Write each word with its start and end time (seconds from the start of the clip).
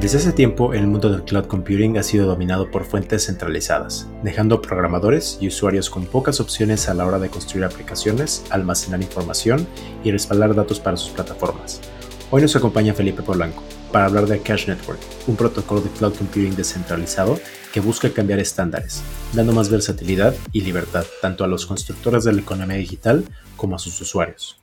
Desde 0.00 0.16
hace 0.16 0.32
tiempo, 0.32 0.72
el 0.72 0.86
mundo 0.86 1.10
del 1.10 1.24
cloud 1.24 1.44
computing 1.44 1.98
ha 1.98 2.02
sido 2.02 2.26
dominado 2.26 2.70
por 2.70 2.86
fuentes 2.86 3.26
centralizadas, 3.26 4.08
dejando 4.22 4.62
programadores 4.62 5.36
y 5.42 5.48
usuarios 5.48 5.90
con 5.90 6.06
pocas 6.06 6.40
opciones 6.40 6.88
a 6.88 6.94
la 6.94 7.04
hora 7.04 7.18
de 7.18 7.28
construir 7.28 7.66
aplicaciones, 7.66 8.42
almacenar 8.48 9.02
información 9.02 9.68
y 10.02 10.10
respaldar 10.10 10.54
datos 10.54 10.80
para 10.80 10.96
sus 10.96 11.10
plataformas. 11.10 11.82
Hoy 12.30 12.40
nos 12.40 12.56
acompaña 12.56 12.94
Felipe 12.94 13.22
Polanco 13.22 13.62
para 13.92 14.06
hablar 14.06 14.26
de 14.26 14.40
Cache 14.40 14.68
Network, 14.68 15.00
un 15.26 15.36
protocolo 15.36 15.82
de 15.82 15.90
cloud 15.90 16.14
computing 16.14 16.56
descentralizado 16.56 17.38
que 17.70 17.80
busca 17.80 18.08
cambiar 18.08 18.38
estándares, 18.38 19.02
dando 19.34 19.52
más 19.52 19.68
versatilidad 19.68 20.34
y 20.50 20.62
libertad 20.62 21.04
tanto 21.20 21.44
a 21.44 21.46
los 21.46 21.66
constructores 21.66 22.24
de 22.24 22.32
la 22.32 22.40
economía 22.40 22.78
digital 22.78 23.26
como 23.54 23.76
a 23.76 23.78
sus 23.78 24.00
usuarios. 24.00 24.59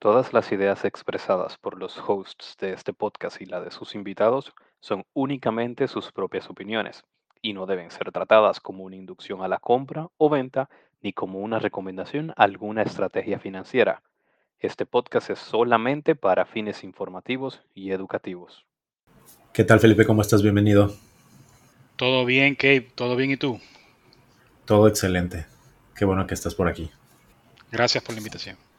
Todas 0.00 0.32
las 0.32 0.50
ideas 0.50 0.86
expresadas 0.86 1.58
por 1.58 1.78
los 1.78 1.98
hosts 1.98 2.56
de 2.58 2.72
este 2.72 2.94
podcast 2.94 3.38
y 3.42 3.44
la 3.44 3.60
de 3.60 3.70
sus 3.70 3.94
invitados 3.94 4.54
son 4.80 5.04
únicamente 5.12 5.88
sus 5.88 6.10
propias 6.10 6.48
opiniones 6.48 7.04
y 7.42 7.52
no 7.52 7.66
deben 7.66 7.90
ser 7.90 8.10
tratadas 8.10 8.60
como 8.60 8.84
una 8.84 8.96
inducción 8.96 9.42
a 9.42 9.48
la 9.48 9.58
compra 9.58 10.08
o 10.16 10.30
venta 10.30 10.70
ni 11.02 11.12
como 11.12 11.40
una 11.40 11.58
recomendación 11.58 12.30
a 12.30 12.44
alguna 12.44 12.80
estrategia 12.80 13.40
financiera. 13.40 14.02
Este 14.58 14.86
podcast 14.86 15.28
es 15.28 15.38
solamente 15.38 16.14
para 16.14 16.46
fines 16.46 16.82
informativos 16.82 17.60
y 17.74 17.90
educativos. 17.90 18.64
¿Qué 19.52 19.64
tal 19.64 19.80
Felipe? 19.80 20.06
¿Cómo 20.06 20.22
estás? 20.22 20.42
Bienvenido. 20.42 20.96
Todo 21.96 22.24
bien, 22.24 22.54
Kate. 22.54 22.90
¿Todo 22.94 23.16
bien 23.16 23.32
y 23.32 23.36
tú? 23.36 23.60
Todo 24.64 24.88
excelente. 24.88 25.44
Qué 25.94 26.06
bueno 26.06 26.26
que 26.26 26.32
estás 26.32 26.54
por 26.54 26.68
aquí. 26.68 26.90
Gracias 27.70 28.02
por 28.02 28.14
la 28.14 28.20
invitación. 28.20 28.69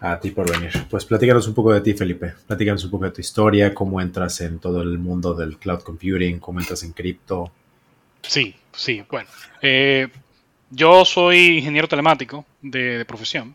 A 0.00 0.20
ti 0.20 0.30
por 0.30 0.50
venir. 0.50 0.72
Pues 0.90 1.04
platícanos 1.04 1.46
un 1.48 1.54
poco 1.54 1.72
de 1.72 1.80
ti, 1.80 1.94
Felipe. 1.94 2.34
Platícanos 2.46 2.84
un 2.84 2.90
poco 2.90 3.04
de 3.06 3.12
tu 3.12 3.20
historia, 3.20 3.72
cómo 3.72 4.00
entras 4.00 4.40
en 4.40 4.58
todo 4.58 4.82
el 4.82 4.98
mundo 4.98 5.34
del 5.34 5.56
cloud 5.56 5.80
computing, 5.80 6.38
cómo 6.40 6.60
entras 6.60 6.82
en 6.82 6.92
cripto. 6.92 7.50
Sí, 8.22 8.54
sí, 8.72 9.04
bueno. 9.10 9.28
Eh, 9.62 10.08
yo 10.70 11.04
soy 11.04 11.58
ingeniero 11.58 11.88
telemático 11.88 12.44
de, 12.60 13.04
profesión. 13.06 13.54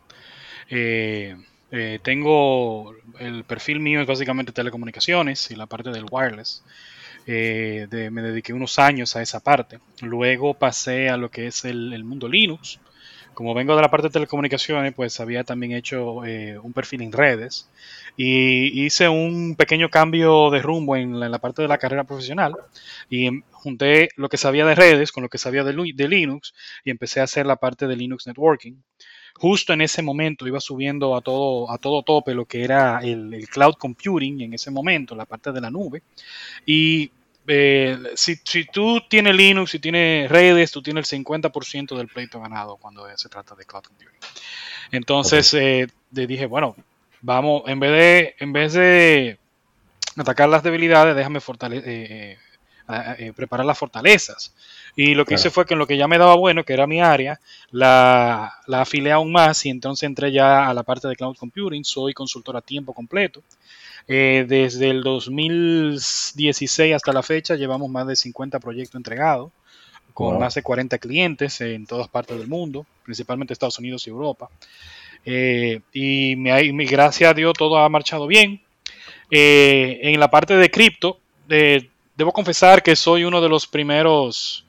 Eh, 0.68 1.36
eh, 1.70 1.98
tengo 2.02 2.94
el 3.18 3.44
perfil 3.44 3.80
mío 3.80 4.00
es 4.00 4.06
básicamente 4.06 4.52
telecomunicaciones 4.52 5.50
y 5.50 5.56
la 5.56 5.66
parte 5.66 5.90
del 5.90 6.06
wireless. 6.10 6.64
me 7.26 8.22
dediqué 8.22 8.52
unos 8.52 8.78
años 8.78 9.14
a 9.14 9.22
esa 9.22 9.40
parte. 9.40 9.78
Luego 10.00 10.54
pasé 10.54 11.10
a 11.10 11.16
lo 11.16 11.30
que 11.30 11.46
es 11.46 11.64
el 11.64 12.02
mundo 12.04 12.28
Linux 12.28 12.80
como 13.40 13.54
vengo 13.54 13.74
de 13.74 13.80
la 13.80 13.90
parte 13.90 14.08
de 14.08 14.12
telecomunicaciones, 14.12 14.92
pues 14.92 15.18
había 15.18 15.44
también 15.44 15.72
hecho 15.72 16.26
eh, 16.26 16.58
un 16.58 16.74
perfil 16.74 17.00
en 17.00 17.10
redes 17.10 17.70
y 18.14 18.84
hice 18.84 19.08
un 19.08 19.56
pequeño 19.56 19.88
cambio 19.88 20.50
de 20.50 20.60
rumbo 20.60 20.94
en 20.94 21.18
la, 21.18 21.38
parte 21.38 21.62
de 21.62 21.68
la 21.68 21.78
carrera 21.78 22.04
profesional 22.04 22.54
y 23.08 23.30
junté 23.50 24.10
lo 24.16 24.28
que 24.28 24.36
sabía 24.36 24.66
de 24.66 24.74
redes 24.74 25.10
con 25.10 25.22
lo 25.22 25.30
que 25.30 25.38
sabía 25.38 25.64
de, 25.64 25.72
Linux 25.72 26.52
y 26.84 26.90
empecé 26.90 27.20
a 27.20 27.24
hacer 27.24 27.46
la 27.46 27.56
parte 27.56 27.86
de 27.86 27.96
Linux 27.96 28.26
Networking. 28.26 28.74
Justo 29.36 29.72
en 29.72 29.80
ese 29.80 30.02
momento 30.02 30.46
iba 30.46 30.60
subiendo 30.60 31.16
a 31.16 31.22
todo, 31.22 31.70
a 31.70 31.78
todo 31.78 32.02
tope 32.02 32.34
lo 32.34 32.44
que 32.44 32.62
era 32.62 32.98
el, 32.98 33.32
el 33.32 33.48
cloud 33.48 33.76
computing 33.78 34.42
en 34.42 34.52
ese 34.52 34.70
momento, 34.70 35.14
la 35.14 35.24
parte 35.24 35.50
de 35.50 35.62
la 35.62 35.70
nube. 35.70 36.02
Y 36.66 37.10
eh, 37.52 37.98
si, 38.14 38.36
tú 38.66 39.00
tienes 39.08 39.34
Linux, 39.34 39.72
si 39.72 39.80
tienes 39.80 40.30
redes, 40.30 40.70
tú 40.70 40.80
tienes 40.82 41.12
el 41.12 41.24
50% 41.24 41.96
del 41.96 42.06
pleito 42.06 42.38
ganado 42.40 42.76
cuando 42.76 43.08
se 43.16 43.28
trata 43.28 43.56
de 43.56 43.64
cloud 43.64 43.82
computing. 43.82 44.20
Entonces 44.92 45.52
eh, 45.54 45.88
dije, 46.12 46.46
bueno, 46.46 46.76
vamos, 47.20 47.64
en 47.66 47.80
vez 47.80 47.90
de, 47.90 48.36
en 48.38 48.52
vez 48.52 48.74
de 48.74 49.38
atacar 50.16 50.48
las 50.48 50.62
debilidades, 50.62 51.16
déjame 51.16 51.40
eh, 51.72 52.38
preparar 53.34 53.66
las 53.66 53.78
fortalezas. 53.78 54.54
Y 54.94 55.14
lo 55.14 55.24
que 55.24 55.34
hice 55.34 55.50
fue 55.50 55.66
que 55.66 55.74
en 55.74 55.80
lo 55.80 55.88
que 55.88 55.96
ya 55.96 56.06
me 56.06 56.18
daba 56.18 56.36
bueno, 56.36 56.62
que 56.62 56.72
era 56.72 56.86
mi 56.86 57.00
área, 57.00 57.40
la, 57.72 58.52
la 58.68 58.82
afilé 58.82 59.10
aún 59.10 59.32
más 59.32 59.66
y 59.66 59.70
entonces 59.70 60.04
entré 60.04 60.30
ya 60.30 60.68
a 60.68 60.74
la 60.74 60.84
parte 60.84 61.08
de 61.08 61.16
cloud 61.16 61.36
computing. 61.36 61.84
Soy 61.84 62.12
consultor 62.14 62.56
a 62.56 62.60
tiempo 62.60 62.94
completo. 62.94 63.42
Eh, 64.08 64.44
desde 64.48 64.90
el 64.90 65.02
2016 65.02 66.94
hasta 66.94 67.12
la 67.12 67.22
fecha 67.22 67.56
llevamos 67.56 67.90
más 67.90 68.06
de 68.06 68.16
50 68.16 68.58
proyectos 68.60 68.96
entregados, 68.96 69.50
con 70.14 70.38
más 70.38 70.54
de 70.54 70.62
40 70.62 70.98
clientes 70.98 71.60
en 71.60 71.86
todas 71.86 72.08
partes 72.08 72.38
del 72.38 72.48
mundo, 72.48 72.84
principalmente 73.04 73.52
Estados 73.52 73.78
Unidos 73.78 74.06
y 74.06 74.10
Europa. 74.10 74.48
Eh, 75.24 75.80
y 75.92 76.34
me, 76.36 76.84
gracias 76.84 77.30
a 77.30 77.34
Dios 77.34 77.54
todo 77.56 77.78
ha 77.78 77.88
marchado 77.88 78.26
bien. 78.26 78.60
Eh, 79.30 80.00
en 80.02 80.18
la 80.18 80.30
parte 80.30 80.56
de 80.56 80.70
cripto, 80.70 81.18
debo 81.46 82.32
confesar 82.32 82.82
que 82.82 82.96
soy 82.96 83.24
uno 83.24 83.40
de 83.40 83.48
los 83.48 83.66
primeros 83.66 84.64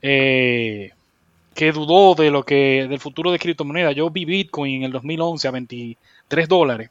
que 0.00 1.70
dudó 1.72 2.14
de 2.14 2.30
lo 2.30 2.42
que 2.44 2.86
del 2.88 2.98
futuro 2.98 3.30
de 3.30 3.38
criptomonedas. 3.38 3.94
Yo 3.94 4.10
vi 4.10 4.24
Bitcoin 4.24 4.76
en 4.76 4.82
el 4.84 4.92
2011 4.92 5.48
a 5.48 5.50
23 5.50 6.48
dólares 6.48 6.90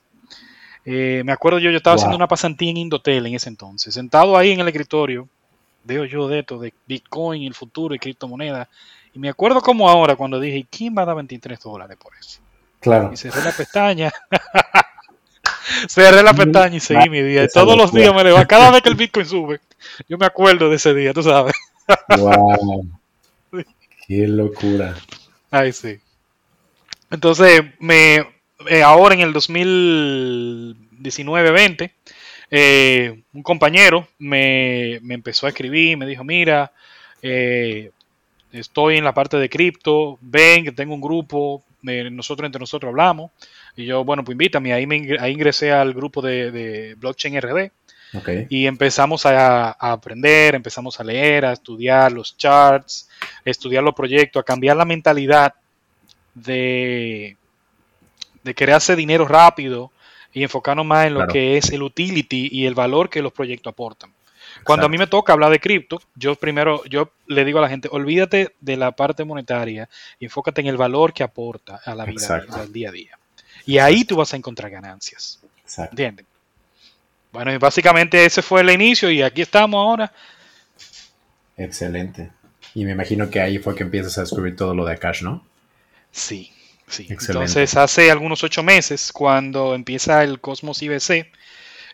eh, 0.86 1.22
me 1.26 1.32
acuerdo 1.32 1.60
yo, 1.60 1.70
yo 1.70 1.78
estaba 1.78 1.96
haciendo 1.96 2.16
una 2.16 2.28
pasantía 2.28 2.72
en 2.72 2.78
Indotel 2.78 3.26
en 3.26 3.36
ese 3.36 3.50
entonces, 3.50 3.94
sentado 3.94 4.36
ahí 4.38 4.52
en 4.52 4.60
el 4.60 4.68
escritorio, 4.68 5.28
veo 5.84 6.06
yo 6.06 6.28
de 6.28 6.40
esto, 6.40 6.60
de 6.60 6.74
Bitcoin, 6.88 7.44
el 7.44 7.54
futuro 7.54 7.94
y 7.94 8.00
criptomonedas, 8.00 8.68
y 9.14 9.20
me 9.20 9.30
acuerdo 9.30 9.62
como 9.62 9.90
ahora 9.90 10.16
cuando 10.16 10.40
dije, 10.40 10.66
¿quién 10.70 10.96
va 10.98 11.04
a 11.04 11.06
dar 11.06 11.16
23 11.16 11.60
dólares 11.60 11.98
por 12.02 12.14
eso? 12.16 12.40
Claro. 12.80 13.12
Y 13.14 13.18
cerré 13.18 13.44
la 13.44 13.52
pestaña. 13.52 14.12
cerré 15.88 16.24
la 16.24 16.34
pestaña 16.34 16.76
y 16.76 16.80
seguí 16.80 17.10
mi 17.10 17.22
día. 17.22 17.48
todos 17.48 17.78
los 17.78 17.94
días 17.94 18.14
me 18.14 18.24
levanto, 18.24 18.48
cada 18.48 18.72
vez 18.72 18.82
que 18.82 18.90
el 18.90 18.96
Bitcoin 18.98 19.26
sube, 19.26 19.60
yo 20.08 20.18
me 20.18 20.26
acuerdo 20.26 20.70
de 20.70 20.78
ese 20.78 20.94
día, 20.94 21.14
tú 21.14 21.24
sabes. 21.24 21.54
wow. 22.18 22.88
Qué 24.08 24.28
locura. 24.28 24.96
Ay, 25.52 25.72
sí. 25.74 26.00
Entonces, 27.10 27.62
me, 27.80 28.26
eh, 28.68 28.84
ahora 28.84 29.16
en 29.16 29.22
el 29.22 29.34
2019-20, 29.34 31.92
eh, 32.50 33.22
un 33.34 33.44
compañero 33.44 34.08
me, 34.20 34.96
empezó 34.96 35.46
a 35.46 35.50
escribir, 35.50 35.98
me 35.98 36.06
dijo, 36.06 36.24
mira, 36.24 36.72
eh, 37.22 37.92
estoy 38.52 38.98
en 38.98 39.06
la 39.06 39.14
parte 39.14 39.38
de 39.38 39.50
cripto, 39.50 40.18
ven 40.22 40.66
que 40.66 40.72
tengo 40.72 40.94
un 40.94 41.02
grupo, 41.02 41.64
nosotros 41.82 42.46
entre 42.46 42.60
nosotros 42.60 42.90
hablamos, 42.90 43.32
y 43.76 43.86
yo, 43.86 44.04
bueno, 44.04 44.24
pues 44.24 44.34
invítame, 44.34 44.74
ahí, 44.74 44.86
me, 44.86 45.18
ahí 45.20 45.32
ingresé 45.32 45.72
al 45.72 45.94
grupo 45.94 46.22
de, 46.22 46.96
Blockchain 46.98 47.42
RD. 47.42 47.72
Y 48.50 48.68
empezamos 48.68 49.26
a, 49.26 49.70
a, 49.70 49.94
aprender, 49.94 50.54
empezamos 50.54 51.00
a 51.00 51.04
leer, 51.06 51.46
a 51.46 51.54
estudiar 51.54 52.12
los 52.12 52.36
charts, 52.36 53.08
a 53.46 53.50
estudiar 53.50 53.84
los 53.84 53.94
proyectos, 53.94 54.42
a 54.42 54.44
cambiar 54.44 54.76
la 54.76 54.84
mentalidad 54.84 55.54
de, 56.34 57.38
de 58.44 58.54
querer 58.54 58.76
hacer 58.76 58.98
dinero 58.98 59.28
rápido 59.28 59.92
y 60.34 60.44
enfocarnos 60.44 60.86
más 60.86 61.08
en 61.08 61.14
lo 61.14 61.28
que 61.28 61.58
es 61.58 61.70
el 61.72 61.84
utility 61.84 62.50
y 62.52 62.66
el 62.66 62.74
valor 62.74 63.10
que 63.10 63.22
los 63.22 63.34
proyectos 63.34 63.72
aportan. 63.72 64.12
Cuando 64.64 64.86
a 64.86 64.90
mí 64.90 64.98
me 64.98 65.08
toca 65.08 65.34
hablar 65.34 65.52
de 65.52 65.60
cripto, 65.60 66.02
yo 66.16 66.36
primero 66.36 66.84
yo 66.86 67.12
le 67.28 67.46
digo 67.46 67.60
a 67.60 67.62
la 67.62 67.70
gente, 67.70 67.90
olvídate 67.92 68.56
de 68.60 68.78
la 68.78 68.92
parte 68.92 69.24
monetaria 69.24 69.90
y 70.20 70.26
enfócate 70.26 70.62
en 70.62 70.68
el 70.68 70.78
valor 70.78 71.14
que 71.14 71.24
aporta 71.24 71.82
a 71.84 71.96
la 71.96 72.06
vida 72.06 72.42
del 72.58 72.72
día 72.72 72.90
a 72.90 72.92
día. 72.92 73.18
Y 73.66 73.78
ahí 73.78 74.06
tú 74.06 74.16
vas 74.16 74.34
a 74.34 74.38
encontrar 74.38 74.72
ganancias. 74.72 75.40
¿Entiendes? 75.78 76.26
Bueno, 77.32 77.54
y 77.54 77.58
básicamente 77.58 78.26
ese 78.26 78.42
fue 78.42 78.62
el 78.62 78.72
inicio 78.72 79.10
y 79.10 79.22
aquí 79.22 79.42
estamos 79.42 79.78
ahora. 79.78 80.12
Excelente. 81.58 82.32
Y 82.76 82.86
me 82.86 82.92
imagino 82.92 83.30
que 83.30 83.40
ahí 83.40 83.58
fue 83.58 83.76
que 83.76 83.84
empiezas 83.84 84.18
a 84.18 84.22
descubrir 84.22 84.56
todo 84.56 84.76
lo 84.76 84.86
de 84.86 84.98
Cash, 84.98 85.24
¿no? 85.24 85.46
Sí, 86.12 86.52
Sí, 86.92 87.08
entonces 87.10 87.78
hace 87.78 88.12
algunos 88.12 88.44
ocho 88.44 88.64
meses, 88.64 89.14
cuando 89.14 89.74
empieza 89.74 90.24
el 90.24 90.42
Cosmos 90.42 90.82
IBC, 90.82 91.26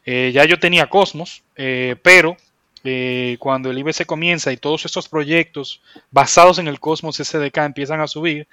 eh, 0.05 0.31
ya 0.33 0.43
yo 0.45 0.57
tenía 0.57 0.89
Cosmos, 0.89 1.43
eh, 1.55 1.95
pero 2.01 2.35
eh, 2.83 3.37
cuando 3.39 3.69
el 3.69 3.77
IBC 3.77 4.07
comienza 4.07 4.51
y 4.51 4.57
todos 4.57 4.85
estos 4.85 5.07
proyectos 5.07 5.81
basados 6.09 6.57
en 6.57 6.67
el 6.67 6.79
Cosmos 6.79 7.17
SDK 7.17 7.57
empiezan 7.57 8.01
a 8.01 8.07
subir, 8.07 8.47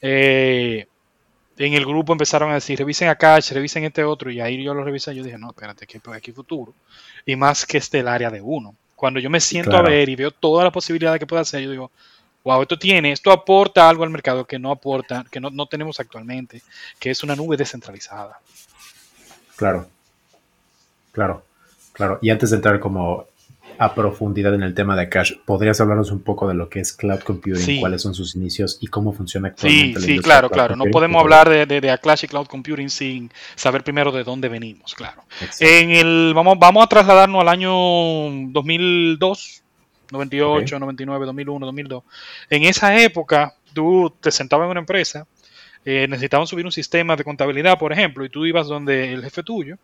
en 0.00 0.86
el 1.58 1.84
grupo 1.84 2.12
empezaron 2.12 2.52
a 2.52 2.54
decir, 2.54 2.78
revisen 2.78 3.08
acá, 3.08 3.40
revisen 3.50 3.82
este 3.82 4.04
otro, 4.04 4.30
y 4.30 4.40
ahí 4.40 4.62
yo 4.62 4.74
lo 4.74 4.84
revisé, 4.84 5.12
yo 5.16 5.24
dije, 5.24 5.36
no, 5.36 5.48
espérate, 5.48 5.84
que 5.84 6.00
aquí 6.14 6.30
futuro, 6.30 6.74
y 7.26 7.34
más 7.34 7.66
que 7.66 7.78
este 7.78 7.98
el 7.98 8.06
área 8.06 8.30
de 8.30 8.40
uno. 8.40 8.76
Cuando 8.94 9.18
yo 9.18 9.30
me 9.30 9.40
siento 9.40 9.76
a 9.76 9.82
ver 9.82 10.08
y 10.08 10.14
veo 10.14 10.30
todas 10.30 10.64
las 10.64 10.72
posibilidades 10.72 11.18
que 11.18 11.26
puede 11.26 11.42
hacer, 11.42 11.62
yo 11.62 11.70
digo, 11.70 11.90
wow, 12.48 12.62
esto 12.62 12.78
tiene, 12.78 13.12
esto 13.12 13.30
aporta 13.30 13.86
algo 13.86 14.04
al 14.04 14.10
mercado 14.10 14.46
que 14.46 14.58
no 14.58 14.70
aporta, 14.70 15.22
que 15.30 15.38
no, 15.38 15.66
tenemos 15.66 16.00
actualmente, 16.00 16.62
que 16.98 17.10
es 17.10 17.22
una 17.22 17.36
nube 17.36 17.58
descentralizada. 17.58 18.40
Claro, 19.54 19.86
claro, 21.12 21.44
claro. 21.92 22.18
Y 22.22 22.30
antes 22.30 22.48
de 22.48 22.56
entrar 22.56 22.80
como 22.80 23.26
a 23.76 23.94
profundidad 23.94 24.54
en 24.54 24.62
el 24.62 24.72
tema 24.72 24.96
de 24.96 25.10
cache, 25.10 25.38
¿podrías 25.44 25.78
hablarnos 25.82 26.10
un 26.10 26.20
poco 26.20 26.48
de 26.48 26.54
lo 26.54 26.70
que 26.70 26.80
es 26.80 26.94
cloud 26.94 27.20
computing, 27.20 27.80
cuáles 27.80 28.00
son 28.00 28.14
sus 28.14 28.34
inicios 28.34 28.78
y 28.80 28.86
cómo 28.86 29.12
funciona 29.12 29.48
actualmente? 29.48 30.00
Sí, 30.00 30.16
sí, 30.16 30.18
claro, 30.18 30.48
claro. 30.48 30.74
No 30.74 30.86
podemos 30.86 31.20
hablar 31.20 31.50
de, 31.50 31.66
de, 31.66 31.82
de 31.82 31.92
y 31.92 32.26
Cloud 32.28 32.46
Computing 32.46 32.88
sin 32.88 33.30
saber 33.56 33.84
primero 33.84 34.10
de 34.10 34.24
dónde 34.24 34.48
venimos, 34.48 34.94
claro. 34.94 35.22
En 35.60 35.90
el, 35.90 36.32
vamos, 36.34 36.58
vamos 36.58 36.82
a 36.82 36.88
trasladarnos 36.88 37.42
al 37.42 37.48
año 37.48 37.72
2002, 38.52 39.62
98, 40.10 40.78
99, 40.78 41.26
2001, 41.26 41.66
2002. 41.66 42.04
En 42.50 42.64
esa 42.64 43.00
época, 43.00 43.54
tú 43.72 44.14
te 44.20 44.30
sentabas 44.30 44.66
en 44.66 44.70
una 44.70 44.80
empresa, 44.80 45.26
eh, 45.84 46.06
necesitaban 46.08 46.46
subir 46.46 46.64
un 46.64 46.72
sistema 46.72 47.16
de 47.16 47.24
contabilidad, 47.24 47.78
por 47.78 47.92
ejemplo, 47.92 48.24
y 48.24 48.28
tú 48.28 48.44
ibas 48.44 48.66
donde 48.66 49.12
el 49.12 49.22
jefe 49.22 49.42
tuyo 49.42 49.76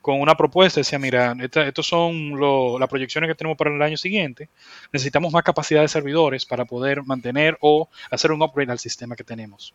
con 0.00 0.20
una 0.20 0.34
propuesta, 0.34 0.80
decía, 0.80 0.98
mira, 0.98 1.36
estos 1.40 1.86
son 1.86 2.40
las 2.80 2.88
proyecciones 2.88 3.28
que 3.28 3.34
tenemos 3.34 3.58
para 3.58 3.74
el 3.74 3.82
año 3.82 3.96
siguiente, 3.96 4.48
necesitamos 4.92 5.32
más 5.32 5.42
capacidad 5.42 5.82
de 5.82 5.88
servidores 5.88 6.46
para 6.46 6.64
poder 6.64 7.02
mantener 7.02 7.58
o 7.60 7.88
hacer 8.10 8.32
un 8.32 8.42
upgrade 8.42 8.72
al 8.72 8.78
sistema 8.78 9.14
que 9.14 9.24
tenemos. 9.24 9.74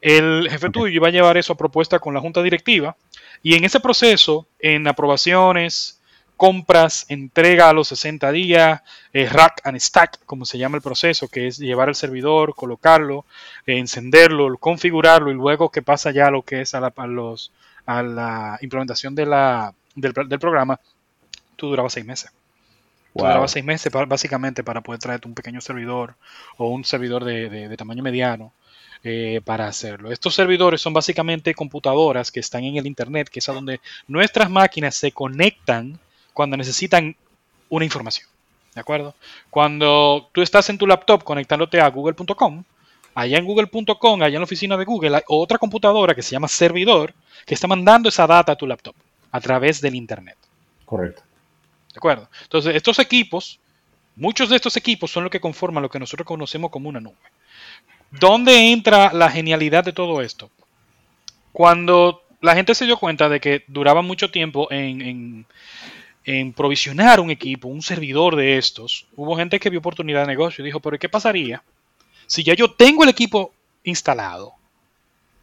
El 0.00 0.48
jefe 0.50 0.68
tuyo 0.68 0.94
iba 0.94 1.08
a 1.08 1.10
llevar 1.10 1.38
eso 1.38 1.54
a 1.54 1.56
propuesta 1.56 1.98
con 1.98 2.12
la 2.12 2.20
junta 2.20 2.42
directiva 2.42 2.96
y 3.42 3.54
en 3.54 3.64
ese 3.64 3.80
proceso, 3.80 4.46
en 4.58 4.86
aprobaciones, 4.86 6.02
compras, 6.36 7.06
entrega 7.08 7.68
a 7.68 7.72
los 7.72 7.88
60 7.88 8.30
días, 8.32 8.82
eh, 9.12 9.28
rack 9.28 9.60
and 9.64 9.78
stack, 9.78 10.24
como 10.26 10.44
se 10.44 10.58
llama 10.58 10.76
el 10.76 10.82
proceso, 10.82 11.28
que 11.28 11.46
es 11.46 11.58
llevar 11.58 11.88
el 11.88 11.94
servidor, 11.94 12.54
colocarlo, 12.54 13.24
encenderlo, 13.66 14.56
configurarlo 14.58 15.30
y 15.30 15.34
luego 15.34 15.70
que 15.70 15.82
pasa 15.82 16.10
ya 16.10 16.30
lo 16.30 16.42
que 16.42 16.60
es 16.60 16.74
a, 16.74 16.80
los, 17.06 17.52
a 17.86 18.02
la 18.02 18.58
implementación 18.60 19.14
de 19.14 19.26
la, 19.26 19.74
del, 19.94 20.12
programa, 20.12 20.78
tú 21.56 21.68
durabas 21.68 21.94
seis 21.94 22.06
meses. 22.06 22.30
Tú 23.14 23.24
durabas 23.24 23.50
seis 23.50 23.64
meses 23.64 23.90
básicamente 24.06 24.62
para 24.62 24.82
poder 24.82 25.00
traerte 25.00 25.26
un 25.26 25.34
pequeño 25.34 25.62
servidor 25.62 26.16
o 26.58 26.68
un 26.68 26.84
servidor 26.84 27.24
de, 27.24 27.74
tamaño 27.76 28.02
mediano. 28.02 28.52
Eh, 29.04 29.40
para 29.44 29.68
hacerlo. 29.68 30.10
Estos 30.10 30.34
servidores 30.34 30.80
son 30.80 30.92
básicamente 30.92 31.54
computadoras 31.54 32.32
que 32.32 32.40
están 32.40 32.64
en 32.64 32.76
el 32.76 32.86
Internet, 32.86 33.28
que 33.28 33.38
es 33.38 33.48
a 33.48 33.52
donde 33.52 33.80
nuestras 34.08 34.50
máquinas 34.50 34.96
se 34.96 35.12
conectan 35.12 36.00
cuando 36.36 36.58
necesitan 36.58 37.16
una 37.70 37.86
información. 37.86 38.28
¿De 38.74 38.82
acuerdo? 38.82 39.14
Cuando 39.48 40.28
tú 40.32 40.42
estás 40.42 40.68
en 40.68 40.76
tu 40.76 40.86
laptop 40.86 41.24
conectándote 41.24 41.80
a 41.80 41.88
google.com, 41.88 42.62
allá 43.14 43.38
en 43.38 43.46
google.com, 43.46 44.22
allá 44.22 44.34
en 44.34 44.40
la 44.40 44.44
oficina 44.44 44.76
de 44.76 44.84
Google, 44.84 45.16
hay 45.16 45.22
otra 45.28 45.56
computadora 45.56 46.14
que 46.14 46.20
se 46.20 46.32
llama 46.32 46.46
servidor 46.46 47.14
que 47.46 47.54
está 47.54 47.66
mandando 47.66 48.10
esa 48.10 48.26
data 48.26 48.52
a 48.52 48.56
tu 48.56 48.66
laptop 48.66 48.94
a 49.32 49.40
través 49.40 49.80
del 49.80 49.94
Internet. 49.94 50.36
Correcto. 50.84 51.22
¿De 51.94 51.96
acuerdo? 51.96 52.28
Entonces, 52.42 52.76
estos 52.76 52.98
equipos, 52.98 53.58
muchos 54.14 54.50
de 54.50 54.56
estos 54.56 54.76
equipos 54.76 55.10
son 55.10 55.24
lo 55.24 55.30
que 55.30 55.40
conforman 55.40 55.82
lo 55.82 55.88
que 55.88 55.98
nosotros 55.98 56.26
conocemos 56.26 56.70
como 56.70 56.90
una 56.90 57.00
nube. 57.00 57.16
¿Dónde 58.10 58.72
entra 58.72 59.10
la 59.14 59.30
genialidad 59.30 59.84
de 59.84 59.94
todo 59.94 60.20
esto? 60.20 60.50
Cuando 61.52 62.24
la 62.42 62.54
gente 62.54 62.74
se 62.74 62.84
dio 62.84 62.98
cuenta 62.98 63.30
de 63.30 63.40
que 63.40 63.64
duraba 63.68 64.02
mucho 64.02 64.30
tiempo 64.30 64.70
en, 64.70 65.00
en 65.00 65.46
provisionar 66.54 67.20
un 67.20 67.30
equipo, 67.30 67.68
un 67.68 67.82
servidor 67.82 68.36
de 68.36 68.58
estos, 68.58 69.06
hubo 69.14 69.36
gente 69.36 69.60
que 69.60 69.70
vio 69.70 69.78
oportunidad 69.78 70.22
de 70.22 70.26
negocio 70.26 70.62
y 70.62 70.66
dijo, 70.66 70.80
pero 70.80 70.98
¿qué 70.98 71.08
pasaría 71.08 71.62
si 72.26 72.42
ya 72.42 72.54
yo 72.54 72.72
tengo 72.72 73.04
el 73.04 73.10
equipo 73.10 73.52
instalado 73.84 74.54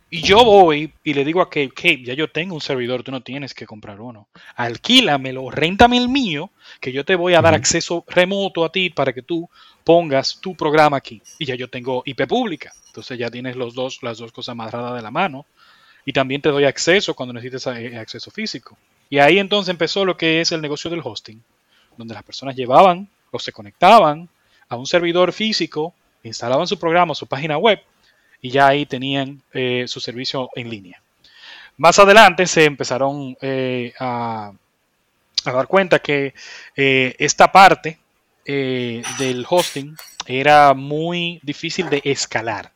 y 0.09 0.21
yo 0.21 0.43
voy 0.43 0.93
y 1.03 1.15
le 1.15 1.25
digo 1.25 1.41
a 1.41 1.49
Cape, 1.49 1.71
Cape, 1.73 2.03
ya 2.03 2.13
yo 2.13 2.29
tengo 2.29 2.53
un 2.53 2.61
servidor, 2.61 3.01
tú 3.01 3.09
no 3.11 3.21
tienes 3.21 3.55
que 3.55 3.65
comprar 3.65 3.99
uno. 3.99 4.27
Alquílamelo, 4.55 5.49
réntame 5.49 5.97
el 5.97 6.07
mío, 6.07 6.51
que 6.79 6.91
yo 6.91 7.03
te 7.03 7.15
voy 7.15 7.33
a 7.33 7.41
dar 7.41 7.55
acceso 7.55 8.05
remoto 8.07 8.63
a 8.63 8.71
ti 8.71 8.91
para 8.91 9.11
que 9.11 9.23
tú 9.23 9.49
pongas 9.83 10.39
tu 10.39 10.53
programa 10.55 10.97
aquí. 10.97 11.19
Y 11.39 11.45
ya 11.45 11.55
yo 11.55 11.67
tengo 11.67 12.03
IP 12.05 12.27
pública. 12.27 12.71
Entonces 12.85 13.17
ya 13.17 13.31
tienes 13.31 13.55
los 13.55 13.73
dos, 13.73 14.03
las 14.03 14.19
dos 14.19 14.31
cosas 14.31 14.55
más 14.55 14.71
raras 14.71 14.93
de 14.93 15.01
la 15.01 15.09
mano. 15.09 15.47
Y 16.05 16.13
también 16.13 16.43
te 16.43 16.49
doy 16.49 16.65
acceso 16.65 17.15
cuando 17.15 17.33
necesites 17.33 17.65
eh, 17.65 17.97
acceso 17.97 18.29
físico. 18.29 18.77
Y 19.13 19.19
ahí 19.19 19.37
entonces 19.37 19.69
empezó 19.69 20.05
lo 20.05 20.17
que 20.17 20.41
es 20.41 20.51
el 20.53 20.59
negocio 20.59 20.89
del 20.89 21.01
hosting, 21.03 21.39
donde 21.97 22.15
las 22.15 22.23
personas 22.23 22.55
llevaban 22.55 23.07
o 23.29 23.37
se 23.37 23.51
conectaban 23.51 24.27
a 24.67 24.75
un 24.75 24.87
servidor 24.87 25.31
físico, 25.31 25.93
instalaban 26.23 26.65
su 26.65 26.79
programa, 26.79 27.13
su 27.13 27.27
página 27.27 27.59
web, 27.59 27.79
y 28.41 28.49
ya 28.49 28.65
ahí 28.65 28.87
tenían 28.87 29.39
eh, 29.53 29.83
su 29.87 29.99
servicio 29.99 30.49
en 30.55 30.67
línea. 30.67 30.99
Más 31.77 31.99
adelante 31.99 32.47
se 32.47 32.65
empezaron 32.65 33.37
eh, 33.39 33.93
a, 33.99 34.51
dar 35.45 35.67
cuenta 35.67 35.99
que 35.99 36.33
eh, 36.75 37.15
esta 37.19 37.51
parte 37.51 37.99
del 38.43 39.45
hosting 39.47 39.95
era 40.25 40.73
muy 40.73 41.39
difícil 41.43 41.87
de 41.87 42.01
escalar. 42.03 42.71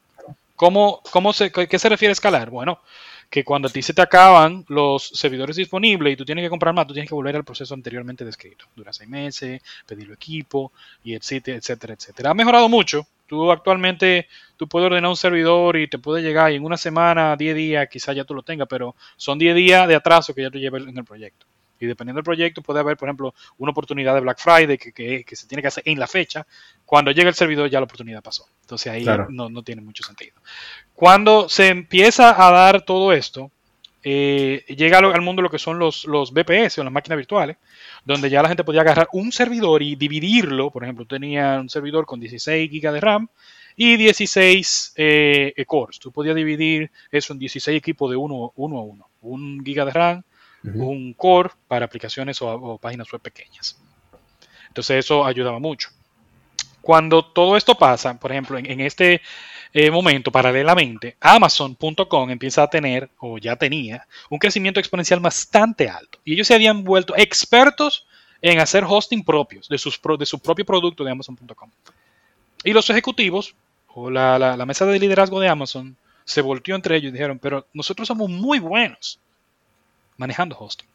¿Cómo, 0.56 1.02
cómo 1.10 1.34
se, 1.34 1.52
¿Qué 1.52 1.80
se 1.80 1.90
refiere 1.90 2.12
a 2.12 2.14
escalar? 2.14 2.52
Bueno, 2.52 2.80
que 3.30 3.44
cuando 3.44 3.68
a 3.68 3.72
ti 3.72 3.82
se 3.82 3.94
te 3.94 4.02
acaban 4.02 4.64
los 4.70 5.10
servidores 5.10 5.56
disponibles 5.56 6.14
y 6.14 6.16
tú 6.16 6.26
tienes 6.26 6.44
que 6.44 6.50
comprar 6.50 6.74
más, 6.74 6.88
tú 6.88 6.94
tienes 6.94 7.10
que 7.10 7.16
volver 7.16 7.36
al 7.36 7.44
proceso 7.44 7.74
anteriormente 7.74 8.24
descrito. 8.24 8.66
Dura 8.76 8.94
seis 8.94 9.10
meses, 9.10 9.62
pedirlo 9.86 10.14
equipo, 10.14 10.72
y 11.04 11.14
etcétera, 11.14 11.58
etcétera, 11.58 11.94
etcétera. 11.94 12.32
Ha 12.32 12.34
mejorado 12.34 12.70
mucho. 12.70 13.06
Tú 13.28 13.52
actualmente, 13.52 14.28
tú 14.56 14.68
puedes 14.70 14.88
ordenar 14.88 15.10
un 15.10 15.18
servidor 15.18 15.76
y 15.76 15.90
te 15.90 16.00
puede 16.00 16.24
llegar 16.24 16.52
y 16.54 16.56
en 16.56 16.64
una 16.64 16.78
semana, 16.78 17.36
10 17.36 17.56
días, 17.56 17.88
quizás 17.92 18.16
ya 18.16 18.24
tú 18.24 18.34
lo 18.34 18.44
tengas, 18.44 18.68
pero 18.70 18.96
son 19.18 19.38
10 19.38 19.54
días 19.56 19.88
de 19.88 19.96
atraso 19.96 20.34
que 20.34 20.44
ya 20.44 20.50
tú 20.50 20.58
llevas 20.60 20.84
en 20.84 20.98
el 20.98 21.04
proyecto. 21.04 21.46
Y 21.80 21.86
dependiendo 21.86 22.20
del 22.20 22.24
proyecto, 22.24 22.62
puede 22.62 22.80
haber, 22.80 22.98
por 22.98 23.08
ejemplo, 23.08 23.34
una 23.58 23.72
oportunidad 23.72 24.16
de 24.16 24.22
Black 24.22 24.40
Friday 24.40 24.78
que, 24.78 25.24
que, 25.24 25.36
se 25.36 25.48
tiene 25.48 25.62
que 25.62 25.68
hacer 25.68 25.84
en 25.86 26.00
la 26.00 26.08
fecha. 26.08 26.46
Cuando 26.86 27.12
llega 27.12 27.30
el 27.30 27.36
servidor, 27.36 27.70
ya 27.70 27.80
la 27.80 27.86
oportunidad 27.86 28.24
pasó. 28.24 28.48
Entonces 28.62 28.92
ahí 28.92 29.06
no, 29.30 29.50
no, 29.50 29.64
tiene 29.64 29.82
mucho 29.82 30.04
sentido. 30.04 30.42
Cuando 30.98 31.48
se 31.48 31.68
empieza 31.68 32.44
a 32.44 32.52
dar 32.52 32.82
todo 32.82 33.14
esto, 33.14 33.52
eh, 34.02 34.66
llega 34.68 34.98
al 34.98 35.22
mundo 35.22 35.44
lo 35.44 35.52
que 35.52 35.60
son 35.60 35.78
los, 35.78 36.06
los 36.06 36.34
BPS 36.34 36.80
o 36.80 36.84
las 36.84 36.92
máquinas 36.92 37.18
virtuales, 37.18 37.58
donde 38.04 38.32
ya 38.32 38.42
la 38.42 38.48
gente 38.48 38.64
podía 38.64 38.82
agarrar 38.82 39.08
un 39.12 39.32
servidor 39.32 39.84
y 39.84 39.96
dividirlo. 39.96 40.72
Por 40.72 40.84
ejemplo, 40.84 41.06
tenía 41.06 41.60
un 41.60 41.70
servidor 41.70 42.08
con 42.08 42.20
16 42.20 42.72
GB 42.72 42.94
de 42.94 43.00
RAM 43.00 43.28
y 43.76 43.96
16 43.96 44.94
eh, 44.96 45.64
cores. 45.68 46.00
Tú 46.00 46.12
podías 46.12 46.36
dividir 46.36 46.90
eso 47.12 47.32
en 47.32 47.38
16 47.38 47.78
equipos 47.78 48.10
de 48.10 48.18
uno, 48.18 48.52
uno 48.56 48.80
a 48.80 48.82
uno. 48.82 49.08
Un 49.22 49.60
GB 49.60 49.86
de 49.86 49.92
RAM, 49.92 50.24
un 50.64 51.14
core 51.14 51.52
para 51.68 51.86
aplicaciones 51.86 52.42
o, 52.42 52.80
páginas 52.82 53.14
web 53.14 53.22
pequeñas. 53.22 53.80
Entonces 54.70 55.06
eso 55.06 55.24
ayudaba 55.24 55.60
mucho. 55.60 55.90
Cuando 56.82 57.26
todo 57.26 57.58
esto 57.58 57.76
pasa, 57.76 58.18
por 58.18 58.32
ejemplo, 58.32 58.58
en, 58.58 58.80
este 58.82 59.22
eh, 59.74 59.92
momento, 59.92 60.32
paralelamente, 60.32 61.18
Amazon.com 61.20 62.30
empieza 62.30 62.64
a 62.64 62.70
tener, 62.70 63.10
o 63.20 63.38
ya 63.38 63.56
tenía, 63.56 64.08
un 64.30 64.40
crecimiento 64.40 64.80
exponencial 64.80 65.20
bastante 65.20 65.90
alto. 65.90 66.20
Y 66.24 66.34
ellos 66.34 66.48
se 66.48 66.56
habían 66.56 66.84
vuelto 66.84 67.16
expertos 67.18 68.08
en 68.42 68.60
hacer 68.60 68.86
hosting 68.88 69.24
propios 69.24 69.68
de, 69.68 69.78
su 69.78 70.40
propio 70.40 70.66
producto 70.66 71.04
de 71.04 71.12
Amazon.com. 71.12 71.70
Y 72.64 72.72
los 72.72 72.90
ejecutivos, 72.90 73.56
o 73.88 74.10
la, 74.10 74.38
la 74.40 74.66
mesa 74.66 74.86
de 74.86 75.00
liderazgo 75.00 75.40
de 75.40 75.50
Amazon, 75.50 75.98
se 76.24 76.42
volteó 76.42 76.76
entre 76.76 76.98
ellos 76.98 77.10
y 77.10 77.14
dijeron, 77.14 77.40
pero 77.40 77.68
nosotros 77.74 78.08
somos 78.08 78.30
muy 78.30 78.60
buenos 78.60 79.20
manejando 80.18 80.58
hosting. 80.60 80.88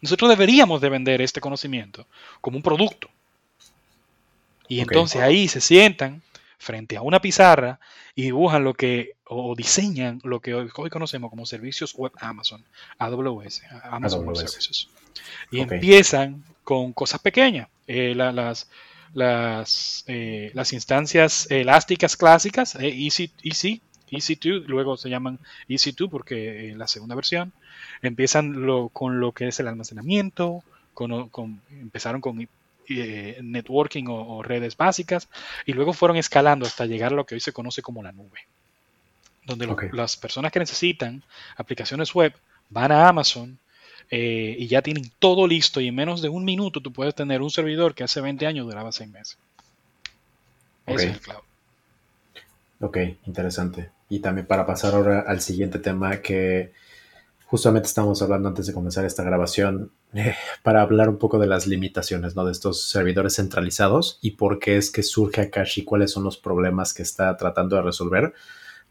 Nosotros 0.00 0.30
deberíamos 0.30 0.80
de 0.80 0.88
vender 0.88 1.20
este 1.20 1.40
conocimiento 1.40 2.06
como 2.40 2.56
un 2.56 2.62
producto. 2.62 3.08
Y 4.68 4.80
entonces 4.80 5.20
ahí 5.20 5.48
se 5.48 5.60
sientan 5.60 6.22
frente 6.58 6.96
a 6.96 7.02
una 7.02 7.20
pizarra 7.20 7.80
y 8.14 8.22
dibujan 8.22 8.64
lo 8.64 8.74
que, 8.74 9.12
o 9.24 9.54
diseñan 9.56 10.20
lo 10.24 10.40
que 10.40 10.54
hoy, 10.54 10.68
conocemos 10.90 11.30
como 11.30 11.46
servicios 11.46 11.94
web 11.94 12.12
Amazon, 12.18 12.64
AWS, 12.98 13.62
Amazon 13.84 14.26
Web 14.26 14.36
Services. 14.36 14.88
Y 15.50 15.60
empiezan 15.60 16.44
con 16.64 16.92
cosas 16.92 17.20
pequeñas. 17.20 17.68
Eh, 17.86 18.14
las, 18.14 18.68
las, 19.14 20.04
eh, 20.06 20.50
las 20.52 20.72
instancias 20.72 21.50
elásticas 21.50 22.16
clásicas, 22.16 22.74
eh, 22.74 22.88
Easy, 22.88 23.30
Easy, 23.42 23.80
EC2, 24.10 24.64
luego 24.66 24.96
se 24.96 25.10
llaman 25.10 25.38
EC2 25.68 26.10
porque 26.10 26.74
la 26.76 26.88
segunda 26.88 27.14
versión, 27.14 27.52
empiezan 28.02 28.66
con 28.92 29.20
lo 29.20 29.32
que 29.32 29.48
es 29.48 29.60
el 29.60 29.68
almacenamiento, 29.68 30.62
con, 30.94 31.62
empezaron 31.70 32.20
con 32.20 32.48
eh, 32.88 33.38
networking 33.42 34.06
o, 34.08 34.42
redes 34.42 34.76
básicas 34.76 35.28
y 35.66 35.72
luego 35.72 35.92
fueron 35.92 36.16
escalando 36.16 36.66
hasta 36.66 36.86
llegar 36.86 37.12
a 37.12 37.16
lo 37.16 37.26
que 37.26 37.34
hoy 37.34 37.40
se 37.40 37.52
conoce 37.52 37.82
como 37.82 38.02
la 38.02 38.12
nube, 38.12 38.46
donde 39.44 39.68
las 39.92 40.16
personas 40.16 40.52
que 40.52 40.58
necesitan 40.58 41.22
aplicaciones 41.56 42.14
web 42.14 42.34
van 42.70 42.92
a 42.92 43.08
Amazon 43.08 43.58
eh, 44.10 44.56
y 44.58 44.66
ya 44.68 44.82
tienen 44.82 45.10
todo 45.18 45.46
listo 45.46 45.80
y 45.80 45.88
en 45.88 45.94
menos 45.94 46.22
de 46.22 46.28
un 46.28 46.44
minuto 46.44 46.80
tú 46.80 46.92
puedes 46.92 47.14
tener 47.14 47.42
un 47.42 47.50
servidor 47.50 47.94
que 47.94 48.04
hace 48.04 48.20
20 48.20 48.46
años 48.46 48.66
duraba 48.66 48.90
6 48.90 49.10
meses. 49.10 49.38
Ese 50.86 51.06
es 51.06 51.12
el 51.14 51.20
cloud. 51.20 51.42
Ok, 52.80 52.98
interesante. 53.26 53.90
Y 54.08 54.20
también 54.20 54.46
para 54.46 54.64
pasar 54.64 54.94
ahora 54.94 55.24
al 55.26 55.40
siguiente 55.40 55.78
tema 55.78 56.22
que 56.22 56.72
justamente 57.48 57.88
estamos 57.88 58.20
hablando 58.20 58.46
antes 58.50 58.66
de 58.66 58.74
comenzar 58.74 59.06
esta 59.06 59.22
grabación 59.22 59.90
eh, 60.12 60.34
para 60.62 60.82
hablar 60.82 61.08
un 61.08 61.16
poco 61.16 61.38
de 61.38 61.46
las 61.46 61.66
limitaciones 61.66 62.36
¿no? 62.36 62.44
de 62.44 62.52
estos 62.52 62.90
servidores 62.90 63.36
centralizados 63.36 64.18
y 64.20 64.32
por 64.32 64.58
qué 64.58 64.76
es 64.76 64.90
que 64.90 65.02
surge 65.02 65.40
Akash 65.40 65.78
y 65.78 65.84
cuáles 65.84 66.10
son 66.10 66.24
los 66.24 66.36
problemas 66.36 66.92
que 66.92 67.02
está 67.02 67.34
tratando 67.38 67.76
de 67.76 67.82
resolver. 67.82 68.34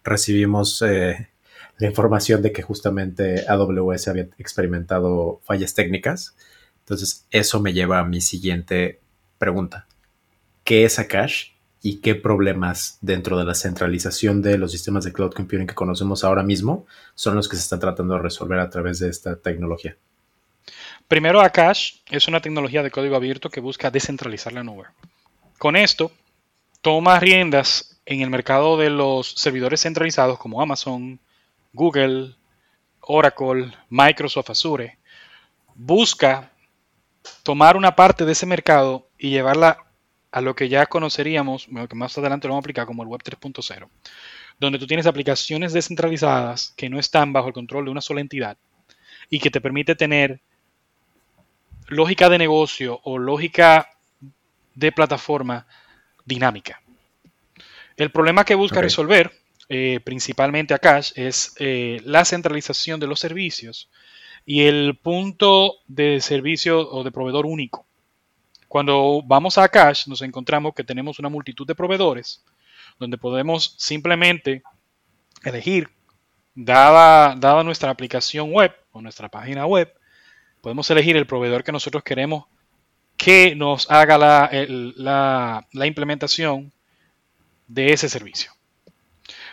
Recibimos 0.03 0.81
eh, 0.81 1.29
la 1.77 1.87
información 1.87 2.41
de 2.41 2.51
que 2.51 2.63
justamente 2.63 3.45
AWS 3.47 4.07
había 4.07 4.27
experimentado 4.39 5.39
fallas 5.43 5.75
técnicas. 5.75 6.35
Entonces, 6.79 7.27
eso 7.29 7.61
me 7.61 7.73
lleva 7.73 7.99
a 7.99 8.05
mi 8.05 8.21
siguiente 8.21 9.01
pregunta. 9.37 9.85
¿Qué 10.63 10.83
es 10.83 10.97
Akash 10.97 11.51
y 11.87 12.01
qué 12.01 12.15
problemas 12.15 12.97
dentro 12.99 13.37
de 13.37 13.45
la 13.45 13.55
centralización 13.55 14.41
de 14.41 14.57
los 14.57 14.73
sistemas 14.73 15.05
de 15.05 15.13
cloud 15.13 15.31
computing 15.31 15.67
que 15.67 15.73
conocemos 15.73 16.25
ahora 16.25 16.43
mismo 16.43 16.85
son 17.15 17.35
los 17.35 17.47
que 17.47 17.55
se 17.55 17.61
están 17.61 17.79
tratando 17.79 18.15
de 18.15 18.19
resolver 18.19 18.59
a 18.59 18.69
través 18.69 18.99
de 18.99 19.09
esta 19.09 19.37
tecnología? 19.37 19.95
Primero, 21.07 21.39
Akash 21.39 21.99
es 22.09 22.27
una 22.27 22.41
tecnología 22.41 22.83
de 22.83 22.91
código 22.91 23.15
abierto 23.15 23.49
que 23.49 23.61
busca 23.61 23.89
descentralizar 23.89 24.51
la 24.51 24.65
nube. 24.65 24.83
Con 25.57 25.77
esto, 25.77 26.11
toma 26.81 27.21
riendas 27.21 28.01
en 28.05 28.19
el 28.19 28.29
mercado 28.29 28.75
de 28.75 28.89
los 28.89 29.31
servidores 29.37 29.79
centralizados 29.79 30.37
como 30.39 30.61
Amazon, 30.61 31.21
Google, 31.71 32.35
Oracle, 32.99 33.71
Microsoft 33.87 34.49
Azure, 34.49 34.97
busca 35.73 36.51
tomar 37.43 37.77
una 37.77 37.95
parte 37.95 38.25
de 38.25 38.33
ese 38.33 38.45
mercado 38.45 39.07
y 39.17 39.29
llevarla 39.29 39.86
a 40.31 40.41
lo 40.41 40.55
que 40.55 40.69
ya 40.69 40.85
conoceríamos, 40.85 41.67
que 41.89 41.95
más 41.95 42.17
adelante 42.17 42.47
lo 42.47 42.53
vamos 42.53 42.63
a 42.63 42.65
aplicar 42.65 42.85
como 42.85 43.03
el 43.03 43.09
Web 43.09 43.21
3.0, 43.23 43.89
donde 44.59 44.79
tú 44.79 44.87
tienes 44.87 45.07
aplicaciones 45.07 45.73
descentralizadas 45.73 46.73
que 46.75 46.89
no 46.89 46.99
están 46.99 47.33
bajo 47.33 47.47
el 47.47 47.53
control 47.53 47.85
de 47.85 47.91
una 47.91 48.01
sola 48.01 48.21
entidad 48.21 48.57
y 49.29 49.39
que 49.39 49.51
te 49.51 49.61
permite 49.61 49.95
tener 49.95 50.41
lógica 51.87 52.29
de 52.29 52.37
negocio 52.37 52.99
o 53.03 53.17
lógica 53.17 53.89
de 54.75 54.91
plataforma 54.91 55.65
dinámica. 56.25 56.81
El 57.95 58.11
problema 58.11 58.43
que 58.45 58.55
busca 58.55 58.81
resolver 58.81 59.31
eh, 59.69 59.99
principalmente 60.03 60.73
a 60.73 60.79
Cash, 60.79 61.11
es 61.15 61.53
eh, 61.59 61.99
la 62.05 62.23
centralización 62.23 62.99
de 62.99 63.07
los 63.07 63.19
servicios 63.19 63.89
y 64.45 64.63
el 64.63 64.97
punto 64.97 65.75
de 65.87 66.21
servicio 66.21 66.89
o 66.89 67.03
de 67.03 67.11
proveedor 67.11 67.45
único. 67.45 67.85
Cuando 68.67 69.21
vamos 69.25 69.57
a 69.57 69.67
Cash 69.67 70.07
nos 70.07 70.21
encontramos 70.21 70.73
que 70.73 70.83
tenemos 70.83 71.19
una 71.19 71.29
multitud 71.29 71.65
de 71.65 71.75
proveedores 71.75 72.43
donde 72.99 73.17
podemos 73.17 73.75
simplemente 73.77 74.63
elegir, 75.43 75.89
dada, 76.55 77.35
dada 77.35 77.63
nuestra 77.63 77.91
aplicación 77.91 78.51
web 78.51 78.73
o 78.91 79.01
nuestra 79.01 79.29
página 79.29 79.65
web, 79.65 79.93
podemos 80.61 80.89
elegir 80.89 81.15
el 81.15 81.27
proveedor 81.27 81.63
que 81.63 81.71
nosotros 81.71 82.03
queremos 82.03 82.45
que 83.15 83.55
nos 83.55 83.89
haga 83.89 84.17
la, 84.17 85.65
la 85.71 85.85
implementación 85.85 86.71
de 87.67 87.93
ese 87.93 88.09
servicio. 88.09 88.51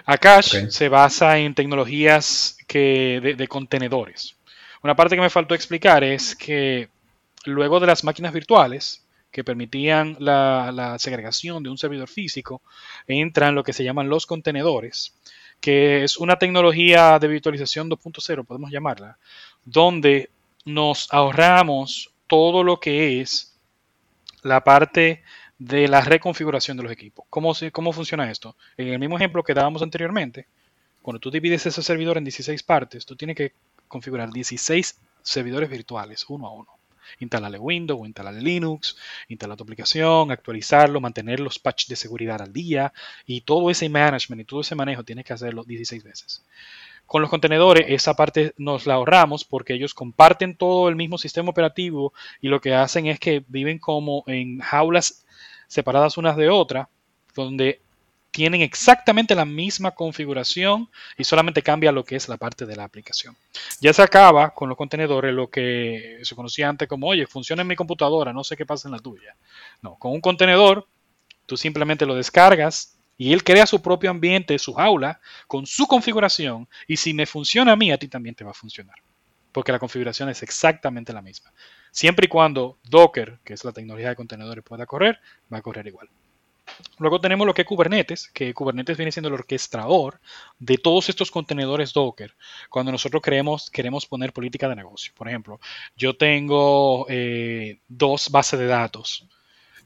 Akash 0.06 0.68
se 0.68 0.88
basa 0.88 1.38
en 1.38 1.54
tecnologías 1.54 2.58
que, 2.66 3.34
de, 3.36 3.48
contenedores. 3.48 4.36
Una 4.82 4.94
parte 4.94 5.16
que 5.16 5.22
me 5.22 5.30
faltó 5.30 5.54
explicar 5.54 6.04
es 6.04 6.36
que 6.36 6.88
luego 7.46 7.80
de 7.80 7.86
las 7.86 8.04
máquinas 8.04 8.32
virtuales, 8.32 9.03
que 9.34 9.42
permitían 9.42 10.16
la, 10.20 10.94
segregación 11.00 11.64
de 11.64 11.68
un 11.68 11.76
servidor 11.76 12.08
físico, 12.08 12.62
entran 13.08 13.56
lo 13.56 13.64
que 13.64 13.72
se 13.72 13.82
llaman 13.82 14.08
los 14.08 14.26
contenedores, 14.26 15.12
que 15.60 16.04
es 16.04 16.18
una 16.18 16.38
tecnología 16.38 17.18
de 17.18 17.26
virtualización 17.26 17.90
2.0, 17.90 18.46
podemos 18.46 18.70
llamarla, 18.70 19.18
donde 19.64 20.30
nos 20.64 21.12
ahorramos 21.12 22.12
todo 22.28 22.62
lo 22.62 22.78
que 22.78 23.20
es 23.20 23.58
la 24.42 24.62
parte 24.62 25.24
de 25.58 25.88
la 25.88 26.00
reconfiguración 26.00 26.76
de 26.76 26.84
los 26.84 26.92
equipos. 26.92 27.26
¿Cómo, 27.28 27.54
¿Cómo 27.72 27.92
funciona 27.92 28.30
esto? 28.30 28.54
En 28.76 28.86
el 28.86 29.00
mismo 29.00 29.16
ejemplo 29.16 29.42
que 29.42 29.52
dábamos 29.52 29.82
anteriormente, 29.82 30.46
cuando 31.02 31.18
tú 31.18 31.32
divides 31.32 31.66
ese 31.66 31.82
servidor 31.82 32.18
en 32.18 32.24
16 32.24 32.62
partes, 32.62 33.04
tú 33.04 33.16
tienes 33.16 33.36
que 33.36 33.52
configurar 33.88 34.30
16 34.30 34.96
servidores 35.22 35.68
virtuales, 35.68 36.24
uno 36.28 36.46
a 36.46 36.52
uno. 36.52 36.83
Instalarle 37.18 37.58
Windows, 37.58 38.06
instalarle 38.06 38.40
Linux, 38.40 38.96
instalar 39.28 39.56
tu 39.56 39.64
aplicación, 39.64 40.30
actualizarlo, 40.30 41.00
mantener 41.00 41.40
los 41.40 41.58
patches 41.58 41.88
de 41.88 41.96
seguridad 41.96 42.40
al 42.40 42.52
día 42.52 42.92
y 43.26 43.42
todo 43.42 43.70
ese 43.70 43.88
management 43.88 44.42
y 44.42 44.44
todo 44.44 44.60
ese 44.60 44.74
manejo 44.74 45.04
tienes 45.04 45.24
que 45.24 45.32
hacerlo 45.32 45.64
16 45.64 46.02
veces. 46.04 46.44
Con 47.06 47.20
los 47.20 47.30
contenedores, 47.30 47.84
esa 47.88 48.14
parte 48.14 48.54
nos 48.56 48.86
la 48.86 48.94
ahorramos 48.94 49.44
porque 49.44 49.74
ellos 49.74 49.92
comparten 49.92 50.56
todo 50.56 50.88
el 50.88 50.96
mismo 50.96 51.18
sistema 51.18 51.50
operativo 51.50 52.14
y 52.40 52.48
lo 52.48 52.60
que 52.60 52.74
hacen 52.74 53.06
es 53.06 53.20
que 53.20 53.44
viven 53.46 53.78
como 53.78 54.24
en 54.26 54.60
jaulas 54.60 55.26
separadas 55.68 56.16
unas 56.16 56.36
de 56.36 56.48
otras, 56.48 56.88
donde 57.34 57.80
tienen 58.34 58.62
exactamente 58.62 59.36
la 59.36 59.44
misma 59.44 59.92
configuración 59.92 60.88
y 61.16 61.22
solamente 61.22 61.62
cambia 61.62 61.92
lo 61.92 62.04
que 62.04 62.16
es 62.16 62.28
la 62.28 62.36
parte 62.36 62.66
de 62.66 62.74
la 62.74 62.82
aplicación. 62.82 63.36
Ya 63.80 63.92
se 63.92 64.02
acaba 64.02 64.52
con 64.52 64.68
los 64.68 64.76
contenedores 64.76 65.32
lo 65.32 65.48
que 65.48 66.18
se 66.20 66.34
conocía 66.34 66.68
antes 66.68 66.88
como, 66.88 67.06
oye, 67.06 67.28
funciona 67.28 67.62
en 67.62 67.68
mi 67.68 67.76
computadora, 67.76 68.32
no 68.32 68.42
sé 68.42 68.56
qué 68.56 68.66
pasa 68.66 68.88
en 68.88 68.92
la 68.92 68.98
tuya. 68.98 69.36
No, 69.82 69.94
con 69.94 70.10
un 70.10 70.20
contenedor 70.20 70.88
tú 71.46 71.56
simplemente 71.56 72.06
lo 72.06 72.16
descargas 72.16 72.96
y 73.16 73.32
él 73.32 73.44
crea 73.44 73.66
su 73.66 73.80
propio 73.80 74.10
ambiente, 74.10 74.58
su 74.58 74.74
jaula, 74.74 75.20
con 75.46 75.64
su 75.64 75.86
configuración 75.86 76.66
y 76.88 76.96
si 76.96 77.14
me 77.14 77.26
funciona 77.26 77.70
a 77.70 77.76
mí, 77.76 77.92
a 77.92 77.98
ti 77.98 78.08
también 78.08 78.34
te 78.34 78.42
va 78.42 78.50
a 78.50 78.54
funcionar, 78.54 78.96
porque 79.52 79.70
la 79.70 79.78
configuración 79.78 80.28
es 80.28 80.42
exactamente 80.42 81.12
la 81.12 81.22
misma. 81.22 81.52
Siempre 81.92 82.24
y 82.24 82.28
cuando 82.28 82.78
Docker, 82.82 83.38
que 83.44 83.52
es 83.52 83.64
la 83.64 83.70
tecnología 83.70 84.08
de 84.08 84.16
contenedores, 84.16 84.64
pueda 84.64 84.86
correr, 84.86 85.20
va 85.52 85.58
a 85.58 85.62
correr 85.62 85.86
igual. 85.86 86.08
Luego 86.98 87.20
tenemos 87.20 87.46
lo 87.46 87.54
que 87.54 87.62
es 87.62 87.68
Kubernetes, 87.68 88.28
que 88.28 88.54
Kubernetes 88.54 88.96
viene 88.96 89.12
siendo 89.12 89.28
el 89.28 89.34
orquestador 89.34 90.20
de 90.58 90.78
todos 90.78 91.08
estos 91.08 91.30
contenedores 91.30 91.92
Docker. 91.92 92.34
Cuando 92.70 92.92
nosotros 92.92 93.22
queremos, 93.22 94.06
poner 94.06 94.32
política 94.32 94.68
de 94.68 94.76
negocio. 94.76 95.12
Por 95.16 95.28
ejemplo, 95.28 95.60
yo 95.96 96.16
tengo 96.16 97.06
eh, 97.08 97.80
dos 97.88 98.30
bases 98.30 98.58
de 98.58 98.66
datos 98.66 99.26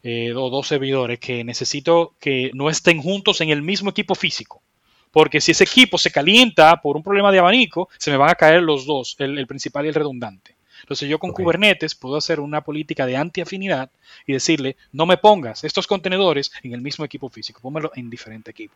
eh, 0.02 0.32
o 0.34 0.50
dos 0.50 0.68
servidores 0.68 1.18
que 1.18 1.44
necesito 1.44 2.14
que 2.20 2.50
no 2.54 2.70
estén 2.70 3.02
juntos 3.02 3.40
en 3.40 3.50
el 3.50 3.62
mismo 3.62 3.90
equipo 3.90 4.14
físico. 4.14 4.62
Porque 5.10 5.40
si 5.40 5.52
ese 5.52 5.64
equipo 5.64 5.96
se 5.96 6.12
calienta 6.12 6.80
por 6.82 6.96
un 6.96 7.02
problema 7.02 7.32
de 7.32 7.38
abanico, 7.38 7.88
se 7.98 8.10
me 8.10 8.18
van 8.18 8.30
a 8.30 8.34
caer 8.34 8.62
los 8.62 8.84
dos, 8.84 9.16
el 9.18 9.46
principal 9.46 9.86
y 9.86 9.88
el 9.88 9.94
redundante. 9.94 10.57
Entonces 10.80 11.08
yo 11.08 11.18
con 11.18 11.32
Kubernetes 11.32 11.94
puedo 11.94 12.16
hacer 12.16 12.40
una 12.40 12.62
política 12.62 13.06
de 13.06 13.16
anti-afinidad 13.16 13.90
y 14.26 14.32
decirle, 14.32 14.76
no 14.92 15.06
me 15.06 15.16
pongas 15.16 15.64
estos 15.64 15.86
contenedores 15.86 16.52
en 16.62 16.74
el 16.74 16.80
mismo 16.80 17.04
equipo 17.04 17.28
físico, 17.28 17.60
pónmelo 17.60 17.90
en 17.94 18.10
diferente 18.10 18.50
equipo. 18.50 18.74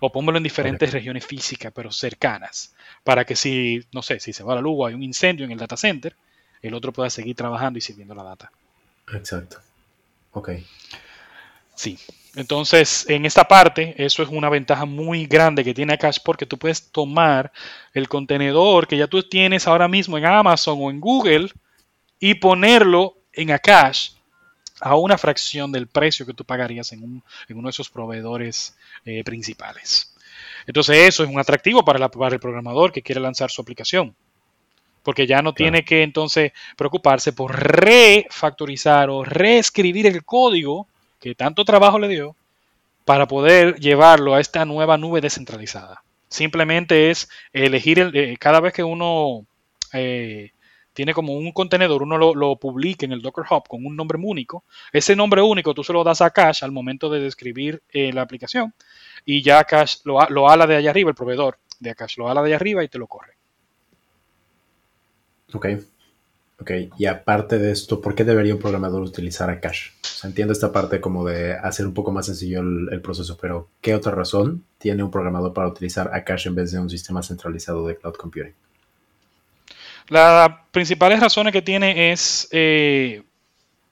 O 0.00 0.10
pónmelo 0.10 0.38
en 0.38 0.44
diferentes 0.44 0.90
regiones 0.92 1.26
físicas, 1.26 1.72
pero 1.74 1.92
cercanas, 1.92 2.74
para 3.04 3.24
que 3.24 3.36
si, 3.36 3.84
no 3.92 4.00
sé, 4.00 4.18
si 4.18 4.32
se 4.32 4.42
va 4.42 4.54
la 4.54 4.62
luz 4.62 4.74
o 4.78 4.86
hay 4.86 4.94
un 4.94 5.02
incendio 5.02 5.44
en 5.44 5.52
el 5.52 5.58
data 5.58 5.76
center, 5.76 6.16
el 6.62 6.74
otro 6.74 6.92
pueda 6.92 7.10
seguir 7.10 7.36
trabajando 7.36 7.78
y 7.78 7.82
sirviendo 7.82 8.14
la 8.14 8.22
data. 8.22 8.50
Exacto. 9.12 9.58
Ok. 10.32 10.50
Sí. 11.74 11.98
Entonces, 12.36 13.06
en 13.08 13.26
esta 13.26 13.44
parte, 13.48 13.94
eso 13.98 14.22
es 14.22 14.28
una 14.28 14.48
ventaja 14.48 14.84
muy 14.84 15.26
grande 15.26 15.64
que 15.64 15.74
tiene 15.74 15.94
Akash 15.94 16.18
porque 16.24 16.46
tú 16.46 16.58
puedes 16.58 16.92
tomar 16.92 17.50
el 17.92 18.08
contenedor 18.08 18.86
que 18.86 18.96
ya 18.96 19.08
tú 19.08 19.22
tienes 19.22 19.66
ahora 19.66 19.88
mismo 19.88 20.16
en 20.16 20.26
Amazon 20.26 20.78
o 20.80 20.90
en 20.90 21.00
Google 21.00 21.50
y 22.20 22.34
ponerlo 22.34 23.16
en 23.32 23.50
Akash 23.50 24.10
a 24.80 24.94
una 24.94 25.18
fracción 25.18 25.72
del 25.72 25.88
precio 25.88 26.24
que 26.24 26.32
tú 26.32 26.44
pagarías 26.44 26.92
en, 26.92 27.22
uno 27.48 27.68
de 27.68 27.70
esos 27.70 27.90
proveedores 27.90 28.76
eh, 29.04 29.24
principales. 29.24 30.14
Entonces, 30.66 31.08
eso 31.08 31.24
es 31.24 31.28
un 31.28 31.38
atractivo 31.38 31.84
para, 31.84 32.08
para, 32.08 32.34
el 32.34 32.40
programador 32.40 32.92
que 32.92 33.02
quiere 33.02 33.20
lanzar 33.20 33.50
su 33.50 33.60
aplicación. 33.60 34.14
Porque 35.02 35.26
ya 35.26 35.42
no 35.42 35.54
tiene 35.54 35.84
que 35.84 36.02
entonces 36.02 36.52
preocuparse 36.76 37.32
por 37.32 37.58
refactorizar 37.58 39.08
o 39.08 39.24
reescribir 39.24 40.06
el 40.06 40.24
código 40.24 40.86
que 41.20 41.34
tanto 41.34 41.64
trabajo 41.64 41.98
le 41.98 42.08
dio 42.08 42.34
para 43.04 43.26
poder 43.26 43.78
llevarlo 43.78 44.34
a 44.34 44.40
esta 44.40 44.64
nueva 44.64 44.96
nube 44.96 45.20
descentralizada. 45.20 46.02
Simplemente 46.28 47.10
es 47.10 47.28
elegir 47.52 47.98
el, 47.98 48.16
eh, 48.16 48.36
cada 48.38 48.60
vez 48.60 48.72
que 48.72 48.84
uno 48.84 49.46
eh, 49.92 50.52
tiene 50.92 51.12
como 51.12 51.34
un 51.34 51.52
contenedor, 51.52 52.02
uno 52.02 52.18
lo, 52.18 52.56
publica 52.56 53.04
en 53.04 53.12
el 53.12 53.22
Docker 53.22 53.44
Hub 53.50 53.68
con 53.68 53.84
un 53.84 53.96
nombre 53.96 54.18
único. 54.22 54.64
Ese 54.92 55.16
nombre 55.16 55.42
único 55.42 55.74
tú 55.74 55.82
se 55.84 55.92
lo 55.92 56.04
das 56.04 56.20
a 56.20 56.30
Cache 56.30 56.64
al 56.64 56.72
momento 56.72 57.10
de 57.10 57.20
describir 57.20 57.82
eh, 57.90 58.12
la 58.12 58.22
aplicación 58.22 58.74
y 59.24 59.42
ya 59.42 59.64
Cache 59.64 59.98
lo, 60.04 60.20
lo 60.28 60.48
ala 60.48 60.66
de 60.66 60.76
allá 60.76 60.90
arriba, 60.90 61.10
el 61.10 61.16
proveedor 61.16 61.58
de 61.80 61.94
Cache 61.94 62.16
lo 62.18 62.28
ala 62.28 62.42
de 62.42 62.48
allá 62.48 62.56
arriba 62.56 62.84
y 62.84 62.88
te 62.88 62.98
lo 62.98 63.06
corre. 63.06 63.34
Ok. 65.52 65.66
Ok, 66.60 66.70
y 66.98 67.06
aparte 67.06 67.58
de 67.58 67.70
esto, 67.72 68.00
¿por 68.00 68.14
qué 68.14 68.24
debería 68.24 68.54
un 68.54 68.60
programador 68.60 69.02
utilizar 69.02 69.48
a 69.48 69.60
cache? 69.60 69.92
entiendo 70.22 70.52
esta 70.52 70.70
parte 70.70 71.00
como 71.00 71.24
de 71.24 71.54
hacer 71.54 71.86
un 71.86 71.94
poco 71.94 72.12
más 72.12 72.26
sencillo 72.26 72.60
el, 72.60 73.00
proceso, 73.00 73.38
pero 73.40 73.68
¿qué 73.80 73.94
otra 73.94 74.12
razón 74.12 74.64
tiene 74.76 75.02
un 75.02 75.10
programador 75.10 75.54
para 75.54 75.68
utilizar 75.68 76.10
a 76.12 76.24
cache 76.24 76.50
en 76.50 76.54
vez 76.54 76.72
de 76.72 76.78
un 76.78 76.90
sistema 76.90 77.22
centralizado 77.22 77.86
de 77.86 77.96
cloud 77.96 78.14
computing? 78.14 78.54
Las 80.08 80.50
principales 80.70 81.20
razones 81.20 81.52
que 81.52 81.62
tiene 81.62 82.12
es, 82.12 82.48
eh, 82.50 83.22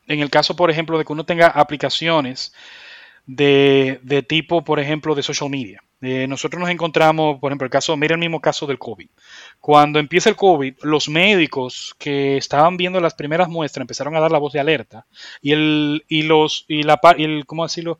en 0.06 0.20
el 0.20 0.28
caso, 0.28 0.54
por 0.56 0.70
ejemplo, 0.70 0.98
de 0.98 1.04
que 1.04 1.12
uno 1.12 1.24
tenga 1.24 1.46
aplicaciones 1.46 2.52
de, 3.24 4.00
de 4.02 4.22
tipo, 4.22 4.64
por 4.64 4.80
ejemplo, 4.80 5.14
de 5.14 5.22
social 5.22 5.48
media. 5.48 5.82
Eh, 6.00 6.28
nosotros 6.28 6.60
nos 6.60 6.70
encontramos, 6.70 7.40
por 7.40 7.50
ejemplo, 7.50 7.64
el 7.64 7.70
caso, 7.70 7.96
mira 7.96 8.14
el 8.14 8.20
mismo 8.20 8.40
caso 8.40 8.66
del 8.66 8.78
COVID. 8.78 9.08
Cuando 9.60 9.98
empieza 9.98 10.30
el 10.30 10.36
COVID, 10.36 10.76
los 10.82 11.08
médicos 11.08 11.94
que 11.98 12.36
estaban 12.36 12.76
viendo 12.76 13.00
las 13.00 13.14
primeras 13.14 13.48
muestras 13.48 13.82
empezaron 13.82 14.14
a 14.14 14.20
dar 14.20 14.30
la 14.30 14.38
voz 14.38 14.52
de 14.52 14.60
alerta 14.60 15.06
y 15.42 15.52
el 15.52 16.04
y 16.08 16.22
los 16.22 16.64
y 16.68 16.84
la 16.84 17.00
el, 17.16 17.46
¿cómo 17.46 17.64
decirlo? 17.64 17.98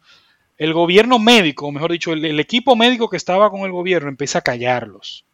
El 0.56 0.72
gobierno 0.74 1.18
médico, 1.18 1.66
o 1.66 1.72
mejor 1.72 1.92
dicho, 1.92 2.12
el, 2.12 2.40
equipo 2.40 2.76
médico 2.76 3.08
que 3.08 3.16
estaba 3.16 3.50
con 3.50 3.60
el 3.62 3.72
gobierno 3.72 4.08
empieza 4.08 4.40
a 4.40 4.42
callarlos. 4.42 5.24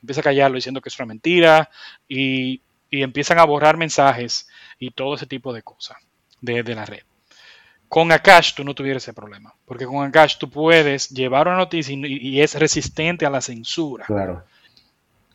Empieza 0.00 0.20
a 0.20 0.24
callarlos 0.24 0.58
diciendo 0.58 0.80
que 0.80 0.88
es 0.88 0.98
una 0.98 1.06
mentira 1.06 1.70
y, 2.08 2.62
empiezan 2.90 3.38
a 3.38 3.44
borrar 3.44 3.76
mensajes 3.76 4.48
y 4.78 4.90
todo 4.90 5.16
ese 5.16 5.26
tipo 5.26 5.52
de 5.52 5.62
cosas 5.62 5.98
de, 6.40 6.62
de 6.62 6.74
la 6.74 6.86
red. 6.86 7.02
Con 7.88 8.10
Akash 8.10 8.54
tú 8.54 8.64
no 8.64 8.74
tuvieras 8.74 9.02
ese 9.02 9.12
problema, 9.12 9.54
porque 9.64 9.86
con 9.86 10.04
Akash 10.04 10.36
tú 10.38 10.50
puedes 10.50 11.08
llevar 11.10 11.46
una 11.46 11.56
noticia 11.56 11.94
y, 11.94 12.40
es 12.40 12.54
resistente 12.58 13.24
a 13.24 13.30
la 13.30 13.40
censura. 13.40 14.04
Claro. 14.06 14.44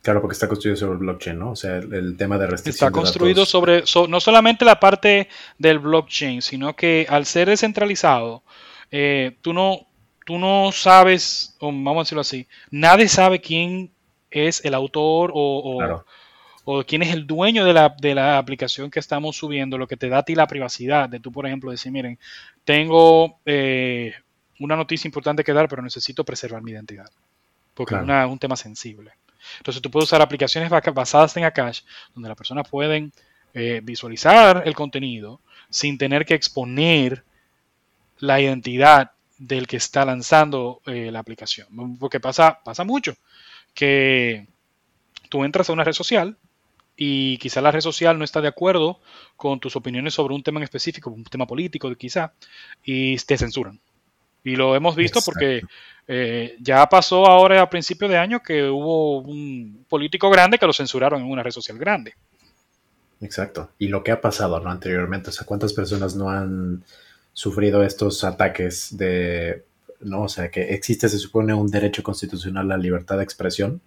Claro, 0.01 0.20
porque 0.20 0.34
está 0.34 0.48
construido 0.48 0.75
sobre 0.75 0.98
blockchain, 0.98 1.38
¿no? 1.38 1.51
O 1.51 1.55
sea, 1.55 1.75
el, 1.75 2.17
tema 2.17 2.39
de 2.39 2.48
restricción. 2.48 2.88
Está 2.88 3.00
construido 3.00 3.46
sobre, 3.46 3.84
no 4.10 4.20
solamente 4.20 4.65
la 4.65 4.79
parte 4.79 5.29
del 5.60 5.77
blockchain, 5.77 6.41
sino 6.41 6.75
que 6.75 7.05
al 7.08 7.27
ser 7.27 7.50
descentralizado, 7.50 8.41
eh, 8.89 9.38
tú, 9.41 9.53
no, 9.53 9.88
tú 10.25 10.39
no 10.39 10.72
sabes, 10.72 11.55
o 11.60 11.67
vamos 11.67 11.98
a 11.98 12.01
decirlo 12.01 12.22
así, 12.22 12.48
nadie 12.72 13.08
sabe 13.08 13.41
quién 13.41 13.91
es 14.31 14.65
el 14.65 14.74
autor 14.74 15.31
o, 15.36 15.77
o 15.77 16.03
quién 16.87 17.01
es 17.01 17.13
el 17.13 17.27
dueño 17.27 17.65
de 17.65 17.73
la, 17.73 17.95
de 17.99 18.15
la, 18.15 18.37
aplicación 18.37 18.91
que 18.91 18.99
estamos 18.99 19.37
subiendo, 19.37 19.77
lo 19.77 19.87
que 19.87 19.97
te 19.97 20.09
da 20.09 20.19
a 20.19 20.23
ti 20.23 20.35
la 20.35 20.47
privacidad 20.47 21.09
de 21.09 21.19
tú, 21.19 21.31
por 21.31 21.45
ejemplo, 21.45 21.71
decir, 21.71 21.91
miren, 21.91 22.19
tengo 22.63 23.39
eh, 23.45 24.13
una 24.59 24.75
noticia 24.75 25.07
importante 25.07 25.43
que 25.43 25.53
dar, 25.53 25.67
pero 25.67 25.81
necesito 25.81 26.23
preservar 26.23 26.61
mi 26.61 26.71
identidad, 26.71 27.09
porque 27.73 27.95
es 27.95 28.01
un 28.01 28.39
tema 28.39 28.55
sensible. 28.55 29.11
Entonces 29.57 29.81
tú 29.81 29.89
puedes 29.89 30.07
usar 30.07 30.21
aplicaciones 30.21 30.69
basadas 30.69 31.35
en 31.37 31.45
Akash, 31.45 31.81
donde 32.13 32.29
las 32.29 32.37
personas 32.37 32.69
pueden 32.69 33.11
eh, 33.53 33.81
visualizar 33.83 34.63
el 34.65 34.75
contenido 34.75 35.41
sin 35.69 35.97
tener 35.97 36.25
que 36.25 36.35
exponer 36.35 37.23
la 38.19 38.39
identidad 38.39 39.11
del 39.37 39.65
que 39.65 39.77
está 39.77 40.05
lanzando 40.05 40.81
eh, 40.85 41.09
la 41.11 41.19
aplicación. 41.19 41.97
Porque 41.99 42.19
pasa, 42.19 42.59
pasa 42.63 42.83
mucho 42.83 43.15
que 43.73 44.47
tú 45.29 45.43
entras 45.43 45.69
a 45.69 45.73
una 45.73 45.83
red 45.83 45.93
social, 45.93 46.37
y 47.03 47.39
quizá 47.39 47.62
la 47.62 47.72
red 47.72 47.81
social 47.81 48.20
no 48.20 48.24
está 48.24 48.41
de 48.41 48.48
acuerdo 48.48 49.00
con 49.36 49.60
tus 49.60 49.75
opiniones 49.75 50.13
sobre 50.13 50.36
un 50.36 50.43
tema 50.43 50.60
en 50.60 50.65
específico, 50.65 51.10
un 51.10 51.24
tema 51.24 51.48
político 51.48 51.91
quizá, 51.96 52.34
y 52.86 53.17
te 53.17 53.39
censuran. 53.39 53.79
Y 54.43 54.55
lo 54.55 54.75
hemos 54.75 54.96
visto 54.96 55.20
porque 55.25 55.63
eh, 56.08 56.55
ya 56.60 56.88
pasó 56.88 57.25
ahora 57.25 57.60
a 57.60 57.70
principio 57.72 58.08
de 58.08 58.17
año 58.17 58.43
que 58.43 58.70
hubo 58.70 59.17
un 59.17 59.84
político 59.89 60.29
grande 60.29 60.60
que 60.60 60.67
lo 60.67 60.74
censuraron 60.74 61.24
en 61.24 61.31
una 61.31 61.41
red 61.41 61.50
social 61.50 61.79
grande. 61.79 62.13
Exacto. 63.20 63.72
Y 63.79 63.88
lo 63.88 64.03
que 64.03 64.12
ha 64.12 64.22
pasado 64.22 64.60
¿no? 64.60 64.70
anteriormente, 64.70 65.31
o 65.31 65.34
sea, 65.34 65.48
¿cuántas 65.48 65.74
personas 65.74 66.15
no 66.15 66.29
han 66.29 66.84
sufrido 67.34 67.81
estos 67.81 68.24
ataques 68.24 68.96
de, 68.96 69.63
no, 70.01 70.22
o 70.22 70.29
sea, 70.29 70.51
que 70.51 70.75
existe, 70.75 71.10
se 71.10 71.17
supone, 71.17 71.55
un 71.55 71.72
derecho 71.72 72.03
constitucional 72.03 72.65
a 72.65 72.77
la 72.77 72.84
libertad 72.84 73.17
de 73.17 73.24
expresión? 73.24 73.81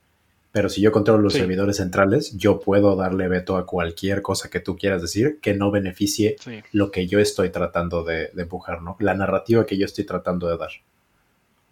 Pero 0.54 0.68
si 0.68 0.80
yo 0.80 0.92
controlo 0.92 1.20
los 1.20 1.32
servidores 1.32 1.78
centrales, 1.78 2.36
yo 2.36 2.60
puedo 2.60 2.94
darle 2.94 3.26
veto 3.26 3.56
a 3.56 3.66
cualquier 3.66 4.22
cosa 4.22 4.50
que 4.50 4.60
tú 4.60 4.76
quieras 4.76 5.02
decir 5.02 5.40
que 5.42 5.52
no 5.52 5.72
beneficie 5.72 6.36
lo 6.70 6.92
que 6.92 7.08
yo 7.08 7.18
estoy 7.18 7.50
tratando 7.50 8.04
de, 8.04 8.30
empujar, 8.36 8.80
¿no? 8.80 8.96
La 9.00 9.14
narrativa 9.14 9.66
que 9.66 9.76
yo 9.76 9.84
estoy 9.84 10.04
tratando 10.04 10.46
de 10.46 10.56
dar. 10.56 10.70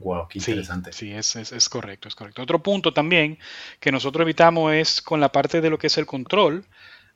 Wow, 0.00 0.26
qué 0.28 0.40
interesante. 0.40 0.92
Sí, 0.92 1.12
es, 1.12 1.36
es, 1.36 1.68
correcto, 1.68 2.08
es 2.08 2.16
correcto. 2.16 2.42
Otro 2.42 2.60
punto 2.60 2.92
también 2.92 3.38
que 3.78 3.92
nosotros 3.92 4.22
evitamos 4.22 4.74
es 4.74 5.00
con 5.00 5.20
la 5.20 5.30
parte 5.30 5.60
de 5.60 5.70
lo 5.70 5.78
que 5.78 5.86
es 5.86 5.96
el 5.96 6.06
control 6.06 6.64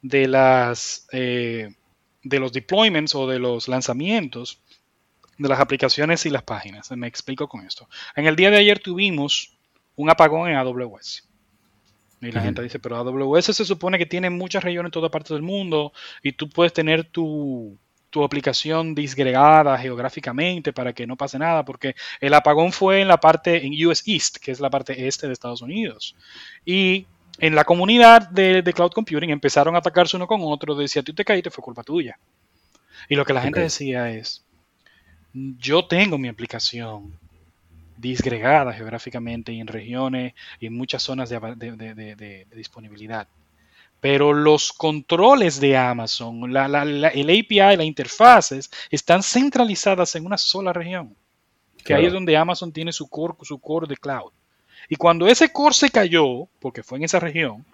de 0.03 0.29
las 0.29 1.09
eh, 1.11 1.75
de 2.23 2.39
los 2.39 2.53
deployments 2.53 3.17
o 3.17 3.27
de 3.27 3.41
los 3.41 3.67
lanzamientos 3.67 4.61
de 5.37 5.49
las 5.49 5.59
aplicaciones 5.59 6.27
y 6.27 6.31
las 6.31 6.45
páginas. 6.45 6.93
Me 6.93 7.09
explico 7.09 7.49
con 7.49 7.67
esto. 7.67 7.89
En 8.15 8.27
el 8.27 8.37
día 8.37 8.53
de 8.53 8.59
ayer 8.59 8.79
tuvimos 8.79 9.59
un 9.97 10.11
apagón 10.11 10.49
en 10.49 10.55
AWS. 10.55 11.26
Y 12.21 12.33
la 12.33 12.41
gente 12.41 12.63
dice, 12.63 12.79
pero 12.79 12.97
AWS 12.97 13.47
se 13.47 13.65
supone 13.65 13.99
que 13.99 14.07
tiene 14.07 14.31
muchas 14.31 14.65
regiones 14.65 14.89
en 14.89 14.93
toda 14.93 15.11
parte 15.11 15.35
del 15.35 15.43
mundo 15.43 15.93
y 16.23 16.33
tú 16.33 16.49
puedes 16.49 16.73
tener 16.73 17.05
tu, 17.05 17.79
aplicación 18.25 18.95
disgregada 18.95 19.77
geográficamente 19.77 20.73
para 20.73 20.95
que 20.95 21.07
no 21.07 21.17
pase 21.17 21.39
nada, 21.39 21.67
porque 21.67 21.95
el 22.19 22.33
apagón 22.33 22.73
fue 22.73 23.03
en 23.03 23.09
la 23.09 23.21
parte, 23.21 23.67
en 23.67 23.75
US 23.87 24.03
East, 24.07 24.39
que 24.39 24.53
es 24.53 24.59
la 24.59 24.71
parte 24.71 25.07
este 25.07 25.27
de 25.27 25.35
Estados 25.35 25.61
Unidos. 25.61 26.17
Y 26.65 27.07
en 27.39 27.55
la 27.55 27.65
comunidad 27.65 28.31
de, 28.31 28.63
cloud 28.75 28.93
computing 28.93 29.29
empezaron 29.29 29.75
a 29.75 29.81
atacarse 29.81 30.17
uno 30.17 30.27
con 30.27 30.41
otro, 30.45 30.75
decía, 30.75 31.03
tú 31.03 31.13
te 31.13 31.27
caíste, 31.27 31.51
fue 31.51 31.63
culpa 31.63 31.83
tuya. 31.83 32.19
Y 33.11 33.17
lo 33.17 33.27
que 33.27 33.35
la 33.35 33.43
gente 33.43 33.61
decía 33.61 34.09
es, 34.11 34.47
yo 35.35 35.87
tengo 35.87 36.17
mi 36.17 36.29
aplicación, 36.29 37.19
disgregada 37.97 38.73
geográficamente 38.73 39.53
y 39.53 39.61
en 39.61 39.67
regiones 39.67 40.35
y 40.61 40.67
en 40.67 40.75
muchas 40.75 41.03
zonas 41.03 41.31
de, 41.31 42.47
disponibilidad. 42.55 43.29
Pero 44.01 44.33
los 44.33 44.73
controles 44.73 45.59
de 45.59 45.77
Amazon, 45.77 46.53
la, 46.53 46.67
el 46.83 47.31
API, 47.31 47.77
las 47.77 47.85
interfaces, 47.85 48.71
están 48.91 49.23
centralizadas 49.23 50.15
en 50.15 50.27
una 50.27 50.39
sola 50.39 50.73
región. 50.73 51.17
Que 51.85 51.95
ahí 51.95 52.07
es 52.07 52.13
donde 52.13 52.37
Amazon 52.37 52.73
tiene 52.73 52.93
su 52.93 53.09
core, 53.09 53.35
su 53.43 53.59
core 53.59 53.87
de 53.87 53.97
cloud. 53.97 54.33
Y 54.89 54.97
cuando 54.97 55.27
ese 55.27 55.53
core 55.53 55.75
se 55.75 55.91
cayó, 55.91 56.49
porque 56.61 56.83
fue 56.83 56.99
en 56.99 57.05
esa 57.05 57.21
región, 57.21 57.65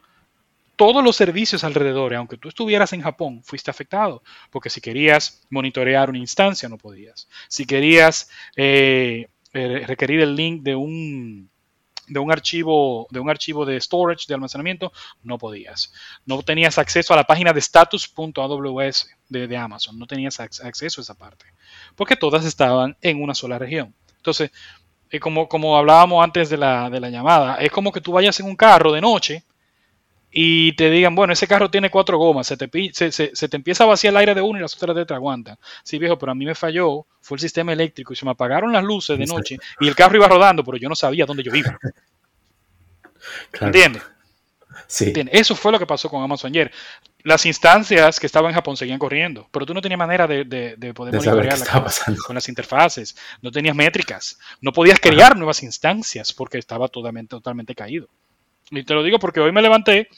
todos 0.76 1.04
los 1.04 1.16
servicios 1.16 1.64
alrededor, 1.64 2.14
aunque 2.14 2.36
tú 2.36 2.48
estuvieras 2.48 2.92
en 2.92 3.02
Japón, 3.02 3.42
fuiste 3.44 3.70
afectado, 3.70 4.22
porque 4.50 4.70
si 4.70 4.80
querías 4.80 5.42
monitorear 5.50 6.08
una 6.10 6.18
instancia 6.18 6.68
no 6.68 6.78
podías. 6.78 7.28
Si 7.48 7.66
querías 7.66 8.30
eh, 8.56 9.28
eh, 9.52 9.84
requerir 9.86 10.20
el 10.20 10.34
link 10.34 10.62
de 10.62 10.74
un 10.74 11.50
de 12.08 12.18
un 12.18 12.32
archivo 12.32 13.06
de 13.10 13.20
un 13.20 13.30
archivo 13.30 13.64
de 13.64 13.80
storage 13.80 14.26
de 14.26 14.34
almacenamiento 14.34 14.92
no 15.22 15.38
podías. 15.38 15.92
No 16.26 16.42
tenías 16.42 16.78
acceso 16.78 17.12
a 17.14 17.16
la 17.16 17.24
página 17.24 17.52
de 17.52 17.60
status.aws 17.60 19.08
de, 19.28 19.46
de 19.46 19.56
Amazon. 19.56 19.98
No 19.98 20.06
tenías 20.06 20.40
acceso 20.40 21.00
a 21.00 21.02
esa 21.02 21.14
parte 21.14 21.46
porque 21.94 22.16
todas 22.16 22.44
estaban 22.44 22.96
en 23.00 23.22
una 23.22 23.34
sola 23.34 23.58
región. 23.58 23.94
Entonces 24.16 24.50
eh, 25.10 25.20
como, 25.20 25.48
como 25.48 25.76
hablábamos 25.76 26.24
antes 26.24 26.50
de 26.50 26.56
la, 26.56 26.90
de 26.90 27.00
la 27.00 27.10
llamada 27.10 27.56
es 27.56 27.70
como 27.70 27.92
que 27.92 28.00
tú 28.00 28.12
vayas 28.12 28.38
en 28.40 28.46
un 28.46 28.56
carro 28.56 28.92
de 28.92 29.00
noche 29.00 29.44
y 30.34 30.72
te 30.76 30.88
digan, 30.88 31.14
bueno, 31.14 31.34
ese 31.34 31.46
carro 31.46 31.70
tiene 31.70 31.90
cuatro 31.90 32.16
gomas, 32.16 32.46
se 32.46 32.56
te, 32.56 32.90
se, 32.94 33.48
te 33.48 33.56
empieza 33.56 33.84
a 33.84 33.86
vaciar 33.86 34.12
el 34.12 34.16
aire 34.16 34.34
de 34.34 34.40
uno 34.40 34.58
y 34.58 34.62
las 34.62 34.74
otras 34.74 35.06
te 35.06 35.12
aguantan. 35.12 35.58
Sí, 35.84 35.98
viejo, 35.98 36.18
pero 36.18 36.32
a 36.32 36.34
mí 36.34 36.46
me 36.46 36.54
falló, 36.54 37.06
fue 37.20 37.36
el 37.36 37.40
sistema 37.42 37.74
eléctrico 37.74 38.14
y 38.14 38.16
se 38.16 38.24
me 38.24 38.30
apagaron 38.30 38.72
las 38.72 38.82
luces 38.82 39.18
de 39.18 39.26
noche 39.26 39.58
y 39.78 39.88
el 39.88 39.94
carro 39.94 40.16
iba 40.16 40.26
rodando, 40.26 40.64
pero 40.64 40.78
yo 40.78 40.88
no 40.88 40.94
sabía 40.94 41.26
dónde 41.26 41.42
yo 41.42 41.54
iba. 41.54 41.78
¿Entiendes? 43.60 44.02
Sí. 44.86 45.12
Eso 45.30 45.54
fue 45.54 45.70
lo 45.70 45.78
que 45.78 45.86
pasó 45.86 46.08
con 46.08 46.22
Amazon 46.22 46.50
ayer. 46.50 46.72
Las 47.24 47.44
instancias 47.44 48.18
que 48.18 48.26
estaban 48.26 48.50
en 48.50 48.54
Japón 48.54 48.78
seguían 48.78 48.98
corriendo, 48.98 49.48
pero 49.52 49.66
tú 49.66 49.74
no 49.74 49.82
tenías 49.82 49.98
manera 49.98 50.26
de, 50.26 50.44
poder 50.94 51.14
monitorearla 51.14 51.66
con, 52.26 52.34
las 52.34 52.48
interfaces, 52.48 53.16
no 53.42 53.52
tenías 53.52 53.76
métricas, 53.76 54.38
no 54.62 54.72
podías 54.72 54.98
crear 54.98 55.36
nuevas 55.36 55.62
instancias 55.62 56.32
porque 56.32 56.56
estaba 56.56 56.88
totalmente, 56.88 57.30
totalmente 57.30 57.74
caído. 57.74 58.08
Y 58.72 58.84
te 58.84 58.94
lo 58.94 59.02
digo 59.02 59.18
porque 59.18 59.40
hoy 59.40 59.52
me 59.52 59.60
levanté 59.60 60.08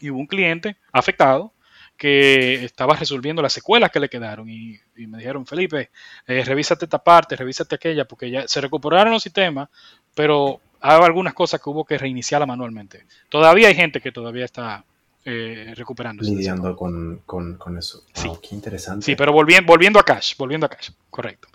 y 0.00 0.10
hubo 0.10 0.20
un 0.20 0.26
cliente 0.26 0.76
afectado 0.92 1.52
que 1.96 2.64
estaba 2.64 2.94
resolviendo 2.94 3.42
las 3.42 3.52
secuelas 3.52 3.90
que 3.90 4.00
le 4.00 4.08
quedaron 4.08 4.48
y, 4.48 4.78
me 4.96 5.18
dijeron, 5.18 5.44
Felipe, 5.46 5.90
eh, 6.26 6.44
revísate 6.44 6.84
esta 6.84 7.02
parte, 7.02 7.36
revísate 7.36 7.74
aquella, 7.74 8.04
porque 8.04 8.30
ya 8.30 8.46
se 8.46 8.60
recuperaron 8.60 9.12
los 9.12 9.22
sistemas, 9.22 9.68
pero 10.14 10.60
hay 10.80 11.02
algunas 11.02 11.34
cosas 11.34 11.60
que 11.60 11.70
hubo 11.70 11.84
que 11.84 11.98
reiniciarla 11.98 12.46
manualmente. 12.46 13.04
Todavía 13.28 13.68
hay 13.68 13.74
gente 13.74 14.00
que 14.00 14.12
todavía 14.12 14.44
está 14.44 14.84
eh, 15.24 15.72
recuperando. 15.76 16.22
Lidiando 16.22 16.76
con, 16.76 17.78
eso. 17.78 18.04
sí. 18.14 18.30
Qué 18.48 18.54
interesante. 18.54 19.04
Sí, 19.04 19.16
pero 19.16 19.32
volviendo, 19.32 19.66
volviendo 19.66 19.98
a 19.98 20.04
Cash, 20.04 20.36
volviendo 20.36 20.66
a 20.66 20.68
Cash, 20.68 20.90
correcto. 21.10 21.48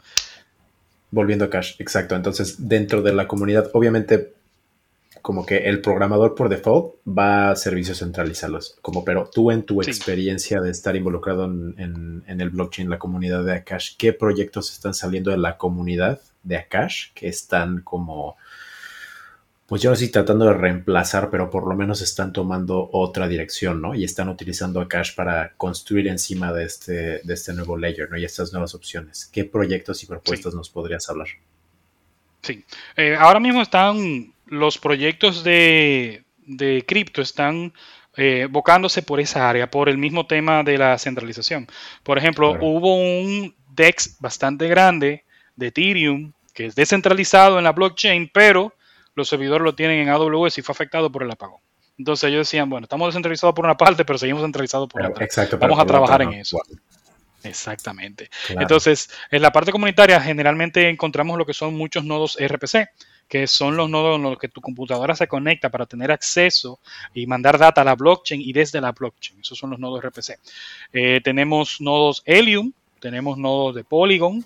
Volviendo 1.10 1.46
a 1.46 1.50
Cash, 1.50 1.76
exacto. 1.80 2.16
Entonces, 2.16 2.68
dentro 2.68 3.02
de 3.02 3.14
la 3.14 3.28
comunidad, 3.28 3.70
obviamente 3.74 4.37
como 5.28 5.46
que 5.46 5.58
el 5.58 5.82
programador 5.82 6.36
por 6.36 6.48
default 6.48 6.96
va 7.06 7.52
a 7.52 7.56
servicios 7.58 8.00
centralizados, 8.00 8.78
como 8.82 9.04
pero 9.04 9.30
tú 9.30 9.52
en 9.52 9.64
tu 9.64 9.82
experiencia 9.82 10.62
de 10.62 10.72
estar 10.72 10.96
involucrado 10.96 11.44
en, 11.44 12.24
el 12.26 12.50
blockchain, 12.50 12.90
la 12.90 12.98
comunidad 12.98 13.44
de 13.44 13.52
Akash, 13.52 13.98
¿qué 13.98 14.14
proyectos 14.14 14.72
están 14.72 14.94
saliendo 14.94 15.30
de 15.30 15.38
la 15.38 15.58
comunidad 15.58 16.22
de 16.44 16.56
Akash 16.56 17.12
que 17.14 17.28
están 17.28 17.82
como 17.82 18.38
pues 19.66 19.82
yo 19.82 19.90
no 19.90 19.96
estoy 19.96 20.08
tratando 20.08 20.46
de 20.46 20.54
reemplazar, 20.54 21.30
pero 21.30 21.50
por 21.50 21.68
lo 21.68 21.76
menos 21.76 22.02
están 22.02 22.32
tomando 22.32 22.90
otra 22.94 23.28
dirección, 23.28 23.82
¿no? 23.82 23.96
Y 23.96 24.06
están 24.06 24.30
utilizando 24.30 24.80
Akash 24.80 25.14
para 25.14 25.52
construir 25.58 26.08
encima 26.08 26.54
de 26.54 26.64
este, 26.64 27.20
de 27.22 27.34
este 27.34 27.52
nuevo 27.52 27.76
layer, 27.76 28.10
¿no? 28.10 28.18
Y 28.18 28.24
estas 28.24 28.54
nuevas 28.54 28.74
opciones. 28.76 29.30
¿Qué 29.30 29.44
proyectos 29.44 30.02
y 30.04 30.06
propuestas 30.06 30.54
nos 30.54 30.70
podrías 30.70 31.10
hablar? 31.10 31.28
Sí, 32.44 32.64
eh, 32.96 33.18
ahora 33.20 33.42
mismo 33.42 33.62
están 33.62 34.32
los 34.48 34.78
proyectos 34.78 35.44
de, 35.44 36.24
de 36.46 36.84
cripto, 36.88 37.22
están 37.22 37.74
eh, 38.16 38.48
bocándose 38.50 39.04
por 39.04 39.20
esa 39.20 39.50
área, 39.50 39.70
por 39.70 39.90
el 39.90 39.98
mismo 39.98 40.26
tema 40.26 40.64
de 40.64 40.78
la 40.78 40.98
centralización. 40.98 41.68
Por 42.04 42.18
ejemplo, 42.18 42.58
hubo 42.60 42.96
un 42.96 43.56
DEX 43.70 44.18
bastante 44.20 44.68
grande 44.68 45.24
de 45.56 45.68
Ethereum 45.68 46.34
que 46.54 46.66
es 46.66 46.76
descentralizado 46.76 47.60
en 47.60 47.66
la 47.66 47.72
blockchain, 47.72 48.32
pero 48.34 48.74
los 49.14 49.30
servidores 49.30 49.64
lo 49.64 49.76
tienen 49.76 50.00
en 50.00 50.10
AWS 50.10 50.58
y 50.58 50.62
fue 50.64 50.74
afectado 50.74 51.12
por 51.12 51.22
el 51.22 51.30
apagón. 51.30 51.60
Entonces 52.00 52.30
ellos 52.30 52.48
decían, 52.48 52.68
bueno, 52.68 52.86
estamos 52.86 53.10
descentralizados 53.10 53.54
por 53.54 53.66
una 53.66 53.78
parte, 53.78 54.04
pero 54.06 54.18
seguimos 54.18 54.42
centralizados 54.42 54.90
por 54.90 55.04
otra. 55.04 55.28
Vamos 55.60 55.80
a 55.80 55.86
trabajar 55.86 56.24
en 56.24 56.34
eso. 56.34 56.60
Exactamente. 57.44 58.30
Entonces, 58.50 59.10
en 59.30 59.44
la 59.44 59.52
parte 59.52 59.72
comunitaria 59.72 60.20
generalmente 60.20 60.90
encontramos 60.90 61.38
lo 61.38 61.46
que 61.46 61.54
son 61.54 61.76
muchos 61.76 62.04
nodos 62.04 62.38
RPC, 62.40 62.90
que 63.28 63.48
son 63.48 63.76
los 63.76 63.90
nodos 63.90 64.16
en 64.16 64.24
los 64.24 64.38
que 64.38 64.48
tu 64.48 64.62
computadora 64.62 65.16
se 65.16 65.28
conecta 65.28 65.70
para 65.70 65.86
tener 65.86 66.12
acceso 66.12 66.80
y 67.14 67.28
mandar 67.28 67.58
data 67.58 67.82
a 67.82 67.84
la 67.84 67.96
blockchain 67.96 68.42
y 68.42 68.54
desde 68.54 68.82
la 68.82 68.92
blockchain. 68.92 69.42
Esos 69.42 69.58
son 69.58 69.72
los 69.72 69.80
nodos 69.80 70.04
RPC. 70.04 70.40
Eh, 70.94 71.22
tenemos 71.24 71.82
nodos 71.82 72.24
Helium, 72.26 72.72
tenemos 73.00 73.38
nodos 73.38 73.76
de 73.76 73.84
Polygon 73.84 74.46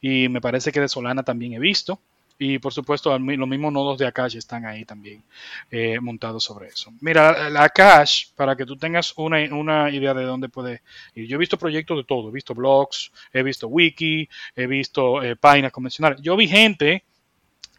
y 0.00 0.28
me 0.28 0.40
parece 0.40 0.72
que 0.72 0.80
de 0.80 0.88
Solana 0.88 1.22
también 1.22 1.52
he 1.54 1.58
visto. 1.58 1.98
Y 2.38 2.58
por 2.58 2.72
supuesto, 2.72 3.16
los 3.16 3.48
mismos 3.48 3.72
nodos 3.72 3.98
de 3.98 4.06
Akash 4.06 4.36
están 4.36 4.66
ahí 4.66 4.84
también 4.84 5.22
eh, 5.70 6.00
montados 6.00 6.42
sobre 6.42 6.68
eso. 6.68 6.92
Mira, 7.00 7.48
la 7.50 7.62
Akash, 7.62 8.30
para 8.34 8.56
que 8.56 8.66
tú 8.66 8.76
tengas 8.76 9.14
una, 9.16 9.90
idea 9.90 10.12
de 10.12 10.24
dónde 10.24 10.48
puede 10.48 10.82
ir. 11.14 11.28
Yo 11.28 11.36
he 11.36 11.38
visto 11.38 11.56
proyectos 11.56 11.98
de 11.98 12.04
todo. 12.04 12.30
He 12.30 12.32
visto 12.32 12.52
blogs, 12.52 13.12
he 13.32 13.44
visto 13.44 13.68
wiki, 13.68 14.28
he 14.56 14.66
visto 14.66 15.22
eh, 15.22 15.36
páginas 15.36 15.70
convencionales. 15.70 16.20
Yo 16.20 16.36
vi 16.36 16.48
gente 16.48 17.04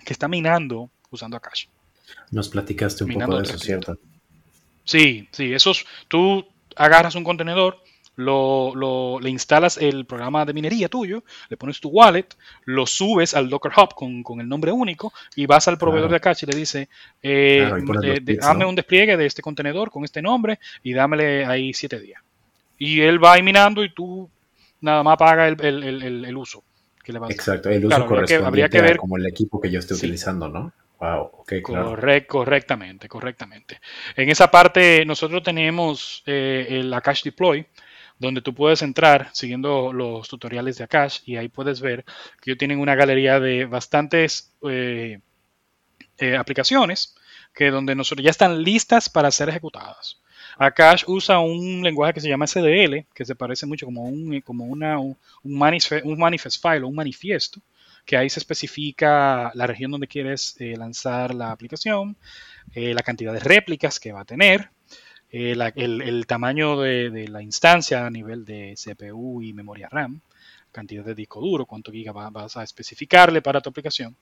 que 0.03 0.13
está 0.13 0.27
minando 0.27 0.89
usando 1.11 1.37
Akash. 1.37 1.65
Nos 2.31 2.49
platicaste 2.49 3.03
un 3.03 3.13
poco 3.13 3.37
de 3.37 3.43
eso, 3.43 3.57
¿cierto? 3.57 3.97
Sí, 4.83 5.27
sí. 5.31 5.53
Esos, 5.53 5.85
tú 6.07 6.45
agarras 6.75 7.15
un 7.15 7.23
contenedor, 7.23 7.77
lo, 8.15 9.19
le 9.19 9.29
instalas 9.29 9.77
el 9.77 10.05
programa 10.05 10.45
de 10.45 10.53
minería 10.53 10.87
tuyo, 10.87 11.23
le 11.49 11.57
pones 11.57 11.79
tu 11.79 11.89
wallet, 11.89 12.27
lo 12.65 12.85
subes 12.85 13.33
al 13.33 13.49
Docker 13.49 13.71
Hub 13.75 13.95
con, 13.95 14.39
el 14.39 14.47
nombre 14.47 14.71
único 14.71 15.13
y 15.35 15.45
vas 15.45 15.67
al 15.67 15.77
proveedor 15.77 16.09
de 16.11 16.17
Akash 16.17 16.43
y 16.43 16.45
le 16.45 16.57
dice, 16.57 16.89
eh, 17.21 17.71
dame 18.39 18.65
un 18.65 18.75
despliegue 18.75 19.17
de 19.17 19.25
este 19.25 19.41
contenedor 19.41 19.89
con 19.89 20.03
este 20.03 20.21
nombre 20.21 20.59
y 20.83 20.93
dámele 20.93 21.45
ahí 21.45 21.73
siete 21.73 21.99
días. 21.99 22.21
Y 22.77 23.01
él 23.01 23.23
va 23.23 23.33
ahí 23.33 23.43
minando 23.43 23.83
y 23.83 23.93
tú 23.93 24.29
nada 24.81 25.01
más 25.03 25.17
paga 25.17 25.47
el, 25.47 26.37
uso. 26.37 26.63
Que 27.03 27.13
le 27.13 27.19
vas 27.19 27.29
Exacto, 27.31 27.69
el 27.69 27.85
uso 27.85 28.05
correspondiente 28.05 28.47
habría 28.47 28.69
que, 28.69 28.81
ver 28.81 28.97
como 28.97 29.17
el 29.17 29.25
equipo 29.27 29.59
que 29.59 29.69
yo 29.69 29.79
esté 29.79 29.93
utilizando, 29.93 30.47
¿no? 30.47 30.71
Wow, 30.99 31.31
okay, 31.39 31.61
claro. 31.61 31.97
correctamente, 32.27 33.09
correctamente. 33.09 33.81
En 34.15 34.29
esa 34.29 34.49
parte 34.49 35.05
nosotros 35.05 35.43
tenemos 35.43 36.23
eh, 36.25 36.65
el 36.69 36.93
Akash 36.93 37.23
Deploy, 37.23 37.67
donde 38.17 38.41
tú 38.41 38.53
puedes 38.53 38.81
entrar 38.83 39.29
siguiendo 39.33 39.91
los 39.91 40.29
tutoriales 40.29 40.77
de 40.77 40.85
Akash 40.85 41.19
y 41.25 41.35
ahí 41.35 41.49
puedes 41.49 41.81
ver 41.81 42.05
que 42.39 42.51
ellos 42.51 42.57
tienen 42.57 42.79
una 42.79 42.95
galería 42.95 43.41
de 43.41 43.65
bastantes 43.65 44.53
eh, 44.61 45.19
eh, 46.19 46.37
aplicaciones 46.37 47.15
que 47.53 47.69
donde 47.69 47.95
nosotros 47.95 48.23
ya 48.23 48.31
están 48.31 48.63
listas 48.63 49.09
para 49.09 49.29
ser 49.29 49.49
ejecutadas. 49.49 50.22
Akash 50.57 51.03
usa 51.07 51.39
un 51.39 51.81
lenguaje 51.83 52.13
que 52.13 52.21
se 52.21 52.29
llama 52.29 52.47
SDL, 52.47 53.05
que 53.13 53.25
se 53.25 53.35
parece 53.35 53.65
mucho 53.65 53.85
como 53.85 54.03
un, 54.03 54.41
manifest, 55.43 56.61
file 56.61 56.83
o 56.83 56.87
un 56.87 56.95
manifiesto, 56.95 57.61
que 58.05 58.17
ahí 58.17 58.29
se 58.29 58.39
especifica 58.39 59.51
la 59.53 59.67
región 59.67 59.91
donde 59.91 60.07
quieres 60.07 60.55
eh, 60.59 60.75
lanzar 60.77 61.33
la 61.33 61.51
aplicación, 61.51 62.17
la 62.75 63.03
cantidad 63.03 63.33
de 63.33 63.39
réplicas 63.39 63.99
que 63.99 64.11
va 64.11 64.21
a 64.21 64.25
tener, 64.25 64.69
eh, 65.35 65.55
el, 65.75 66.27
tamaño 66.27 66.79
de, 66.79 67.27
la 67.27 67.41
instancia 67.41 68.05
a 68.05 68.09
nivel 68.11 68.45
de 68.45 68.75
CPU 68.75 69.41
y 69.41 69.51
memoria 69.51 69.89
RAM, 69.89 70.21
cantidad 70.71 71.03
de 71.03 71.15
disco 71.15 71.41
duro, 71.41 71.65
cuánto 71.65 71.91
giga 71.91 72.11
vas 72.11 72.55
a 72.55 72.61
especificarle 72.61 73.41
para 73.41 73.59
tu 73.59 73.71
aplicación. 73.71 74.15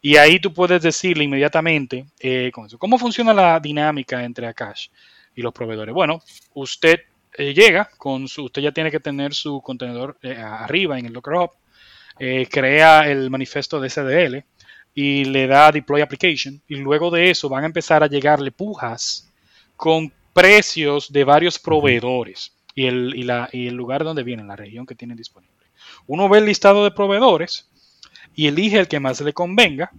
Y 0.00 0.16
ahí 0.16 0.40
tú 0.40 0.54
puedes 0.54 0.80
decirle 0.80 1.24
inmediatamente 1.24 2.06
eh, 2.18 2.50
cómo 2.78 2.98
funciona 2.98 3.34
la 3.34 3.60
dinámica 3.60 4.24
entre 4.24 4.46
Akash 4.46 4.88
y 5.34 5.42
los 5.42 5.52
proveedores. 5.52 5.94
Bueno, 5.94 6.22
usted 6.54 7.00
eh, 7.36 7.54
llega 7.54 7.90
con 7.96 8.28
su, 8.28 8.44
usted 8.44 8.62
ya 8.62 8.72
tiene 8.72 8.90
que 8.90 9.00
tener 9.00 9.34
su 9.34 9.60
contenedor 9.60 10.16
arriba 10.22 10.98
en 10.98 11.06
el 11.06 11.12
Docker 11.12 11.34
Hub, 11.34 11.50
crea 12.50 13.10
el 13.10 13.30
manifiesto 13.30 13.80
de 13.80 13.90
SDL 13.90 14.44
y 14.94 15.24
le 15.24 15.46
da 15.46 15.72
deploy 15.72 16.00
application 16.00 16.62
y 16.68 16.76
luego 16.76 17.10
de 17.10 17.30
eso 17.30 17.48
van 17.48 17.64
a 17.64 17.66
empezar 17.66 18.04
a 18.04 18.06
llegarle 18.06 18.52
pujas 18.52 19.32
con 19.76 20.12
precios 20.32 21.12
de 21.12 21.24
varios 21.24 21.58
proveedores 21.58 22.52
y 22.74 22.86
el, 22.86 23.14
y 23.52 23.66
el 23.68 23.74
lugar 23.74 24.04
donde 24.04 24.22
vienen, 24.22 24.48
la 24.48 24.56
región 24.56 24.86
que 24.86 24.94
tienen 24.94 25.16
disponible. 25.16 25.54
Uno 26.06 26.28
ve 26.28 26.38
el 26.38 26.46
listado 26.46 26.84
de 26.84 26.90
proveedores 26.90 27.68
y 28.34 28.46
elige 28.46 28.78
el 28.78 28.88
que 28.88 29.00
más 29.00 29.20
le 29.20 29.32
convenga. 29.32 29.90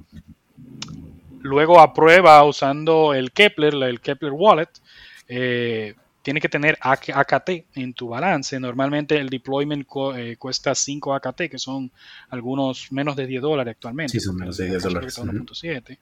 Luego 1.39 1.80
aprueba 1.80 2.43
usando 2.43 3.13
el 3.13 3.32
Kepler, 3.32 3.76
el 3.76 4.02
Kepler 4.02 4.32
Wallet. 4.34 4.69
Eh, 5.27 5.95
tiene 6.21 6.41
que 6.41 6.49
tener 6.49 6.77
AKT 6.81 7.49
en 7.75 7.93
tu 7.93 8.09
balance. 8.09 8.59
Normalmente 8.59 9.15
el 9.17 9.29
deployment 9.29 9.88
eh, 10.15 10.35
cuesta 10.38 10.73
5 10.73 11.13
AKT, 11.13 11.41
que 11.51 11.59
son 11.59 11.91
algunos 12.29 12.91
menos 12.91 13.15
de 13.15 13.27
10 13.27 13.41
dólares 13.43 13.73
actualmente. 13.73 14.11
Sí, 14.11 14.19
son 14.19 14.35
menos 14.35 14.57
de 14.57 14.69
10 14.69 14.83
dólares. 14.83 15.19
1.7. 15.19 15.99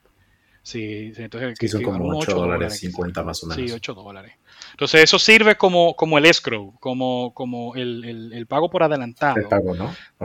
Sí, 0.62 1.12
entonces... 1.18 1.60
Que, 1.60 1.68
son 1.68 1.84
como 1.84 2.18
8, 2.18 2.36
dólares 2.36 2.80
50 2.80 3.22
más 3.22 3.44
o 3.44 3.48
menos. 3.48 3.70
Sí, 3.70 3.76
8 3.76 3.94
dólares. 3.94 4.32
Entonces 4.72 5.04
eso 5.04 5.20
sirve 5.20 5.58
como, 5.58 5.94
como 5.94 6.18
el 6.18 6.26
escrow, 6.26 6.74
como, 6.80 7.34
como 7.34 7.76
el, 7.76 8.32
el, 8.34 8.48
pago 8.48 8.70
por 8.70 8.82
adelantado 8.82 9.36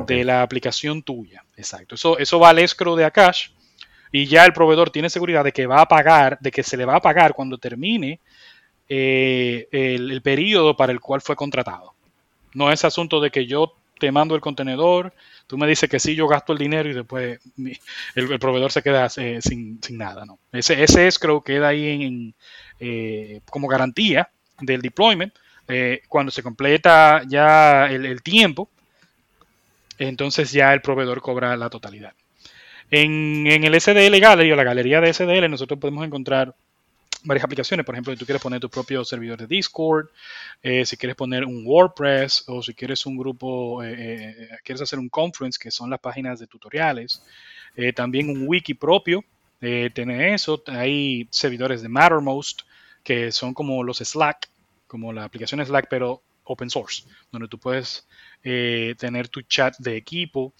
de 0.06 0.24
la 0.24 0.42
aplicación 0.42 1.02
tuya. 1.02 1.44
Exacto. 1.56 1.96
Eso, 1.96 2.18
eso 2.18 2.38
va 2.38 2.50
al 2.50 2.60
escrow 2.60 2.94
de 2.94 3.04
Akash 3.04 3.48
y 4.12 4.26
ya 4.26 4.44
el 4.44 4.52
proveedor 4.52 4.90
tiene 4.90 5.10
seguridad 5.10 5.42
de 5.42 5.52
que 5.52 5.66
va 5.66 5.82
a 5.82 5.88
pagar, 5.88 6.38
de 6.40 6.52
que 6.52 6.62
se 6.62 6.76
le 6.76 6.84
va 6.84 6.96
a 6.96 7.02
pagar 7.02 7.34
cuando 7.34 7.58
termine 7.58 8.20
eh, 8.88 9.68
el, 9.70 10.10
el 10.10 10.22
periodo 10.22 10.76
para 10.76 10.92
el 10.92 11.00
cual 11.00 11.20
fue 11.20 11.36
contratado. 11.36 11.94
No 12.54 12.72
es 12.72 12.84
asunto 12.84 13.20
de 13.20 13.30
que 13.30 13.46
yo 13.46 13.74
te 13.98 14.12
mando 14.12 14.34
el 14.34 14.40
contenedor, 14.40 15.12
tú 15.46 15.58
me 15.58 15.66
dices 15.66 15.90
que 15.90 15.98
sí, 16.00 16.14
yo 16.14 16.28
gasto 16.28 16.52
el 16.52 16.58
dinero 16.58 16.88
y 16.88 16.94
después 16.94 17.40
el, 18.14 18.38
proveedor 18.38 18.72
se 18.72 18.82
queda 18.82 19.08
eh, 19.16 19.40
sin, 19.42 19.80
nada. 19.90 20.24
¿no? 20.24 20.38
Ese, 20.52 20.82
ese 20.82 21.08
queda 21.44 21.68
ahí 21.68 22.34
eh, 22.80 23.40
como 23.50 23.68
garantía 23.68 24.30
del 24.60 24.82
deployment. 24.82 25.34
Cuando 26.08 26.32
se 26.32 26.42
completa 26.42 27.22
ya 27.28 27.86
el, 27.90 28.22
tiempo, 28.22 28.70
entonces 29.98 30.50
ya 30.50 30.72
el 30.72 30.80
proveedor 30.80 31.20
cobra 31.20 31.54
la 31.58 31.68
totalidad. 31.68 32.14
En, 32.90 33.46
en 33.46 33.64
el 33.64 33.78
SDL 33.78 34.18
Gallery 34.18 34.50
o 34.50 34.56
la 34.56 34.64
galería 34.64 35.02
de 35.02 35.12
SDL 35.12 35.50
nosotros 35.50 35.78
podemos 35.78 36.06
encontrar 36.06 36.54
varias 37.24 37.44
aplicaciones. 37.44 37.84
Por 37.84 37.94
ejemplo, 37.94 38.12
si 38.12 38.18
tú 38.18 38.24
quieres 38.24 38.42
poner 38.42 38.60
tu 38.60 38.68
propio 38.68 39.04
servidor 39.04 39.38
de 39.38 39.46
Discord, 39.46 40.08
eh, 40.62 40.84
si 40.86 40.96
quieres 40.96 41.16
poner 41.16 41.44
un 41.44 41.64
WordPress 41.66 42.44
o 42.46 42.62
si 42.62 42.74
quieres 42.74 43.04
un 43.06 43.16
grupo, 43.16 43.82
eh, 43.82 43.94
eh, 43.98 44.48
quieres 44.64 44.82
hacer 44.82 44.98
un 44.98 45.08
conference, 45.08 45.58
que 45.60 45.70
son 45.70 45.90
las 45.90 46.00
páginas 46.00 46.38
de 46.38 46.46
tutoriales. 46.46 47.22
también 47.94 48.28
un 48.28 48.48
wiki 48.48 48.74
propio, 48.74 49.24
tiene 49.60 50.34
eso. 50.34 50.62
Hay 50.66 51.28
servidores 51.30 51.80
de 51.80 51.88
Mattermost, 51.88 52.62
que 53.04 53.30
son 53.30 53.54
como 53.54 53.84
los 53.84 53.98
Slack, 53.98 54.48
como 54.88 55.12
la 55.12 55.24
aplicación 55.24 55.64
Slack, 55.64 55.86
pero 55.88 56.22
open 56.44 56.70
source, 56.70 57.04
donde 57.30 57.46
tú 57.46 57.58
puedes 57.58 58.06
tener 58.42 59.28
tu 59.28 59.42
chat 59.42 59.76
de 59.78 59.96
equipo 59.96 60.54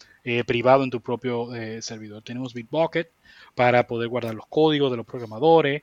privado 0.46 0.84
en 0.84 0.90
tu 0.90 1.00
propio 1.00 1.48
servidor. 1.80 2.22
Tenemos 2.22 2.54
Bitbucket 2.54 3.10
para 3.56 3.84
poder 3.88 4.08
guardar 4.08 4.36
los 4.36 4.46
códigos 4.46 4.92
de 4.92 4.98
los 4.98 5.06
programadores. 5.06 5.82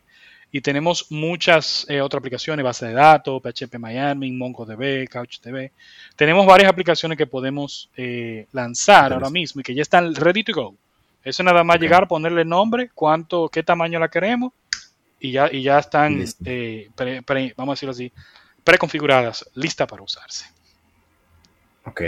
Y 0.56 0.62
tenemos 0.62 1.12
muchas 1.12 1.86
eh, 1.90 2.00
otras 2.00 2.20
aplicaciones, 2.20 2.64
base 2.64 2.86
de 2.86 2.94
datos, 2.94 3.42
PHP 3.42 3.78
Miami, 3.78 4.32
MongoDB, 4.32 5.06
CouchDB. 5.10 5.72
Tenemos 6.16 6.46
varias 6.46 6.72
aplicaciones 6.72 7.18
que 7.18 7.28
podemos 7.28 7.90
eh, 7.98 8.48
lanzar 8.54 9.12
ahora 9.12 9.30
mismo 9.30 9.60
y 9.60 9.66
que 9.66 9.76
ya 9.76 9.82
están 9.82 10.16
ready 10.16 10.46
to 10.46 10.54
go. 10.54 10.74
Eso 11.26 11.44
es 11.44 11.46
nada 11.46 11.62
más 11.66 11.78
llegar, 11.78 12.08
ponerle 12.08 12.46
nombre, 12.46 12.90
cuánto, 12.96 13.50
qué 13.50 13.64
tamaño 13.64 14.00
la 14.00 14.08
queremos 14.08 14.54
y 15.20 15.34
ya, 15.34 15.52
y 15.52 15.62
ya 15.62 15.78
están, 15.78 16.24
eh, 16.46 16.90
vamos 17.58 17.74
a 17.74 17.76
decirlo 17.76 17.92
así, 17.92 18.10
preconfiguradas, 18.64 19.50
listas 19.56 19.90
para 19.90 20.04
usarse. 20.04 20.46
Ok, 21.84 22.02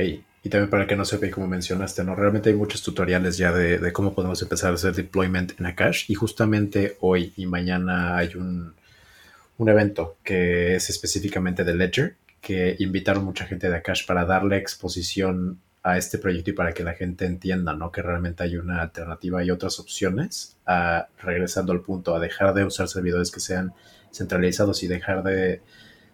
Y 0.43 0.49
también 0.49 0.69
para 0.69 0.87
que 0.87 0.95
no 0.95 1.03
sepa, 1.03 1.29
como 1.29 1.47
mencionaste, 1.47 2.03
¿no? 2.03 2.15
Realmente 2.15 2.49
hay 2.49 2.55
muchos 2.55 2.83
tutoriales 2.83 3.37
ya 3.37 3.51
de, 3.51 3.91
cómo 3.91 4.13
podemos 4.13 4.41
empezar 4.41 4.71
a 4.71 4.75
hacer 4.75 4.93
deployment 4.93 5.59
en 5.59 5.65
Akash. 5.65 6.09
Y 6.09 6.13
justamente 6.13 6.97
hoy 7.01 7.33
y 7.35 7.45
mañana 7.45 8.17
hay 8.17 8.35
un, 8.35 8.73
un 9.57 9.69
evento 9.69 10.17
que 10.23 10.75
es 10.75 10.89
específicamente 10.89 11.63
de 11.63 11.75
Ledger, 11.75 12.15
que 12.39 12.75
invitaron 12.79 13.25
mucha 13.25 13.45
gente 13.45 13.69
de 13.69 13.75
Akash 13.75 14.05
para 14.05 14.25
darle 14.25 14.57
exposición 14.57 15.59
a 15.83 15.97
este 15.97 16.17
proyecto 16.17 16.51
y 16.51 16.53
para 16.53 16.73
que 16.73 16.83
la 16.83 16.93
gente 16.93 17.25
entienda, 17.25 17.73
¿no? 17.73 17.91
Que 17.91 18.01
realmente 18.01 18.43
hay 18.43 18.57
una 18.57 18.81
alternativa 18.81 19.43
y 19.43 19.51
otras 19.51 19.79
opciones, 19.79 20.57
a, 20.65 21.07
regresando 21.21 21.71
al 21.71 21.81
punto, 21.81 22.15
a 22.15 22.19
dejar 22.19 22.53
de 22.53 22.65
usar 22.65 22.87
servidores 22.87 23.31
que 23.31 23.39
sean 23.39 23.73
centralizados 24.11 24.83
y 24.83 24.87
dejar 24.87 25.23
de 25.23 25.61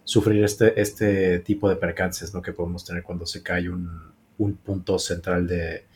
sufrir 0.04 0.44
este, 0.44 0.80
este 0.80 1.40
tipo 1.40 1.68
de 1.68 1.76
percances, 1.76 2.32
¿no? 2.32 2.40
Que 2.40 2.52
podemos 2.52 2.84
tener 2.84 3.02
cuando 3.02 3.26
se 3.26 3.42
cae 3.42 3.68
un, 3.68 4.13
un 4.38 4.56
punto 4.56 4.98
central 4.98 5.46
de, 5.46 5.86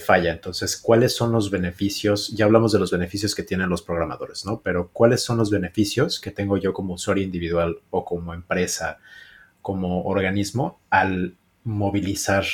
falla. 0.00 0.32
Entonces, 0.32 0.76
¿cuáles 0.76 1.14
son 1.14 1.30
los 1.30 1.52
beneficios? 1.52 2.34
Ya 2.34 2.46
hablamos 2.46 2.72
de 2.72 2.80
los 2.80 2.90
beneficios 2.90 3.32
que 3.32 3.44
tienen 3.44 3.68
los 3.68 3.80
programadores, 3.80 4.44
¿no? 4.44 4.60
Pero 4.60 4.88
¿cuáles 4.92 5.22
son 5.22 5.38
los 5.38 5.52
beneficios 5.52 6.18
que 6.18 6.32
tengo 6.32 6.56
yo 6.56 6.72
como 6.72 6.94
usuario 6.94 7.22
individual 7.22 7.78
o 7.90 8.04
como 8.04 8.34
empresa, 8.34 8.98
como 9.62 10.02
organismo, 10.02 10.80
al 10.90 11.36
movilizar 11.62 12.44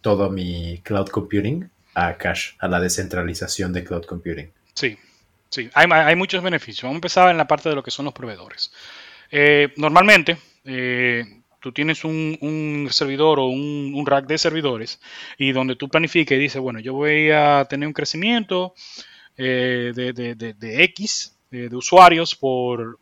todo 0.00 0.30
mi 0.30 0.80
cloud 0.84 1.08
computing 1.08 1.68
a 1.94 2.16
cache, 2.16 2.54
a 2.60 2.66
la 2.66 2.80
descentralización 2.80 3.74
de 3.74 3.84
cloud 3.84 4.06
computing? 4.06 4.50
Sí, 4.72 4.96
sí, 5.50 5.68
hay, 5.74 6.16
muchos 6.16 6.42
beneficios. 6.42 6.84
Vamos 6.84 6.94
a 6.94 6.98
empezar 6.98 7.30
en 7.30 7.36
la 7.36 7.46
parte 7.46 7.68
de 7.68 7.74
lo 7.74 7.82
que 7.82 7.90
son 7.90 8.06
los 8.06 8.14
proveedores. 8.14 8.72
Eh, 9.30 9.72
normalmente, 9.76 10.38
eh, 10.64 11.35
tú 11.60 11.72
tienes 11.72 12.04
un, 12.04 12.88
servidor 12.90 13.38
o 13.38 13.46
un, 13.46 14.04
rack 14.06 14.26
de 14.26 14.38
servidores 14.38 15.00
y 15.38 15.52
donde 15.52 15.76
tú 15.76 15.88
planificas 15.88 16.36
y 16.36 16.40
dices, 16.40 16.60
bueno, 16.60 16.80
yo 16.80 16.94
voy 16.94 17.30
a 17.30 17.66
tener 17.68 17.86
un 17.86 17.92
crecimiento 17.92 18.74
eh, 19.36 19.92
de, 19.94 20.84
X 20.84 21.36
de, 21.50 21.74
usuarios 21.74 22.34
por, 22.34 22.98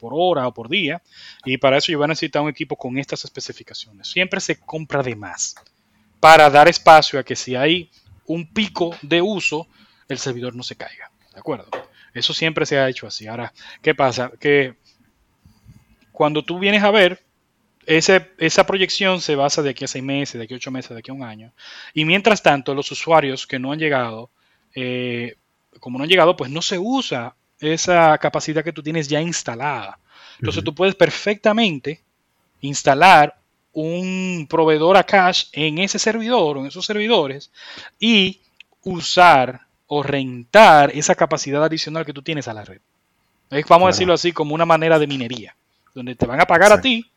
hora 0.00 0.48
o 0.48 0.54
por 0.54 0.68
día 0.68 1.02
y 1.44 1.58
para 1.58 1.78
eso 1.78 1.92
yo 1.92 1.98
voy 1.98 2.06
a 2.06 2.08
necesitar 2.08 2.42
un 2.42 2.48
equipo 2.48 2.76
con 2.76 2.98
estas 2.98 3.24
especificaciones. 3.24 4.08
Siempre 4.08 4.40
se 4.40 4.58
compra 4.58 5.02
de 5.02 5.16
más 5.16 5.54
para 6.20 6.48
dar 6.50 6.68
espacio 6.68 7.18
a 7.18 7.24
que 7.24 7.36
si 7.36 7.56
hay 7.56 7.90
un 8.26 8.52
pico 8.52 8.96
de 9.02 9.20
uso, 9.20 9.66
el 10.08 10.18
servidor 10.18 10.54
no 10.54 10.62
se 10.62 10.76
caiga. 10.76 11.10
¿De 11.32 11.40
acuerdo? 11.40 11.68
Eso 12.14 12.34
siempre 12.34 12.66
se 12.66 12.78
ha 12.78 12.88
hecho 12.88 13.06
así. 13.06 13.26
Ahora, 13.26 13.52
¿qué 13.80 13.94
pasa? 13.94 14.30
Que 14.38 14.74
cuando 16.12 16.44
tú 16.44 16.58
vienes 16.58 16.82
a 16.82 16.90
ver, 16.90 17.22
esa 17.86 18.66
proyección 18.66 19.20
se 19.20 19.34
basa 19.34 19.62
de 19.62 19.70
aquí 19.70 19.84
a 19.84 19.88
seis 19.88 20.04
meses, 20.04 20.38
de 20.38 20.44
aquí 20.44 20.54
a 20.54 20.56
ocho 20.56 20.70
meses, 20.70 20.90
de 20.90 20.98
aquí 20.98 21.10
a 21.10 21.14
un 21.14 21.24
año. 21.24 21.52
Y 21.94 22.04
mientras 22.04 22.42
tanto, 22.42 22.74
los 22.74 22.90
usuarios 22.92 23.46
que 23.46 23.58
no 23.58 23.72
han 23.72 23.78
llegado, 23.78 24.30
eh, 24.74 25.36
como 25.80 25.98
no 25.98 26.04
han 26.04 26.10
llegado, 26.10 26.36
pues 26.36 26.50
no 26.50 26.62
se 26.62 26.78
usa 26.78 27.34
esa 27.60 28.16
capacidad 28.18 28.64
que 28.64 28.72
tú 28.72 28.82
tienes 28.82 29.08
ya 29.08 29.20
instalada. 29.20 29.98
Entonces 30.38 30.64
tú 30.64 30.74
puedes 30.74 30.94
perfectamente 30.94 32.00
instalar 32.60 33.36
un 33.72 34.46
proveedor 34.48 34.96
a 34.96 35.04
cache 35.04 35.46
en 35.52 35.78
ese 35.78 35.98
servidor 35.98 36.56
o 36.56 36.60
en 36.60 36.66
esos 36.66 36.84
servidores 36.84 37.50
y 37.98 38.40
usar 38.82 39.62
o 39.86 40.02
rentar 40.02 40.90
esa 40.94 41.14
capacidad 41.14 41.62
adicional 41.64 42.04
que 42.04 42.12
tú 42.12 42.22
tienes 42.22 42.48
a 42.48 42.54
la 42.54 42.64
red. 42.64 42.80
Vamos 43.68 43.86
a 43.86 43.90
decirlo 43.90 44.14
así 44.14 44.32
como 44.32 44.54
una 44.54 44.64
manera 44.64 44.98
de 44.98 45.06
minería, 45.06 45.54
donde 45.94 46.14
te 46.14 46.26
van 46.26 46.40
a 46.40 46.46
pagar 46.46 46.72
a 46.72 46.80
ti 46.80 47.11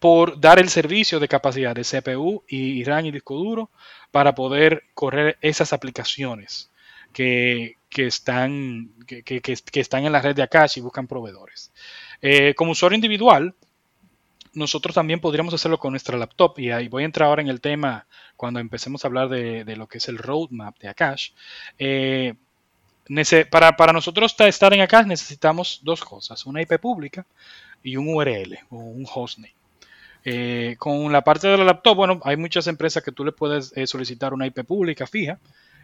por 0.00 0.40
dar 0.40 0.58
el 0.58 0.68
servicio 0.70 1.20
de 1.20 1.28
capacidad 1.28 1.74
de 1.74 1.84
CPU 1.84 2.42
y 2.48 2.82
RAM 2.84 3.06
y 3.06 3.10
disco 3.12 3.36
duro 3.36 3.70
para 4.10 4.34
poder 4.34 4.84
correr 4.94 5.38
esas 5.40 5.72
aplicaciones 5.72 6.70
que, 7.12 7.76
están, 7.96 8.90
que, 9.06 9.42
están 9.74 10.04
en 10.04 10.12
la 10.12 10.22
red 10.22 10.34
de 10.34 10.42
Akashi 10.42 10.80
y 10.80 10.82
buscan 10.82 11.06
proveedores. 11.06 11.72
Eh, 12.22 12.54
como 12.54 12.72
usuario 12.72 12.96
individual, 12.96 13.54
nosotros 14.52 14.94
también 14.94 15.20
podríamos 15.20 15.54
hacerlo 15.54 15.78
con 15.78 15.92
nuestra 15.92 16.16
laptop 16.16 16.58
y 16.58 16.70
ahí 16.70 16.88
voy 16.88 17.02
a 17.02 17.06
entrar 17.06 17.28
ahora 17.28 17.42
en 17.42 17.48
el 17.48 17.60
tema 17.60 18.06
cuando 18.36 18.60
empecemos 18.60 19.04
a 19.04 19.08
hablar 19.08 19.28
de, 19.28 19.76
lo 19.76 19.86
que 19.86 19.98
es 19.98 20.08
el 20.08 20.18
roadmap 20.18 20.78
de 20.78 20.88
Akash. 20.88 21.30
Eh, 21.78 22.34
para, 23.50 23.76
para, 23.76 23.92
nosotros 23.92 24.34
estar 24.38 24.72
en 24.72 24.80
Akash 24.80 25.06
necesitamos 25.06 25.80
dos 25.82 26.04
cosas, 26.04 26.46
una 26.46 26.62
IP 26.62 26.78
pública 26.78 27.26
y 27.82 27.96
un 27.96 28.08
URL 28.08 28.58
o 28.70 28.76
un 28.76 29.06
hostname. 29.12 29.59
Eh, 30.24 30.76
con 30.78 31.10
la 31.12 31.22
parte 31.22 31.48
de 31.48 31.56
la 31.56 31.64
laptop, 31.64 31.96
bueno, 31.96 32.20
hay 32.24 32.36
muchas 32.36 32.66
empresas 32.66 33.02
que 33.02 33.12
tú 33.12 33.24
le 33.24 33.32
puedes 33.32 33.72
eh, 33.76 33.86
solicitar 33.86 34.34
una 34.34 34.46
IP 34.46 34.64
pública 34.64 35.06
fija 35.06 35.38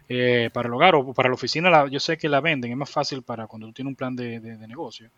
eh, 0.09 0.49
para 0.53 0.67
el 0.67 0.73
hogar 0.73 0.95
o 0.95 1.13
para 1.13 1.29
la 1.29 1.35
oficina. 1.35 1.87
yo 1.89 1.99
sé 1.99 2.17
que 2.17 2.29
la 2.29 2.39
venden, 2.39 2.71
es 2.71 2.77
más 2.77 2.89
fácil 2.89 3.23
para 3.23 3.47
cuando 3.47 3.67
tú 3.67 3.73
tienes 3.73 3.91
un 3.91 3.95
plan 3.95 4.15
de, 4.15 4.39
negocio. 4.67 5.09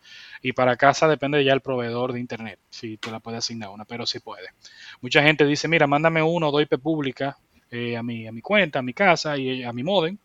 Y 0.42 0.52
para 0.52 0.76
casa 0.76 1.06
depende 1.06 1.44
ya 1.44 1.52
el 1.52 1.60
proveedor 1.60 2.12
de 2.12 2.20
internet, 2.20 2.58
si 2.70 2.96
te 2.96 3.10
la 3.10 3.20
puede 3.20 3.36
asignar 3.36 3.70
una, 3.70 3.84
pero 3.84 4.06
sí 4.06 4.20
puede. 4.20 4.48
Mucha 5.00 5.22
gente 5.22 5.44
dice, 5.44 5.68
mira, 5.68 5.86
mándame 5.86 6.22
uno 6.22 6.48
o 6.48 6.52
dos 6.52 6.62
IP 6.62 6.78
pública 6.80 7.36
a, 7.96 8.02
mi, 8.02 8.26
a 8.26 8.32
mi 8.32 8.40
cuenta, 8.40 8.80
a 8.80 8.82
mi 8.82 8.94
casa 8.94 9.36
y 9.36 9.62
a 9.62 9.72
mi 9.72 9.84
modem, 9.84 10.16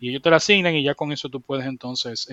y 0.00 0.10
ellos 0.10 0.22
te 0.22 0.30
la 0.30 0.36
asignan 0.36 0.74
y 0.74 0.82
ya 0.82 0.94
con 0.94 1.12
eso 1.12 1.28
tú 1.28 1.40
puedes 1.40 1.66
entonces 1.66 2.28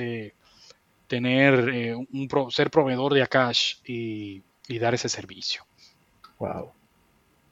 tener 1.07 1.95
un 2.11 2.29
ser 2.51 2.71
proveedor 2.71 3.13
de 3.13 3.23
Akash 3.23 3.75
y 3.85 4.43
dar 4.79 4.93
ese 4.93 5.09
servicio. 5.09 5.65
Wow. 6.41 6.71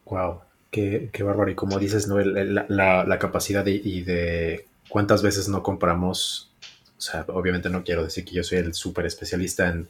Wow. 0.05 0.41
Qué, 0.71 1.09
qué 1.13 1.23
bárbaro. 1.23 1.51
Y 1.51 1.55
como 1.55 1.77
dices, 1.77 2.07
¿no? 2.07 2.19
la, 2.19 3.19
capacidad 3.19 3.63
de, 3.63 3.71
y 3.71 4.01
de 4.01 4.65
cuántas 4.89 5.21
veces 5.21 5.47
no 5.47 5.61
compramos. 5.61 6.49
O 6.97 7.01
sea, 7.01 7.23
obviamente 7.27 7.69
no 7.69 7.83
quiero 7.83 8.03
decir 8.03 8.25
que 8.25 8.33
yo 8.33 8.43
soy 8.43 8.57
el 8.57 8.73
súper 8.73 9.05
especialista 9.05 9.69
en, 9.69 9.87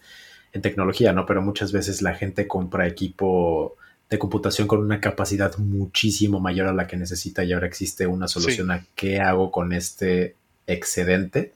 tecnología, 0.62 1.14
¿no? 1.14 1.26
Pero 1.28 1.44
muchas 1.44 1.72
veces 1.72 2.02
la 2.02 2.16
gente 2.16 2.48
compra 2.48 2.88
equipo 2.88 3.76
de 4.10 4.18
computación 4.18 4.68
con 4.68 4.80
una 4.80 5.00
capacidad 5.00 5.56
muchísimo 5.58 6.40
mayor 6.40 6.68
a 6.68 6.74
la 6.74 6.88
que 6.88 6.98
necesita 6.98 7.44
y 7.44 7.54
ahora 7.54 7.68
existe 7.68 8.08
una 8.08 8.28
solución 8.28 8.72
a 8.72 8.84
qué 8.96 9.20
hago 9.20 9.52
con 9.52 9.74
este 9.74 10.36
excedente 10.66 11.54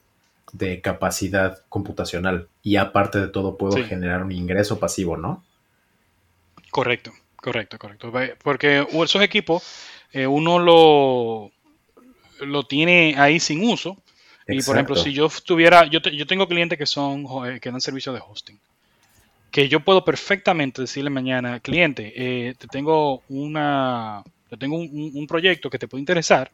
de 0.52 0.80
capacidad 0.80 1.58
computacional 1.68 2.46
y 2.62 2.76
aparte 2.76 3.18
de 3.18 3.26
todo 3.26 3.56
puedo 3.56 3.84
generar 3.84 4.22
un 4.22 4.30
ingreso 4.30 4.78
pasivo, 4.78 5.16
¿no? 5.16 5.42
Correcto. 6.70 7.12
Correcto, 7.44 7.78
correcto. 7.78 8.10
Porque 8.42 8.86
esos 8.90 9.20
equipos 9.20 9.62
eh, 10.12 10.26
uno 10.26 10.58
lo, 10.58 11.50
lo 12.40 12.62
tiene 12.66 13.16
ahí 13.18 13.38
sin 13.38 13.68
uso. 13.68 13.98
Y 14.48 14.62
por 14.62 14.76
ejemplo, 14.76 14.96
si 14.96 15.12
yo 15.12 15.28
tuviera, 15.44 15.84
yo, 15.84 16.00
yo 16.00 16.26
tengo 16.26 16.48
clientes 16.48 16.78
que 16.78 16.86
son 16.86 17.26
eh, 17.46 17.60
que 17.60 17.70
dan 17.70 17.82
servicio 17.82 18.14
de 18.14 18.22
hosting. 18.26 18.58
Que 19.50 19.68
yo 19.68 19.80
puedo 19.80 20.06
perfectamente 20.06 20.80
decirle 20.80 21.10
mañana, 21.10 21.60
cliente, 21.60 22.14
eh, 22.16 22.54
te 22.54 22.66
tengo 22.66 23.22
una, 23.28 24.24
te 24.48 24.56
tengo 24.56 24.78
un, 24.78 25.26
proyecto 25.26 25.68
que 25.68 25.78
te 25.78 25.86
puede 25.86 26.00
interesar. 26.00 26.50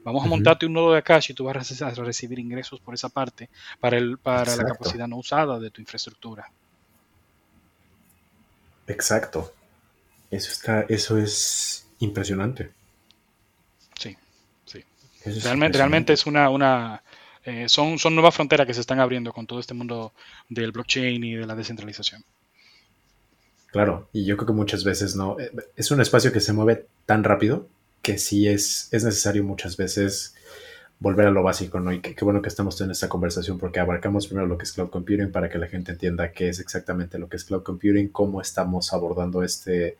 Vamos 0.00 0.24
a 0.24 0.26
montarte 0.26 0.66
un 0.66 0.72
nodo 0.72 0.94
de 0.94 0.98
Akash 0.98 1.30
y 1.30 1.34
tú 1.34 1.44
vas 1.44 1.80
a 1.80 1.90
recibir 1.90 2.40
ingresos 2.40 2.80
por 2.80 2.92
esa 2.92 3.08
parte 3.08 3.48
para, 3.78 3.98
el, 3.98 4.18
para 4.18 4.56
la 4.56 4.64
capacidad 4.64 5.06
no 5.06 5.16
usada 5.16 5.60
de 5.60 5.70
tu 5.70 5.80
infraestructura. 5.80 6.50
Exacto. 8.88 9.52
Eso 10.34 10.50
está, 10.50 10.82
eso 10.88 11.18
es 11.18 11.86
impresionante. 12.00 12.70
Sí, 13.98 14.16
sí. 14.64 14.84
realmente, 15.42 15.78
realmente 15.78 16.12
es 16.12 16.26
una, 16.26 16.50
una 16.50 17.02
eh, 17.44 17.68
son, 17.68 17.98
son 17.98 18.14
nuevas 18.14 18.34
fronteras 18.34 18.66
que 18.66 18.74
se 18.74 18.80
están 18.80 19.00
abriendo 19.00 19.32
con 19.32 19.46
todo 19.46 19.60
este 19.60 19.74
mundo 19.74 20.12
del 20.48 20.72
blockchain 20.72 21.22
y 21.22 21.34
de 21.34 21.46
la 21.46 21.54
descentralización. 21.54 22.24
Claro, 23.70 24.08
y 24.12 24.24
yo 24.24 24.36
creo 24.36 24.46
que 24.46 24.52
muchas 24.52 24.84
veces 24.84 25.14
no. 25.14 25.38
Eh, 25.38 25.50
es 25.76 25.90
un 25.90 26.00
espacio 26.00 26.32
que 26.32 26.40
se 26.40 26.52
mueve 26.52 26.86
tan 27.06 27.24
rápido 27.24 27.68
que 28.02 28.18
sí 28.18 28.48
es, 28.48 28.88
es 28.92 29.04
necesario 29.04 29.44
muchas 29.44 29.76
veces 29.76 30.34
volver 31.00 31.26
a 31.26 31.30
lo 31.30 31.42
básico, 31.42 31.80
¿no? 31.80 31.92
Y 31.92 32.00
qué, 32.00 32.24
bueno 32.24 32.40
que 32.40 32.48
estamos 32.48 32.80
en 32.80 32.90
esta 32.90 33.08
conversación 33.08 33.58
porque 33.58 33.80
abarcamos 33.80 34.26
primero 34.26 34.46
lo 34.46 34.56
que 34.56 34.64
es 34.64 34.72
cloud 34.72 34.90
computing 34.90 35.32
para 35.32 35.48
que 35.50 35.58
la 35.58 35.66
gente 35.66 35.92
entienda 35.92 36.32
qué 36.32 36.48
es 36.48 36.60
exactamente 36.60 37.18
lo 37.18 37.28
que 37.28 37.36
es 37.36 37.44
cloud 37.44 37.62
computing, 37.62 38.08
cómo 38.08 38.40
estamos 38.40 38.92
abordando 38.92 39.42
este, 39.42 39.98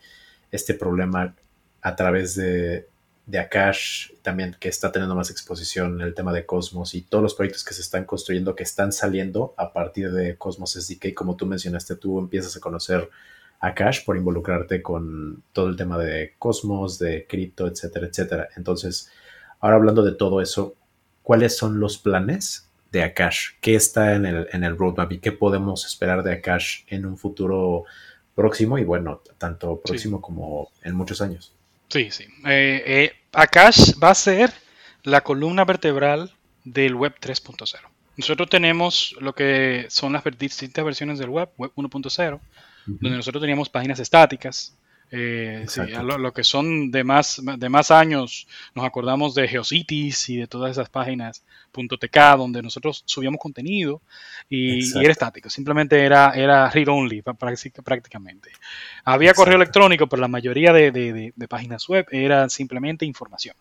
este 0.55 0.75
problema 0.75 1.35
a 1.83 1.97
través 1.97 2.37
de, 2.37 2.87
de 3.27 3.39
Akash, 3.39 4.11
también 4.23 4.57
que 4.61 4.69
está 4.69 4.93
teniendo 4.93 5.15
más 5.15 5.31
exposición 5.31 6.01
en 6.01 6.07
el 6.07 6.15
tema 6.15 6.33
de 6.33 6.47
Cosmos 6.47 6.95
y 6.95 7.03
todos 7.03 7.23
los 7.23 7.35
proyectos 7.35 7.65
que 7.65 7.75
se 7.75 7.81
están 7.81 8.05
construyendo, 8.05 8.55
que 8.55 8.63
están 8.63 8.93
saliendo 8.93 9.55
a 9.57 9.73
partir 9.73 10.13
de 10.13 10.37
Cosmos 10.37 10.73
SDK. 10.73 11.15
Como 11.15 11.37
tú 11.37 11.47
mencionaste, 11.47 11.97
tú 11.97 12.19
empiezas 12.19 12.57
a 12.57 12.61
conocer 12.61 13.11
Akash 13.61 14.05
por 14.05 14.17
involucrarte 14.17 14.83
con 14.83 15.43
todo 15.53 15.69
el 15.69 15.77
tema 15.77 15.99
de 15.99 16.35
Cosmos, 16.39 16.99
de 16.99 17.27
cripto, 17.27 17.67
etcétera, 17.67 18.07
etcétera. 18.07 18.49
Entonces, 18.57 19.11
ahora 19.61 19.77
hablando 19.77 20.03
de 20.03 20.13
todo 20.13 20.41
eso, 20.41 20.77
¿cuáles 21.23 21.57
son 21.57 21.81
los 21.81 21.99
planes 21.99 22.69
de 22.93 23.03
Akash? 23.03 23.53
¿Qué 23.61 23.75
está 23.75 24.15
en 24.15 24.27
el, 24.27 24.49
en 24.53 24.65
el 24.65 24.77
roadmap 24.77 25.11
y 25.13 25.19
qué 25.19 25.33
podemos 25.33 25.87
esperar 25.87 26.23
de 26.23 26.35
Akash 26.35 26.85
en 26.89 27.07
un 27.07 27.17
futuro 27.17 27.85
próximo 28.35 28.79
y 28.79 28.85
bueno, 28.85 29.21
tanto 29.39 29.81
próximo 29.81 30.21
como 30.21 30.71
en 30.83 30.95
muchos 30.95 31.21
años. 31.21 31.53
Sí, 31.89 32.11
sí. 32.11 32.25
Eh, 32.47 32.83
eh, 32.87 33.13
Akash 33.33 33.95
va 34.03 34.11
a 34.11 34.15
ser 34.15 34.53
la 35.03 35.23
columna 35.23 35.65
vertebral 35.65 36.33
del 36.65 36.95
Web 36.95 37.15
3.0. 37.21 37.81
Nosotros 38.17 38.49
tenemos 38.49 39.17
lo 39.21 39.35
que 39.35 39.87
son 39.89 40.13
las 40.13 40.23
distintas 40.39 40.85
versiones 40.85 41.19
del 41.19 41.31
Web, 41.31 41.51
Web 41.59 41.73
1.0, 41.77 42.41
donde 42.87 43.17
nosotros 43.17 43.41
teníamos 43.41 43.69
páginas 43.69 43.99
estáticas, 43.99 44.77
eh, 45.11 45.67
lo, 46.03 46.33
que 46.33 46.45
son 46.45 46.91
de 46.91 47.05
más, 47.05 47.41
de 47.43 47.69
más 47.69 47.91
años, 47.91 48.47
nos 48.75 48.85
acordamos 48.85 49.35
de 49.35 49.47
Geocities 49.47 50.29
y 50.29 50.37
de 50.39 50.47
todas 50.47 50.73
esas 50.73 50.89
páginas 50.89 51.45
.tk 51.73 52.37
donde 52.37 52.63
nosotros 52.63 53.03
subíamos 53.05 53.41
contenido 53.41 54.01
y, 54.49 54.97
era 54.99 55.13
estático, 55.13 55.51
simplemente 55.51 56.05
era, 56.05 56.31
era 56.31 56.71
read 56.71 56.89
only 56.89 57.23
prácticamente. 57.23 58.51
Había 59.05 59.35
correo 59.35 59.57
electrónico, 59.57 60.07
pero 60.09 60.21
la 60.21 60.29
mayoría 60.29 60.73
de, 60.73 61.33
páginas 61.49 61.89
web 61.89 62.07
era 62.11 62.49
simplemente 62.49 63.05
información. 63.05 63.57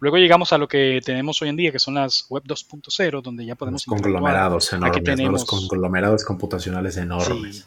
Luego 0.00 0.16
llegamos 0.16 0.52
a 0.52 0.58
lo 0.58 0.68
que 0.68 1.00
tenemos 1.04 1.40
hoy 1.42 1.50
en 1.50 1.56
día, 1.56 1.72
que 1.72 1.78
son 1.78 1.94
las 1.94 2.26
web 2.28 2.42
2.0, 2.44 3.22
donde 3.22 3.44
ya 3.44 3.54
podemos... 3.54 3.86
Los 3.86 4.00
conglomerados 4.00 4.72
enormes, 4.72 5.18
los 5.30 5.44
conglomerados 5.44 6.24
computacionales 6.24 6.96
enormes. 6.96 7.56
Sí, 7.56 7.64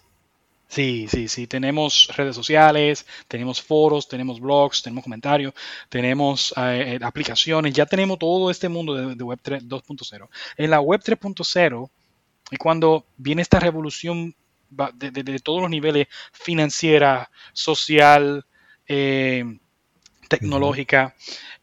sí, 1.08 1.28
sí. 1.28 1.48
Tenemos 1.48 2.10
redes 2.16 2.36
sociales, 2.36 3.06
tenemos 3.28 3.62
foros, 3.62 4.08
tenemos 4.08 4.40
blogs, 4.40 4.82
tenemos 4.82 5.04
comentarios, 5.04 5.54
tenemos 5.90 6.54
eh, 6.58 6.96
eh, 6.96 7.00
aplicaciones, 7.04 7.74
ya 7.74 7.86
tenemos 7.86 8.18
todo 8.20 8.50
este 8.50 8.70
mundo 8.70 8.94
de, 8.94 9.24
Web 9.24 9.40
2.0. 9.44 10.30
En 10.58 10.70
la 10.70 10.80
Web 10.82 11.02
3.0 11.02 11.90
es 12.52 12.60
cuando 12.60 13.06
viene 13.18 13.42
esta 13.42 13.60
revolución 13.60 14.36
de, 14.70 15.40
todos 15.40 15.62
los 15.62 15.70
niveles, 15.70 16.08
financiera, 16.32 17.30
social, 17.54 18.46
eh, 18.88 19.46
tecnológica 20.28 21.16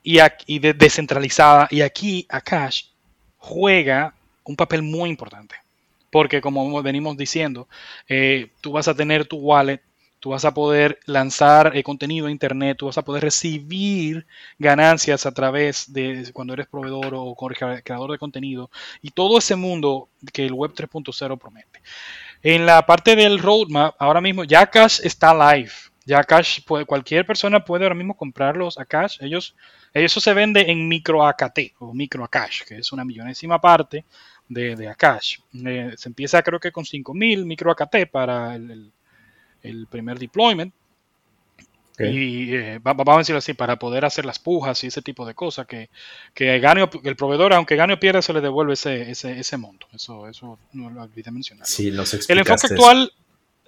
y, 0.03 0.18
y 0.46 0.59
descentralizada. 0.59 1.68
Y 1.70 1.81
aquí 1.81 2.27
Akash 2.29 2.85
juega 3.38 4.14
un 4.44 4.57
papel 4.57 4.83
muy 4.83 5.11
importante. 5.11 5.57
Porque 6.11 6.40
como 6.40 6.83
venimos 6.83 7.16
diciendo, 7.16 7.68
eh, 8.09 8.51
tú 8.61 8.73
vas 8.73 8.88
a 8.88 8.94
tener 8.94 9.27
tu 9.27 9.37
wallet, 9.38 9.81
tú 10.20 10.31
vas 10.31 10.44
a 10.44 10.53
poder 10.55 11.01
lanzar 11.07 11.77
eh, 11.77 11.83
contenido 11.83 12.27
a 12.27 12.31
Internet, 12.31 12.77
tú 12.79 12.87
vas 12.87 12.99
a 12.99 13.05
poder 13.05 13.25
recibir 13.25 14.27
ganancias 14.59 15.25
a 15.27 15.33
través 15.33 15.92
de 15.92 16.31
cuando 16.33 16.53
eres 16.53 16.66
proveedor 16.66 17.14
o 17.14 17.35
creador 17.35 18.12
de 18.12 18.18
contenido 18.18 18.70
y 19.03 19.11
todo 19.11 19.38
ese 19.38 19.57
mundo 19.57 20.09
que 20.33 20.44
el 20.44 20.53
Web 20.53 20.75
3.0 20.75 21.38
promete. 21.38 21.81
En 22.42 22.66
la 22.66 22.85
parte 22.87 23.16
del 23.16 23.38
roadmap, 23.38 23.94
ahora 23.99 24.20
mismo 24.20 24.44
ya 24.44 24.66
Cash 24.66 25.01
está 25.03 25.35
live. 25.35 25.73
Ya 26.07 26.25
Cash, 26.25 26.61
cualquier 26.87 27.27
persona 27.27 27.64
puede 27.64 27.85
ahora 27.85 27.94
mismo 27.94 28.16
comprarlos 28.16 28.79
a 28.79 28.85
Cash. 28.87 29.18
Ellos, 29.20 29.55
eso 29.92 30.20
se 30.20 30.33
vende 30.33 30.70
en 30.70 30.88
micro 30.88 31.25
AKT 31.25 31.75
o 31.79 31.92
micro 31.92 32.27
Cash, 32.29 32.62
que 32.66 32.79
es 32.79 32.92
una 32.92 33.05
millonésima 33.05 33.61
parte 33.61 34.05
de, 34.51 34.89
Akash. 34.89 35.39
Eh, 35.65 35.93
se 35.97 36.09
empieza 36.09 36.43
creo 36.43 36.61
que 36.61 36.73
con 36.73 36.85
5000 36.85 37.47
micro 37.47 37.71
AKT 37.71 38.11
para 38.11 38.57
el, 38.57 38.93
primer 39.89 40.19
deployment. 40.19 40.75
Y 41.99 42.55
eh, 42.55 42.81
vamos 42.83 43.15
a 43.15 43.19
decirlo 43.19 43.41
así, 43.41 43.53
para 43.53 43.79
poder 43.79 44.07
hacer 44.07 44.25
las 44.25 44.39
pujas 44.39 44.83
y 44.85 44.87
ese 44.87 45.03
tipo 45.03 45.27
de 45.27 45.35
cosas, 45.35 45.67
que, 45.67 45.91
que 46.33 46.55
el 46.57 47.17
proveedor, 47.17 47.53
aunque 47.53 47.77
gane 47.77 47.93
o 47.93 48.01
pierda, 48.01 48.23
se 48.23 48.33
le 48.33 48.41
devuelve 48.41 48.73
ese, 48.73 49.11
ese, 49.11 49.57
monto. 49.59 49.87
Eso, 49.93 50.27
eso 50.27 50.59
no 50.73 50.89
lo 50.89 51.03
olvidé 51.03 51.31
mencionar. 51.31 51.67
Sí, 51.67 51.89
el 51.89 52.39
enfoque 52.39 52.69
actual, 52.71 53.13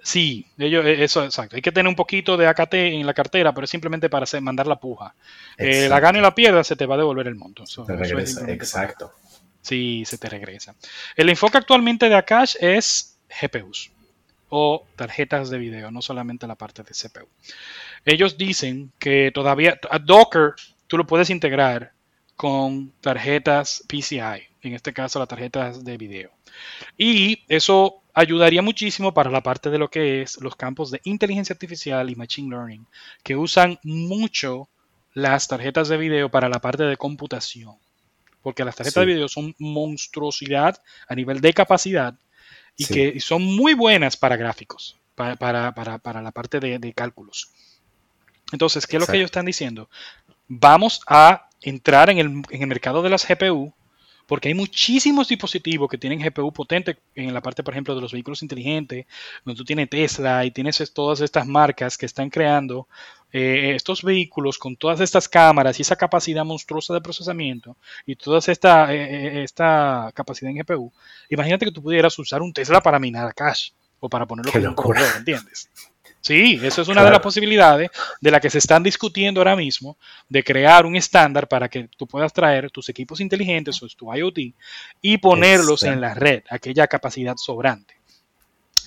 sí, 0.01 0.47
ellos, 0.57 0.83
eh, 0.83 1.03
eso 1.03 1.23
exacto. 1.23 1.57
Hay 1.57 1.61
que 1.61 1.71
tener 1.71 1.87
un 1.87 1.95
poquito 1.95 2.35
de 2.35 2.47
AKT 2.47 2.73
en 2.73 3.05
la 3.05 3.13
cartera, 3.13 3.53
pero 3.53 3.65
es 3.65 3.69
simplemente 3.69 4.09
para 4.09 4.23
hacer, 4.23 4.41
mandar 4.41 4.65
la 4.65 4.79
puja. 4.79 5.13
la 5.59 5.99
gane 5.99 6.17
o 6.17 6.23
la 6.23 6.33
pierda, 6.33 6.63
se 6.63 6.75
te 6.75 6.87
va 6.87 6.95
a 6.95 6.97
devolver 6.97 7.27
el 7.27 7.35
monto. 7.35 7.63
exacto. 8.47 9.13
Sí, 9.63 10.03
se 10.05 10.17
te 10.17 10.27
regresa. 10.29 10.75
El 11.15 11.29
enfoque 11.29 11.57
actualmente 11.57 12.09
de 12.09 12.15
Akash 12.15 12.55
es 12.59 13.17
GPUs 13.41 13.91
o 14.49 14.85
tarjetas 14.97 15.49
de 15.49 15.57
video, 15.57 15.89
no 15.89 16.01
solamente 16.01 16.45
la 16.45 16.55
parte 16.55 16.83
de 16.83 16.91
CPU. 16.91 17.27
Ellos 18.05 18.37
dicen 18.37 18.91
que 18.99 19.31
todavía 19.33 19.79
a 19.89 19.99
Docker 19.99 20.53
tú 20.87 20.97
lo 20.97 21.07
puedes 21.07 21.29
integrar 21.29 21.93
con 22.35 22.91
tarjetas 22.99 23.83
PCI, 23.87 24.43
en 24.63 24.73
este 24.73 24.91
caso 24.91 25.17
las 25.17 25.29
tarjetas 25.29 25.83
de 25.85 25.97
video. 25.97 26.29
Y 26.97 27.43
eso 27.47 28.03
ayudaría 28.13 28.61
muchísimo 28.61 29.13
para 29.13 29.31
la 29.31 29.41
parte 29.41 29.69
de 29.69 29.79
lo 29.79 29.89
que 29.89 30.21
es 30.21 30.41
los 30.41 30.57
campos 30.57 30.91
de 30.91 30.99
inteligencia 31.05 31.53
artificial 31.53 32.09
y 32.09 32.15
machine 32.15 32.49
learning, 32.49 32.85
que 33.23 33.37
usan 33.37 33.79
mucho 33.83 34.67
las 35.13 35.47
tarjetas 35.47 35.87
de 35.87 35.97
video 35.97 36.29
para 36.29 36.49
la 36.49 36.59
parte 36.59 36.83
de 36.83 36.97
computación 36.97 37.77
porque 38.43 38.63
las 38.63 38.75
tarjetas 38.75 39.01
de 39.01 39.13
video 39.13 39.27
son 39.27 39.55
monstruosidad 39.57 40.79
a 41.07 41.15
nivel 41.15 41.41
de 41.41 41.53
capacidad 41.53 42.13
y 42.77 42.85
que 42.85 43.19
son 43.19 43.43
muy 43.43 43.73
buenas 43.73 44.17
para 44.17 44.35
gráficos, 44.35 44.97
para, 45.15 45.41
la 46.21 46.31
parte 46.31 46.59
de, 46.59 46.93
cálculos. 46.93 47.49
Entonces, 48.51 48.85
¿qué 48.85 48.97
es 48.97 49.01
lo 49.01 49.07
que 49.07 49.17
ellos 49.17 49.27
están 49.27 49.45
diciendo? 49.45 49.89
Vamos 50.47 51.01
a 51.07 51.49
entrar 51.61 52.09
en 52.09 52.19
el, 52.19 52.27
en 52.49 52.61
el 52.61 52.67
mercado 52.67 53.01
de 53.01 53.09
las 53.09 53.27
GPU 53.27 53.73
porque 54.25 54.47
hay 54.47 54.53
muchísimos 54.53 55.27
dispositivos 55.27 55.89
que 55.89 55.97
tienen 55.97 56.19
GPU 56.19 56.51
potente 56.51 56.97
en 57.15 57.33
la 57.33 57.41
parte, 57.41 57.63
por 57.63 57.73
ejemplo, 57.73 57.93
de 57.93 58.01
los 58.01 58.13
vehículos 58.13 58.41
inteligentes, 58.41 59.05
donde 59.43 59.57
tú 59.57 59.65
tienes 59.65 59.89
Tesla 59.89 60.45
y 60.45 60.51
tienes 60.51 60.93
todas 60.93 61.21
estas 61.21 61.45
marcas 61.45 61.97
que 61.97 62.05
están 62.05 62.29
creando 62.29 62.87
eh, 63.35 63.73
estos 63.75 64.03
vehículos 64.03 64.59
con 64.59 64.75
todas 64.75 64.99
estas 64.99 65.27
cámaras 65.27 65.79
y 65.79 65.81
esa 65.81 65.95
capacidad 65.95 66.45
monstruosa 66.45 66.93
de 66.93 67.01
procesamiento 67.01 67.75
y 68.05 68.15
toda 68.15 68.37
esta, 68.37 68.93
eh, 68.93 69.39
eh, 69.39 69.43
esta 69.43 70.11
capacidad 70.13 70.51
en 70.51 70.59
GPU. 70.59 70.93
Imagínate 71.29 71.65
que 71.65 71.71
tú 71.71 71.81
pudieras 71.81 72.17
usar 72.19 72.43
un 72.43 72.53
Tesla 72.53 72.79
para 72.79 72.99
minar 72.99 73.33
cash 73.33 73.71
o 73.99 74.07
para 74.07 74.27
ponerlo 74.27 74.51
como 74.51 74.67
un 74.67 74.75
corredor, 74.75 75.17
¿entiendes? 75.17 75.67
Sí, 76.21 76.59
eso 76.63 76.83
es 76.83 76.87
una 76.87 77.03
de 77.03 77.09
las 77.09 77.21
posibilidades 77.21 77.89
de 78.21 78.31
la 78.31 78.39
que 78.39 78.51
se 78.51 78.59
están 78.59 78.83
discutiendo 78.83 79.41
ahora 79.41 79.55
mismo, 79.55 79.97
de 80.29 80.43
crear 80.43 80.85
un 80.85 80.95
estándar 80.95 81.47
para 81.47 81.67
que 81.67 81.89
tú 81.97 82.05
puedas 82.05 82.31
traer 82.31 82.69
tus 82.69 82.87
equipos 82.87 83.19
inteligentes 83.19 83.81
o 83.81 83.87
tu 83.87 84.13
IoT 84.13 84.37
y 85.01 85.17
ponerlos 85.17 85.81
en 85.83 85.99
la 85.99 86.13
red, 86.13 86.43
aquella 86.49 86.87
capacidad 86.87 87.35
sobrante. 87.35 87.95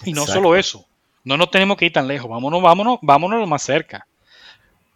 Y 0.05 0.13
no 0.13 0.25
solo 0.25 0.55
eso, 0.55 0.87
no 1.25 1.37
nos 1.37 1.51
tenemos 1.51 1.77
que 1.77 1.87
ir 1.87 1.93
tan 1.93 2.07
lejos, 2.07 2.31
vámonos, 2.31 2.63
vámonos, 2.63 2.99
vámonos 3.03 3.41
lo 3.41 3.47
más 3.47 3.63
cerca. 3.63 4.07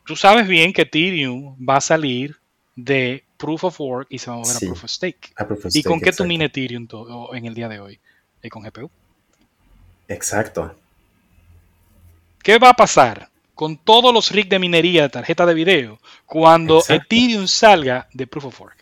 Tú 0.05 0.17
sabes 0.17 0.49
bien 0.49 0.73
que 0.73 0.83
Ethereum 0.83 1.57
va 1.67 1.77
a 1.77 1.81
salir 1.81 2.37
de 2.75 3.25
Proof 3.37 3.65
of 3.65 3.81
Work 3.81 4.07
y 4.11 4.19
se 4.19 4.31
va 4.31 4.37
a 4.37 4.39
mover 4.41 4.57
a, 4.57 4.59
Proof 4.59 4.85
of 4.85 4.91
Stake. 4.91 5.33
¿Y 5.73 5.83
con 5.83 6.01
qué 6.01 6.13
tú 6.13 6.25
minas 6.25 6.47
Ethereum 6.47 6.87
en 7.33 7.47
el 7.47 7.55
día 7.55 7.69
de 7.69 7.81
hoy? 7.81 8.01
¿Y 8.43 8.49
con 8.49 8.63
GPU? 8.63 8.91
Exacto. 10.09 10.75
¿Qué 12.43 12.59
va 12.59 12.71
a 12.71 12.75
pasar 12.75 13.29
con 13.55 13.77
todos 13.77 14.13
los 14.13 14.31
rigs 14.31 14.49
de 14.49 14.59
minería 14.59 15.03
de 15.03 15.09
tarjeta 15.11 15.45
de 15.47 15.55
video 15.55 15.99
cuando 16.27 16.83
Ethereum 16.89 17.47
salga 17.47 18.09
de 18.13 18.27
Proof 18.27 18.47
of 18.47 18.61
Work? 18.61 18.81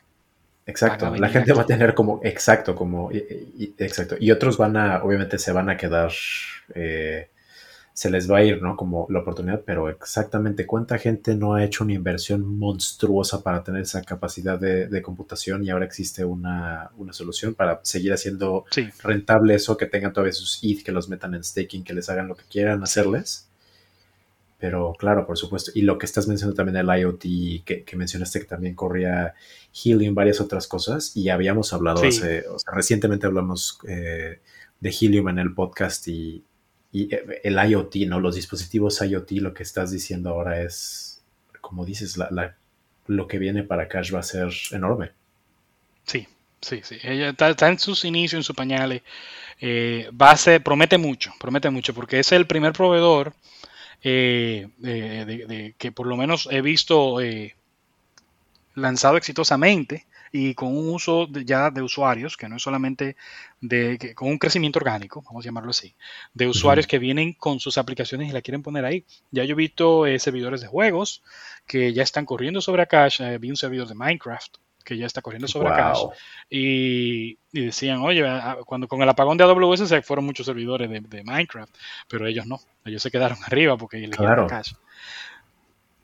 Exacto, 0.69 1.15
la 1.17 1.31
gente 1.31 1.55
va 1.55 1.63
a 1.63 1.67
tener 1.67 1.95
como, 1.95 2.21
exacto, 2.23 2.75
como, 2.75 3.11
exacto. 3.79 4.17
Y 4.21 4.31
otros 4.31 4.59
van 4.59 4.77
a, 4.77 5.03
obviamente 5.03 5.39
se 5.39 5.51
van 5.51 5.71
a 5.71 5.79
quedar, 5.79 6.13
eh, 6.75 7.31
se 7.99 8.13
les 8.13 8.31
va 8.31 8.39
a 8.39 8.45
ir, 8.45 8.63
¿no? 8.63 8.77
Como 8.77 9.09
la 9.11 9.19
oportunidad, 9.19 9.63
pero 9.67 9.89
exactamente 9.89 10.67
cuánta 10.67 10.99
gente 10.99 11.35
no 11.35 11.55
ha 11.55 11.65
hecho 11.65 11.83
una 11.83 11.95
inversión 11.95 12.57
monstruosa 12.57 13.43
para 13.43 13.65
tener 13.65 13.83
esa 13.83 14.03
capacidad 14.03 14.57
de, 14.57 15.03
computación 15.03 15.65
y 15.65 15.71
ahora 15.71 15.85
existe 15.85 16.25
una, 16.25 16.93
solución 17.11 17.55
para 17.55 17.81
seguir 17.83 18.13
haciendo 18.13 18.67
rentable 19.03 19.57
eso, 19.57 19.77
que 19.77 19.87
tengan 19.87 20.13
todavía 20.13 20.33
sus 20.33 20.61
ETH, 20.63 20.85
que 20.85 20.93
los 20.93 21.09
metan 21.09 21.35
en 21.35 21.43
staking, 21.43 21.83
que 21.83 21.93
les 21.93 22.09
hagan 22.09 22.29
lo 22.29 22.37
que 22.37 22.45
quieran 22.49 22.85
hacerles 22.85 23.49
pero 24.61 24.93
claro, 24.99 25.25
por 25.25 25.39
supuesto. 25.39 25.71
Y 25.75 25.83
lo 25.83 25.99
que 25.99 26.07
estás 26.07 26.27
mencionando 26.27 26.57
también 26.57 26.77
el 26.77 27.01
IoT, 27.01 27.65
que, 27.65 27.97
mencionaste 27.97 28.41
que 28.41 28.47
también 28.47 28.75
corría 28.75 29.35
Helium, 29.85 30.17
varias 30.17 30.41
otras 30.41 30.67
cosas. 30.67 31.17
Y 31.17 31.29
habíamos 31.29 31.73
hablado 31.73 32.03
hace, 32.05 32.45
o 32.49 32.59
sea, 32.59 32.75
recientemente 32.75 33.27
hablamos 33.27 33.79
eh, 33.87 34.41
de 34.81 34.91
Helium 34.91 35.29
en 35.29 35.39
el 35.39 35.55
podcast 35.55 36.09
y, 36.09 36.43
eh, 36.93 37.41
el 37.45 37.71
IoT, 37.71 37.97
¿no? 38.07 38.21
Los 38.21 38.35
dispositivos 38.35 39.01
IoT, 39.01 39.33
lo 39.33 39.55
que 39.55 39.63
estás 39.63 39.91
diciendo 39.91 40.31
ahora 40.31 40.63
es, 40.63 41.23
como 41.61 41.85
dices, 41.85 42.17
la, 42.17 42.57
lo 43.07 43.27
que 43.27 43.39
viene 43.39 43.63
para 43.63 43.89
Cash 43.89 44.15
va 44.15 44.21
a 44.21 44.23
ser 44.25 44.51
enorme. 44.73 45.11
Sí, 46.05 46.27
sí, 46.61 46.81
sí. 46.83 46.97
Ella 47.03 47.31
está, 47.31 47.69
en 47.69 47.79
sus 47.79 48.05
inicios, 48.05 48.39
en 48.39 48.45
sus 48.45 48.57
pañales. 48.57 49.03
Eh, 49.61 50.11
va 50.11 50.31
a 50.31 50.37
ser, 50.37 50.63
promete 50.63 50.99
mucho, 50.99 51.33
promete 51.39 51.71
mucho, 51.71 51.93
porque 51.95 52.21
es 52.21 52.33
el 52.33 52.47
primer 52.47 52.73
proveedor 52.73 53.35
eh, 54.03 54.69
que 55.77 55.93
por 55.93 56.07
lo 56.07 56.17
menos 56.17 56.49
he 56.51 56.63
visto 56.63 57.19
lanzado 58.75 59.17
exitosamente 59.17 60.07
y 60.33 60.55
con 60.55 60.77
un 60.77 60.89
uso 60.89 61.29
ya 61.29 61.71
de 61.71 61.83
usuarios, 61.83 62.37
que 62.37 62.49
no 62.49 62.57
es 62.57 62.63
solamente 62.63 63.17
de, 63.61 64.15
con 64.15 64.29
un 64.29 64.39
crecimiento 64.39 64.79
orgánico, 64.79 65.23
vamos 65.23 65.45
a 65.45 65.49
llamarlo 65.49 65.71
así, 65.71 65.95
de 66.35 66.49
usuarios 66.49 66.87
que 66.87 66.99
vienen 66.99 67.33
con 67.33 67.61
sus 67.61 67.79
aplicaciones 67.79 68.29
y 68.29 68.33
la 68.33 68.43
quieren 68.43 68.63
poner 68.63 68.85
ahí. 68.85 69.05
Ya 69.31 69.45
yo 69.45 69.53
he 69.53 69.57
visto 69.57 70.07
eh, 70.07 70.19
servidores 70.19 70.61
de 70.61 70.67
juegos 70.67 71.23
que 71.67 71.93
ya 71.93 72.03
están 72.03 72.25
corriendo 72.25 72.61
sobre 72.61 72.83
Akash, 72.83 73.21
vi 73.39 73.51
un 73.51 73.57
servidor 73.57 73.89
de 73.89 73.95
Minecraft 73.95 74.57
que 74.89 74.97
ya 74.97 75.05
está 75.05 75.21
corriendo 75.21 75.49
sobre 75.49 75.69
Akash. 75.69 76.05
Y, 76.49 77.37
decían, 77.53 77.99
oye, 77.99 78.25
cuando 78.65 78.89
con 78.89 79.03
el 79.03 79.09
apagón 79.09 79.37
de 79.37 79.45
AWS 79.45 79.87
se 79.87 80.01
fueron 80.01 80.25
muchos 80.25 80.47
servidores 80.47 80.89
de, 80.91 81.25
Minecraft, 81.25 81.75
pero 82.09 82.27
ellos 82.27 82.47
no, 82.47 82.59
ellos 82.87 83.03
se 83.03 83.11
quedaron 83.11 83.37
arriba 83.47 83.77
porque 83.77 83.99
eligieron 83.99 84.27
claro. 84.27 84.45
Akash. 84.47 84.73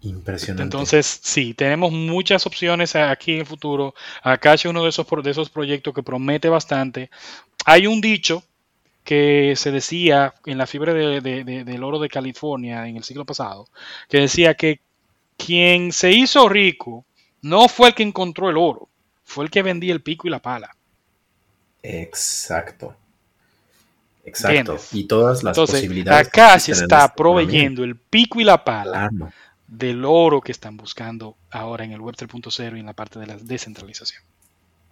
Impresionante. 0.04 0.64
Entonces, 0.64 1.20
sí, 1.22 1.54
tenemos 1.54 1.90
muchas 1.90 2.46
opciones 2.46 2.94
aquí 2.94 3.32
en 3.32 3.40
el 3.40 3.46
futuro. 3.46 3.94
Akash 4.22 4.60
es 4.60 4.70
uno 4.70 4.82
de 4.82 4.90
esos, 4.90 5.06
de 5.22 5.30
esos 5.30 5.48
proyectos 5.48 5.94
que 5.94 6.02
promete 6.02 6.50
bastante. 6.50 7.10
Hay 7.64 7.86
un 7.86 8.02
dicho 8.02 8.44
que 9.02 9.54
se 9.56 9.70
decía 9.70 10.34
en 10.44 10.58
la 10.58 10.66
fiebre 10.66 11.20
del 11.22 11.84
oro 11.84 11.98
de 11.98 12.10
California 12.10 12.86
en 12.86 12.98
el 12.98 13.04
siglo 13.04 13.24
pasado, 13.24 13.66
que 14.08 14.18
decía 14.18 14.54
que 14.54 14.80
quien 15.38 15.90
se 15.90 16.12
hizo 16.12 16.48
rico 16.50 17.06
no 17.40 17.68
fue 17.68 17.88
el 17.88 17.94
que 17.94 18.02
encontró 18.02 18.50
el 18.50 18.58
oro, 18.58 18.88
fue 19.24 19.44
el 19.44 19.50
que 19.50 19.62
vendía 19.62 19.94
el 19.94 20.02
pico 20.02 20.26
y 20.26 20.30
la 20.30 20.40
pala. 20.40 20.76
Exacto. 21.82 22.94
Exacto. 24.26 24.78
Y 24.92 25.04
todas 25.04 25.42
las 25.42 25.56
posibilidades. 25.56 26.28
Acá 26.28 26.58
se 26.58 26.72
está 26.72 27.14
proveyendo 27.14 27.84
el 27.84 27.96
pico 27.96 28.40
y 28.40 28.44
la 28.44 28.62
pala 28.62 29.10
del 29.66 30.04
oro 30.04 30.40
que 30.40 30.52
están 30.52 30.76
buscando 30.76 31.36
ahora 31.50 31.84
en 31.84 31.92
el 31.92 32.00
Web 32.00 32.16
3.0 32.16 32.76
y 32.76 32.80
en 32.80 32.86
la 32.86 32.92
parte 32.92 33.18
de 33.18 33.26
la 33.26 33.36
descentralización. 33.36 34.22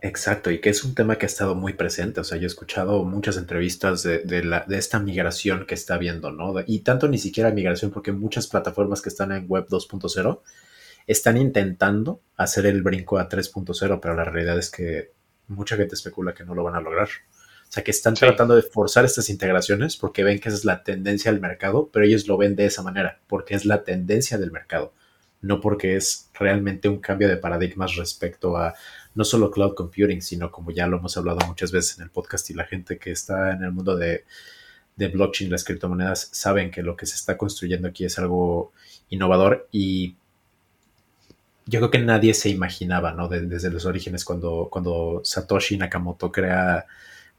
Exacto, 0.04 0.50
y 0.50 0.60
que 0.60 0.70
es 0.70 0.82
un 0.82 0.96
tema 0.96 1.16
que 1.16 1.26
ha 1.26 1.28
estado 1.28 1.54
muy 1.54 1.74
presente. 1.74 2.20
O 2.20 2.24
sea, 2.24 2.36
yo 2.36 2.44
he 2.44 2.46
escuchado 2.46 3.04
muchas 3.04 3.36
entrevistas 3.36 4.02
de, 4.02 4.44
la, 4.44 4.64
de 4.66 4.76
esta 4.76 4.98
migración 4.98 5.64
que 5.64 5.74
está 5.74 5.94
habiendo, 5.94 6.32
¿no? 6.32 6.54
Y 6.66 6.80
tanto 6.80 7.06
ni 7.06 7.18
siquiera 7.18 7.52
migración, 7.52 7.92
porque 7.92 8.10
muchas 8.10 8.48
plataformas 8.48 9.00
que 9.00 9.10
están 9.10 9.30
en 9.30 9.46
Web 9.48 9.68
2.0 9.68 10.40
están 11.06 11.36
intentando 11.36 12.20
hacer 12.36 12.66
el 12.66 12.82
brinco 12.82 13.18
a 13.18 13.28
3.0, 13.28 14.00
pero 14.00 14.14
la 14.16 14.24
realidad 14.24 14.58
es 14.58 14.70
que 14.70 15.12
mucha 15.46 15.76
gente 15.76 15.94
especula 15.94 16.34
que 16.34 16.44
no 16.44 16.56
lo 16.56 16.64
van 16.64 16.74
a 16.74 16.80
lograr. 16.80 17.08
O 17.72 17.74
sea, 17.74 17.84
que 17.84 17.90
están 17.90 18.12
tratando 18.12 18.54
de 18.54 18.60
forzar 18.60 19.06
estas 19.06 19.30
integraciones 19.30 19.96
porque 19.96 20.22
ven 20.22 20.38
que 20.38 20.50
esa 20.50 20.58
es 20.58 20.66
la 20.66 20.82
tendencia 20.82 21.32
del 21.32 21.40
mercado, 21.40 21.88
pero 21.90 22.04
ellos 22.04 22.28
lo 22.28 22.36
ven 22.36 22.54
de 22.54 22.66
esa 22.66 22.82
manera, 22.82 23.18
porque 23.26 23.54
es 23.54 23.64
la 23.64 23.82
tendencia 23.82 24.36
del 24.36 24.50
mercado, 24.50 24.92
no 25.40 25.58
porque 25.58 25.96
es 25.96 26.28
realmente 26.34 26.90
un 26.90 26.98
cambio 26.98 27.28
de 27.28 27.38
paradigmas 27.38 27.96
respecto 27.96 28.58
a 28.58 28.74
no 29.14 29.24
solo 29.24 29.50
cloud 29.50 29.74
computing, 29.74 30.20
sino 30.20 30.52
como 30.52 30.70
ya 30.70 30.86
lo 30.86 30.98
hemos 30.98 31.16
hablado 31.16 31.38
muchas 31.46 31.72
veces 31.72 31.96
en 31.96 32.04
el 32.04 32.10
podcast 32.10 32.50
y 32.50 32.52
la 32.52 32.66
gente 32.66 32.98
que 32.98 33.10
está 33.10 33.52
en 33.52 33.62
el 33.62 33.72
mundo 33.72 33.96
de, 33.96 34.26
de 34.96 35.08
blockchain, 35.08 35.50
las 35.50 35.64
criptomonedas, 35.64 36.28
saben 36.30 36.70
que 36.70 36.82
lo 36.82 36.94
que 36.94 37.06
se 37.06 37.14
está 37.14 37.38
construyendo 37.38 37.88
aquí 37.88 38.04
es 38.04 38.18
algo 38.18 38.72
innovador 39.08 39.66
y 39.72 40.16
yo 41.64 41.80
creo 41.80 41.90
que 41.90 42.00
nadie 42.00 42.34
se 42.34 42.50
imaginaba, 42.50 43.12
¿no? 43.12 43.28
desde 43.28 43.70
los 43.70 43.86
orígenes, 43.86 44.26
cuando, 44.26 44.68
cuando 44.70 45.22
Satoshi 45.24 45.78
Nakamoto 45.78 46.30
crea 46.30 46.84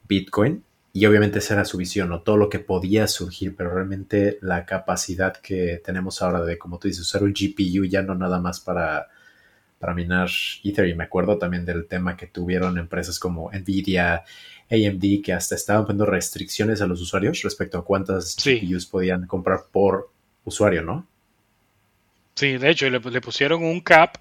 Bitcoin, 0.07 0.63
y 0.95 1.07
obviamente 1.07 1.39
esa 1.39 1.55
era 1.55 1.65
su 1.65 1.77
visión, 1.77 2.09
¿no? 2.09 2.21
Todo 2.21 2.37
lo 2.37 2.49
que 2.49 2.59
podía 2.59 3.07
surgir, 3.07 3.55
pero 3.55 3.73
realmente 3.73 4.37
la 4.41 4.63
capacidad 4.65 5.35
que 5.35 5.81
tenemos 5.83 6.21
ahora 6.21 6.45
de, 6.45 6.59
como 6.59 6.77
tú 6.77 6.87
dices, 6.87 7.01
usar 7.01 7.23
un 7.23 7.33
GPU 7.33 7.85
ya 7.85 8.03
no 8.03 8.13
nada 8.13 8.39
más 8.39 8.59
para, 8.59 9.07
para 9.79 9.95
minar 9.95 10.29
Ether. 10.63 10.87
Y 10.87 10.93
me 10.93 11.05
acuerdo 11.05 11.39
también 11.39 11.65
del 11.65 11.87
tema 11.87 12.15
que 12.15 12.27
tuvieron 12.27 12.77
empresas 12.77 13.17
como 13.17 13.49
Nvidia, 13.51 14.23
AMD, 14.69 15.23
que 15.23 15.33
hasta 15.33 15.55
estaban 15.55 15.85
poniendo 15.85 16.05
restricciones 16.05 16.79
a 16.81 16.85
los 16.85 17.01
usuarios 17.01 17.41
respecto 17.41 17.79
a 17.79 17.83
cuántas 17.83 18.37
GPUs 18.37 18.85
podían 18.85 19.25
comprar 19.25 19.61
por 19.71 20.11
usuario, 20.45 20.83
¿no? 20.83 21.07
Sí, 22.35 22.57
de 22.57 22.69
hecho, 22.69 22.87
le, 22.89 22.99
pusieron 22.99 23.63
un 23.63 23.81
cap 23.81 24.17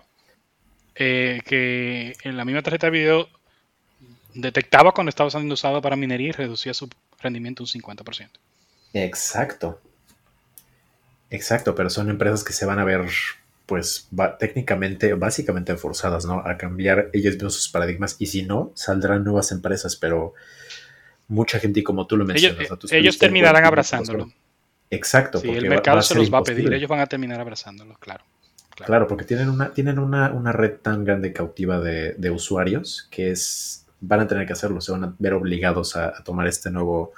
eh, 0.95 1.43
que 1.45 2.14
en 2.24 2.39
la 2.39 2.47
misma 2.47 2.62
tarjeta 2.62 2.87
de 2.87 2.99
video 2.99 3.28
detectaba 4.35 4.93
cuando 4.93 5.11
estaba 5.11 5.30
siendo 5.30 5.55
usado 5.55 5.80
para 5.80 5.97
minería 5.97 6.28
y 6.28 6.33
reducía 6.33 6.74
su 6.74 6.89
rendimiento 7.20 7.62
un 7.62 7.68
50%. 7.68 8.28
Exacto. 8.95 9.80
Exacto, 11.30 11.74
pero 11.74 11.89
son 11.89 12.11
empresas 12.11 12.45
que 12.45 12.53
se 12.53 12.66
van 12.66 12.78
a 12.78 12.85
ver, 12.85 13.07
pues, 13.64 14.09
técnicamente, 14.39 15.14
básicamente 15.14 15.74
forzadas, 15.76 16.26
¿no? 16.26 16.41
A 16.47 16.59
cambiar 16.59 17.09
ellos 17.14 17.35
mismos 17.35 17.55
sus 17.55 17.68
paradigmas 17.68 18.16
y 18.18 18.26
si 18.26 18.43
no, 18.43 18.70
saldrán 18.74 19.24
nuevas 19.24 19.51
empresas, 19.51 19.97
pero 19.97 20.35
mucha 21.28 21.59
gente, 21.59 21.83
como 21.83 22.07
tú 22.07 22.18
lo 22.18 22.26
mencionas, 22.26 22.68
ellos 22.91 23.18
terminarán 23.18 23.64
abrazándolo. 23.64 24.30
Exacto. 24.91 25.41
Sí, 25.41 25.49
el 25.49 25.70
mercado 25.70 26.03
se 26.03 26.14
los 26.14 26.33
va 26.33 26.39
a 26.39 26.43
pedir, 26.43 26.70
ellos 26.70 26.89
van 26.89 27.01
a 27.01 27.07
terminar 27.07 27.41
abrazándolos, 27.41 27.99
claro. 27.99 28.24
Claro, 28.76 29.07
porque 29.07 29.24
tienen 29.24 29.49
una, 29.49 29.72
tienen 29.72 29.99
una, 29.99 30.53
red 30.53 30.76
tan 30.83 31.05
grande 31.05 31.33
cautiva 31.33 31.80
de, 31.80 32.30
usuarios 32.30 33.09
que 33.11 33.30
es 33.30 33.82
van 34.03 34.20
a 34.20 34.26
tener 34.26 34.46
que 34.46 34.53
hacerlo, 34.53 34.80
se 34.80 34.92
van 34.92 35.05
a 35.05 35.14
ver 35.18 35.32
obligados 35.32 35.96
a, 35.96 36.22
tomar 36.24 36.46
este 36.46 36.70
nuevo 36.70 37.12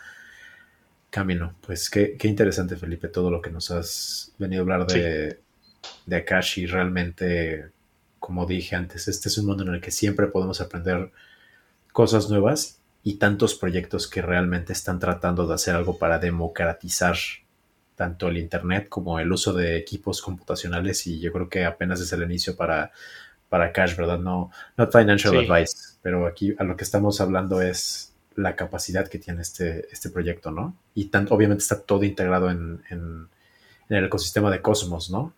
camino. 1.11 1.57
Pues 1.66 1.91
qué, 1.91 2.16
interesante, 2.22 2.76
Felipe, 2.76 3.09
todo 3.09 3.30
lo 3.30 3.41
que 3.41 3.51
nos 3.51 3.70
has 3.70 4.32
venido 4.39 4.61
a 4.61 4.64
hablar 4.64 4.87
de, 4.87 5.41
de 6.07 6.16
Akashi. 6.16 6.66
Realmente, 6.66 7.70
como 8.20 8.47
dije 8.47 8.76
antes, 8.76 9.09
este 9.09 9.28
es 9.28 9.39
un 9.39 9.47
mundo 9.47 9.64
en 9.64 9.74
el 9.74 9.80
que 9.80 9.91
siempre 9.91 10.26
podemos 10.26 10.61
aprender 10.61 11.11
cosas 11.93 12.28
nuevas 12.28 12.80
y 13.03 13.14
tantos 13.14 13.55
proyectos 13.55 14.07
que 14.07 14.22
realmente 14.22 14.72
están 14.72 14.99
tratando 14.99 15.47
de 15.47 15.55
hacer 15.55 15.74
algo 15.74 15.99
para 15.99 16.18
democratizar 16.18 17.16
tanto 17.95 18.28
el 18.28 18.39
Internet 18.39 18.89
como 18.89 19.20
el 19.20 19.30
uso 19.32 19.53
de 19.53 19.76
equipos 19.76 20.20
computacionales 20.20 21.07
y 21.07 21.20
yo 21.20 21.32
creo 21.32 21.49
que 21.49 21.64
apenas 21.64 22.01
es 22.01 22.12
el 22.12 22.24
inicio 22.24 22.57
para, 22.57 22.93
para 23.49 23.72
Cash, 23.72 23.97
¿verdad? 23.97 24.18
No, 24.18 24.51
not 24.76 24.92
financial 24.92 25.36
advice, 25.38 25.76
pero 26.03 26.26
aquí 26.26 26.55
a 26.59 26.64
lo 26.64 26.76
que 26.76 26.84
estamos 26.84 27.20
hablando 27.20 27.62
es 27.62 28.12
la 28.36 28.57
capacidad 28.57 29.09
que 29.09 29.18
tiene 29.18 29.42
este, 29.42 29.86
este 29.92 30.11
proyecto, 30.11 30.51
¿no? 30.51 30.76
Y 30.95 31.07
tanto, 31.07 31.34
obviamente 31.34 31.62
está 31.62 31.80
todo 31.80 32.05
integrado 32.05 32.51
en, 32.51 32.82
en, 32.90 33.28
el 33.88 34.05
ecosistema 34.07 34.51
de 34.51 34.61
Cosmos, 34.61 35.11
¿no? 35.11 35.32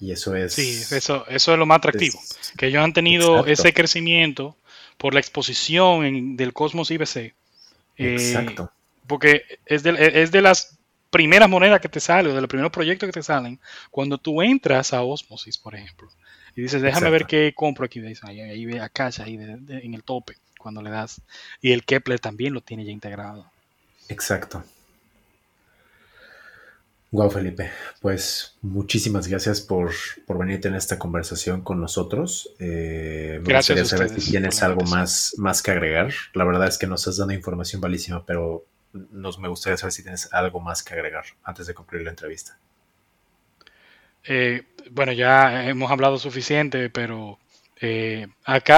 Y 0.00 0.10
eso 0.10 0.34
es... 0.34 0.54
Sí, 0.54 0.82
eso, 0.90 1.24
eso 1.28 1.52
es 1.52 1.58
lo 1.58 1.66
más 1.66 1.78
atractivo, 1.78 2.18
que 2.56 2.66
ellos 2.66 2.82
han 2.82 2.92
tenido 2.92 3.46
ese 3.46 3.72
crecimiento 3.72 4.56
por 4.96 5.14
la 5.14 5.20
exposición 5.20 6.36
del 6.36 6.52
Cosmos 6.52 6.90
IBC. 6.90 7.16
Eh, 7.16 7.34
exacto. 8.14 8.72
porque 9.06 9.42
es 9.66 9.82
de, 9.82 9.94
es 10.22 10.32
de 10.32 10.40
las 10.40 10.78
primeras 11.10 11.48
monedas 11.48 11.80
que 11.80 11.90
te 11.90 12.00
salen 12.00 12.32
o 12.32 12.34
de 12.34 12.40
los 12.40 12.48
primeros 12.48 12.72
proyectos 12.72 13.06
que 13.06 13.12
te 13.12 13.22
salen 13.22 13.60
cuando 13.90 14.16
tú 14.16 14.40
entras 14.40 14.94
a 14.94 15.02
Osmosis, 15.02 15.58
por 15.58 15.74
ejemplo. 15.74 16.08
Y 16.54 16.62
dices, 16.62 16.82
déjame 16.82 17.10
ver 17.10 17.26
qué 17.26 17.52
compro 17.54 17.84
aquí. 17.84 18.00
Ahí, 18.22 18.40
ahí 18.40 18.64
ve 18.66 18.80
a 18.80 18.88
casa, 18.88 19.24
ahí 19.24 19.34
en 19.34 19.94
el 19.94 20.02
tope, 20.02 20.36
cuando 20.58 20.82
le 20.82 20.90
das. 20.90 21.20
Y 21.60 21.72
el 21.72 21.84
Kepler 21.84 22.20
también 22.20 22.52
lo 22.52 22.60
tiene 22.60 22.84
ya 22.84 22.92
integrado. 22.92 23.50
Exacto. 24.08 24.64
Wow, 27.12 27.30
Felipe. 27.30 27.70
Pues 28.00 28.56
muchísimas 28.62 29.28
gracias 29.28 29.60
por, 29.60 29.92
por 30.26 30.38
venir 30.38 30.56
a 30.56 30.60
tener 30.60 30.78
esta 30.78 30.98
conversación 30.98 31.60
con 31.60 31.78
nosotros. 31.78 32.54
Eh, 32.58 33.38
me 33.42 33.50
gracias 33.50 33.78
gustaría 33.80 34.08
saber 34.08 34.20
si 34.20 34.30
tienes 34.30 34.62
algo 34.62 34.82
más, 34.86 35.34
más 35.36 35.62
que 35.62 35.72
agregar. 35.72 36.12
La 36.32 36.44
verdad 36.44 36.68
es 36.68 36.78
que 36.78 36.86
nos 36.86 37.06
has 37.06 37.18
dado 37.18 37.32
información 37.32 37.82
valísima, 37.82 38.24
pero 38.24 38.64
nos 38.92 39.38
me 39.38 39.48
gustaría 39.48 39.76
saber 39.76 39.92
si 39.92 40.02
tienes 40.02 40.32
algo 40.32 40.60
más 40.60 40.82
que 40.82 40.94
agregar 40.94 41.24
antes 41.44 41.66
de 41.66 41.74
concluir 41.74 42.04
la 42.04 42.10
entrevista. 42.10 42.58
Eh, 44.24 44.62
bueno, 44.90 45.12
ya 45.12 45.68
hemos 45.68 45.90
hablado 45.90 46.18
suficiente, 46.18 46.90
pero 46.90 47.38
eh, 47.80 48.28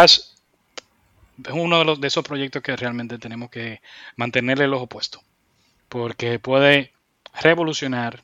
es 0.04 0.34
uno 1.52 1.78
de, 1.78 1.84
los, 1.84 2.00
de 2.00 2.08
esos 2.08 2.24
proyectos 2.24 2.62
que 2.62 2.76
realmente 2.76 3.18
tenemos 3.18 3.50
que 3.50 3.80
mantenerle 4.16 4.64
el 4.64 4.74
ojo 4.74 4.86
puesto, 4.86 5.20
porque 5.88 6.38
puede 6.38 6.92
revolucionar 7.42 8.22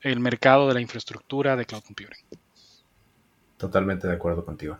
el 0.00 0.20
mercado 0.20 0.68
de 0.68 0.74
la 0.74 0.80
infraestructura 0.80 1.56
de 1.56 1.66
cloud 1.66 1.82
computing. 1.82 2.24
Totalmente 3.56 4.06
de 4.06 4.14
acuerdo 4.14 4.44
contigo. 4.44 4.78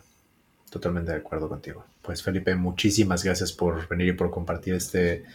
Totalmente 0.69 1.11
de 1.11 1.17
acuerdo 1.17 1.49
contigo. 1.49 1.85
Pues 2.01 2.23
Felipe, 2.23 2.55
muchísimas 2.55 3.23
gracias 3.23 3.51
por 3.51 3.87
venir 3.87 4.07
y 4.09 4.13
por 4.13 4.31
compartir 4.31 4.75
este, 4.75 5.25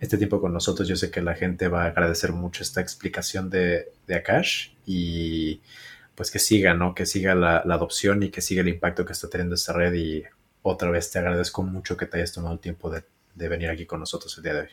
este 0.00 0.18
tiempo 0.18 0.40
con 0.40 0.52
nosotros. 0.52 0.88
Yo 0.88 0.96
sé 0.96 1.10
que 1.10 1.22
la 1.22 1.34
gente 1.34 1.68
va 1.68 1.84
a 1.84 1.86
agradecer 1.86 2.32
mucho 2.32 2.62
esta 2.62 2.80
explicación 2.80 3.50
de, 3.50 3.92
de 4.06 4.14
Akash 4.14 4.70
y 4.84 5.60
pues 6.14 6.30
que 6.30 6.38
siga, 6.38 6.74
¿no? 6.74 6.94
Que 6.94 7.06
siga 7.06 7.34
la, 7.34 7.58
adopción 7.58 8.22
y 8.22 8.30
que 8.30 8.40
siga 8.40 8.62
el 8.62 8.68
impacto 8.68 9.04
que 9.04 9.12
está 9.12 9.28
teniendo 9.28 9.54
esta 9.54 9.72
red. 9.72 9.92
Y 9.94 10.24
otra 10.62 10.90
vez 10.90 11.10
te 11.10 11.18
agradezco 11.18 11.62
mucho 11.62 11.96
que 11.96 12.06
te 12.06 12.18
hayas 12.18 12.32
tomado 12.32 12.54
el 12.54 12.60
tiempo 12.60 12.90
de, 12.90 13.04
de 13.34 13.48
venir 13.48 13.70
aquí 13.70 13.86
con 13.86 14.00
nosotros 14.00 14.36
el 14.38 14.42
día 14.42 14.54
de 14.54 14.60
hoy. 14.60 14.68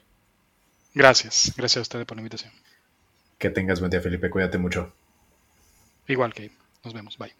Gracias, 0.93 1.53
gracias 1.57 1.77
a 1.77 1.81
ustedes 1.81 2.05
por 2.05 2.17
la 2.17 2.21
invitación. 2.21 2.53
Que 3.37 3.49
tengas 3.49 3.79
buen 3.79 3.91
día, 3.91 4.01
Felipe. 4.01 4.29
Cuídate 4.29 4.57
mucho. 4.57 4.93
Igual 6.07 6.33
que 6.33 6.51
nos 6.83 6.93
vemos. 6.93 7.17
Bye. 7.17 7.33